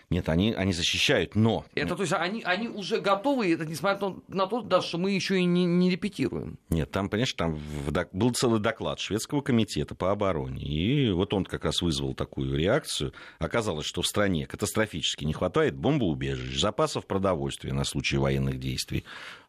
Нет, 0.10 0.30
они, 0.30 0.54
они 0.54 0.72
защищают, 0.72 1.36
но... 1.36 1.66
Это 1.76 1.96
то 1.96 2.04
есть 2.04 2.14
они, 2.14 2.42
они 2.44 2.70
уже 2.70 3.02
готовы, 3.02 3.52
это 3.54 3.66
несмотря 3.66 4.14
на 4.30 4.48
то, 4.48 4.62
да, 4.62 4.82
что 4.82 4.98
мы 4.98 5.12
еще 5.12 5.38
и 5.38 5.44
не, 5.44 5.66
не 5.66 5.90
репетируем. 5.90 6.58
Нет, 6.70 6.92
там, 6.92 7.10
понимаешь, 7.10 7.34
там 7.34 7.56
в, 7.56 7.92
был 8.14 8.32
целый 8.32 8.62
доклад 8.62 9.02
шведского 9.02 9.42
комитета 9.42 9.96
по 9.96 10.12
обороне. 10.12 10.64
И 10.64 11.12
вот 11.12 11.34
он 11.34 11.44
как 11.44 11.66
раз 11.66 11.82
вызвал 11.82 12.14
такую 12.14 12.58
реакцию. 12.58 13.14
Оказалось, 13.38 13.86
что 13.86 14.02
в 14.02 14.08
стране 14.08 14.48
катастрофически 14.48 15.26
не 15.26 15.34
хватает 15.34 15.76
бомбоубежищ, 15.76 16.58
запасов 16.58 17.06
продовольствия 17.06 17.74
на 17.74 17.84
случай 17.84 18.18
военных 18.18 18.60
действий. 18.60 19.04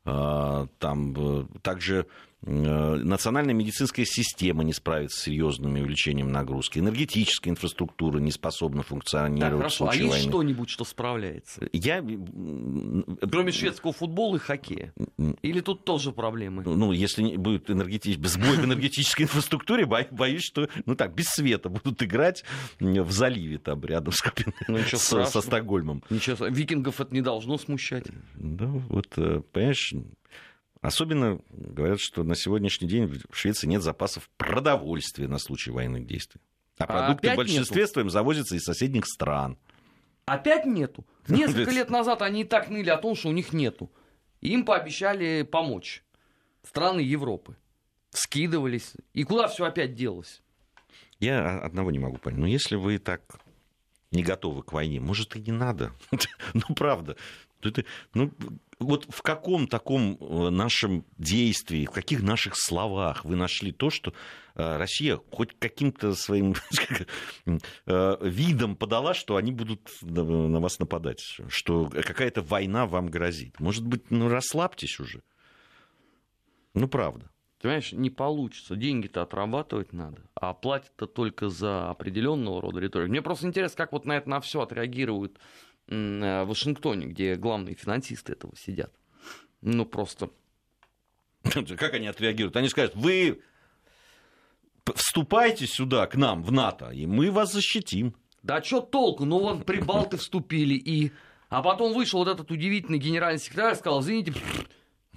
А, 0.05 0.67
там 0.79 1.15
э, 1.17 1.47
также 1.63 2.07
национальная 2.43 3.55
медицинская 3.55 4.05
система 4.05 4.63
не 4.63 4.73
справится 4.73 5.19
с 5.19 5.23
серьезным 5.25 5.75
увеличением 5.75 6.31
нагрузки, 6.31 6.79
энергетическая 6.79 7.53
инфраструктура 7.53 8.19
не 8.19 8.31
способна 8.31 8.83
функционировать. 8.83 9.53
Да, 9.53 9.59
хорошо. 9.59 9.87
В 9.87 9.91
а 9.91 9.95
есть 9.95 10.09
войны. 10.09 10.29
что-нибудь, 10.29 10.71
что 10.71 10.85
справляется? 10.85 11.69
Я... 11.73 12.01
Кроме 13.31 13.53
шведского 13.53 13.93
футбола 13.93 14.37
и 14.37 14.39
хоккея? 14.39 14.93
Или 15.43 15.61
тут 15.61 15.85
тоже 15.85 16.13
проблемы? 16.13 16.63
Ну, 16.65 16.93
если 16.93 17.37
будет 17.37 17.71
энергетич... 17.71 18.19
сбой 18.19 18.57
в 18.57 18.65
энергетической 18.65 19.23
инфраструктуре, 19.23 19.85
боюсь, 19.87 20.45
что, 20.45 20.69
ну 20.87 20.95
так, 20.95 21.15
без 21.15 21.27
света 21.27 21.69
будут 21.69 22.03
играть 22.03 22.45
в 22.79 23.11
заливе 23.11 23.59
там 23.59 23.85
рядом 23.85 24.13
с 24.13 24.23
ну, 24.69 24.79
со, 24.79 25.25
со 25.25 25.41
Стокгольмом. 25.41 26.05
Ничего, 26.09 26.47
викингов 26.47 27.01
это 27.01 27.13
не 27.15 27.21
должно 27.21 27.59
смущать. 27.59 28.07
Да, 28.35 28.67
вот, 28.67 29.07
э, 29.17 29.41
понимаешь, 29.53 29.95
Особенно 30.89 31.39
говорят, 31.51 32.01
что 32.01 32.25
на 32.25 32.35
сегодняшний 32.35 32.89
день 32.89 33.05
в 33.29 33.37
Швеции 33.37 33.67
нет 33.67 33.83
запасов 33.83 34.31
продовольствия 34.39 35.29
на 35.29 35.37
случай 35.39 35.71
военных 35.71 36.07
действий. 36.07 36.41
А 36.79 36.87
продукты 36.87 37.27
опять 37.27 37.35
в 37.35 37.37
большинстве 37.37 37.83
нету. 37.83 37.93
своем 37.93 38.09
завозятся 38.09 38.57
из 38.57 38.63
соседних 38.65 39.05
стран. 39.05 39.59
Опять 40.25 40.65
нету. 40.65 41.05
Несколько 41.29 41.59
Ведь- 41.71 41.75
лет 41.75 41.91
назад 41.91 42.23
они 42.23 42.41
и 42.41 42.45
так 42.45 42.71
ныли 42.71 42.89
о 42.89 42.97
том, 42.97 43.15
что 43.17 43.29
у 43.29 43.33
них 43.33 43.53
нету. 43.53 43.91
Им 44.41 44.65
пообещали 44.65 45.43
помочь. 45.43 46.03
Страны 46.63 47.01
Европы. 47.01 47.55
Скидывались. 48.09 48.95
И 49.13 49.25
куда 49.25 49.47
все 49.49 49.67
опять 49.67 49.95
делось? 49.95 50.41
Я 51.21 51.61
одного 51.61 51.91
не 51.91 51.99
могу 51.99 52.17
понять. 52.17 52.41
Но 52.41 52.47
если 52.47 52.77
вы 52.77 52.97
так 52.99 53.21
не 54.11 54.23
готовы 54.23 54.63
к 54.63 54.73
войне, 54.73 55.01
может, 55.01 55.37
и 55.37 55.41
не 55.43 55.53
надо. 55.53 55.93
Ну, 56.55 56.75
правда. 56.75 57.15
Это- 57.61 57.85
ну, 58.15 58.33
вот 58.79 59.07
в 59.09 59.23
каком 59.23 59.67
таком 59.67 60.17
э, 60.21 60.51
нашем 60.51 61.05
действии, 61.17 61.87
в 61.87 61.91
каких 61.91 62.23
наших 62.23 62.55
словах 62.57 63.25
вы 63.25 63.37
нашли 63.37 63.73
то, 63.73 63.91
что 63.91 64.13
э, 64.55 64.77
Россия 64.77 65.19
хоть 65.31 65.59
каким-то 65.59 66.15
своим 66.15 66.55
э, 67.87 68.17
видом 68.21 68.77
подала, 68.77 69.15
что 69.15 69.37
они 69.37 69.53
будут 69.53 69.91
на 70.03 70.61
вас 70.61 70.79
нападать, 70.79 71.23
что 71.49 71.89
какая-то 71.89 72.43
война 72.43 72.87
вам 72.87 73.09
грозит? 73.09 73.59
Может 73.59 73.87
быть, 73.87 74.11
ну 74.11 74.29
расслабьтесь 74.29 75.01
уже. 75.01 75.23
Ну, 76.75 76.87
правда. 76.87 77.31
Понимаешь, 77.61 77.93
не 77.93 78.09
получится. 78.09 78.77
Деньги-то 78.77 79.23
отрабатывать 79.23 79.93
надо, 79.93 80.23
а 80.37 80.55
платят-то 80.55 81.07
только 81.07 81.49
за 81.49 81.91
определенного 81.91 82.63
рода 82.63 82.79
риторику. 82.79 83.11
Мне 83.11 83.21
просто 83.21 83.49
интересно, 83.49 83.77
как 83.79 83.93
вот 83.93 84.05
на 84.05 84.17
это 84.17 84.31
на 84.31 84.41
все 84.41 84.61
отреагируют 84.61 85.41
в 85.89 86.45
Вашингтоне, 86.45 87.07
где 87.07 87.35
главные 87.35 87.75
финансисты 87.75 88.33
этого 88.33 88.55
сидят. 88.57 88.93
Ну, 89.61 89.85
просто 89.85 90.31
Как 91.79 91.95
они 91.95 92.07
отреагируют? 92.07 92.57
Они 92.57 92.69
скажут, 92.69 92.95
вы 92.95 93.41
вступайте 94.95 95.67
сюда, 95.67 96.07
к 96.07 96.17
нам, 96.17 96.43
в 96.43 96.53
НАТО, 96.53 96.91
и 96.91 97.07
мы 97.07 97.31
вас 97.31 97.53
защитим. 97.53 98.15
Да 98.43 98.63
что 98.63 98.81
толку? 98.81 99.25
Ну 99.25 99.41
вон 99.41 99.63
прибалты 99.63 100.17
вступили 100.17 100.75
и... 100.75 101.13
А 101.49 101.63
потом 101.63 101.95
вышел 101.95 102.19
вот 102.19 102.29
этот 102.29 102.51
удивительный 102.51 102.99
генеральный 102.99 103.41
секретарь 103.41 103.73
и 103.75 103.79
сказал, 103.79 104.03
извините, 104.03 104.35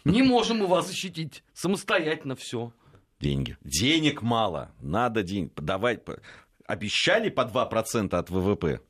не 0.05 0.23
можем 0.23 0.59
мы 0.59 0.67
вас 0.67 0.87
защитить. 0.87 1.43
Самостоятельно 1.53 2.35
все. 2.35 2.71
Деньги. 3.19 3.57
Денег 3.63 4.21
мало, 4.21 4.71
надо 4.79 5.23
денег. 5.23 5.51
Давай, 5.55 5.99
обещали 6.65 7.29
по 7.29 7.41
2% 7.41 8.15
от 8.15 8.29
ВВП. 8.29 8.81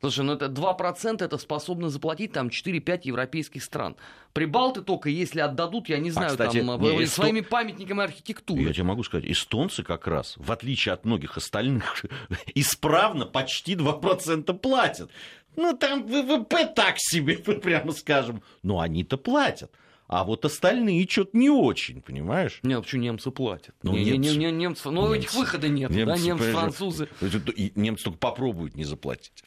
Слушай, 0.00 0.24
ну 0.24 0.32
это 0.32 0.46
2% 0.46 1.22
это 1.22 1.36
способны 1.36 1.90
заплатить 1.90 2.32
там 2.32 2.48
4-5 2.48 3.00
европейских 3.04 3.62
стран. 3.62 3.96
Прибалты 4.32 4.80
только, 4.80 5.10
если 5.10 5.40
отдадут, 5.40 5.88
я 5.90 5.98
не 5.98 6.10
знаю, 6.10 6.30
кстати, 6.30 6.60
там, 6.64 6.80
не, 6.80 6.88
э, 6.88 7.02
эсто- 7.04 7.22
своими 7.22 7.40
памятниками 7.42 8.02
архитектуры. 8.02 8.62
Я 8.62 8.72
тебе 8.72 8.84
могу 8.84 9.02
сказать, 9.04 9.26
эстонцы 9.30 9.82
как 9.82 10.06
раз, 10.06 10.34
в 10.38 10.50
отличие 10.52 10.94
от 10.94 11.04
многих 11.04 11.36
остальных, 11.36 12.04
исправно 12.54 13.26
почти 13.26 13.74
2% 13.74 14.52
платят. 14.58 15.10
Ну, 15.56 15.76
там 15.76 16.06
ВВП 16.06 16.66
так 16.74 16.94
себе, 16.98 17.36
прямо 17.62 17.92
скажем. 17.92 18.42
Но 18.62 18.80
они-то 18.80 19.18
платят. 19.18 19.70
А 20.06 20.24
вот 20.24 20.44
остальные 20.44 21.06
что-то 21.08 21.36
не 21.36 21.50
очень, 21.50 22.00
понимаешь? 22.00 22.58
Нет, 22.64 22.82
почему 22.82 23.02
немцы 23.02 23.30
платят? 23.30 23.74
Ну, 23.82 23.92
не, 23.92 24.04
не- 24.04 24.10
немцы- 24.12 24.36
не- 24.38 24.44
не- 24.46 24.52
немцы, 24.52 24.90
ну, 24.90 25.12
этих 25.14 25.30
немцы- 25.32 25.36
выхода 25.38 25.68
нет, 25.68 25.90
да, 25.92 25.96
Немцы, 25.96 26.24
немцы, 26.24 26.44
понимаешь, 26.44 26.58
французы. 26.58 27.08
Немцы 27.76 28.04
только 28.04 28.18
попробуют 28.18 28.74
не 28.74 28.82
заплатить. 28.84 29.44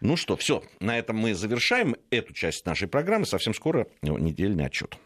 Ну 0.00 0.16
что, 0.16 0.36
все, 0.36 0.62
на 0.80 0.98
этом 0.98 1.16
мы 1.16 1.34
завершаем 1.34 1.94
эту 2.10 2.32
часть 2.32 2.64
нашей 2.64 2.88
программы. 2.88 3.26
Совсем 3.26 3.52
скоро 3.52 3.86
недельный 4.02 4.66
отчет. 4.66 4.96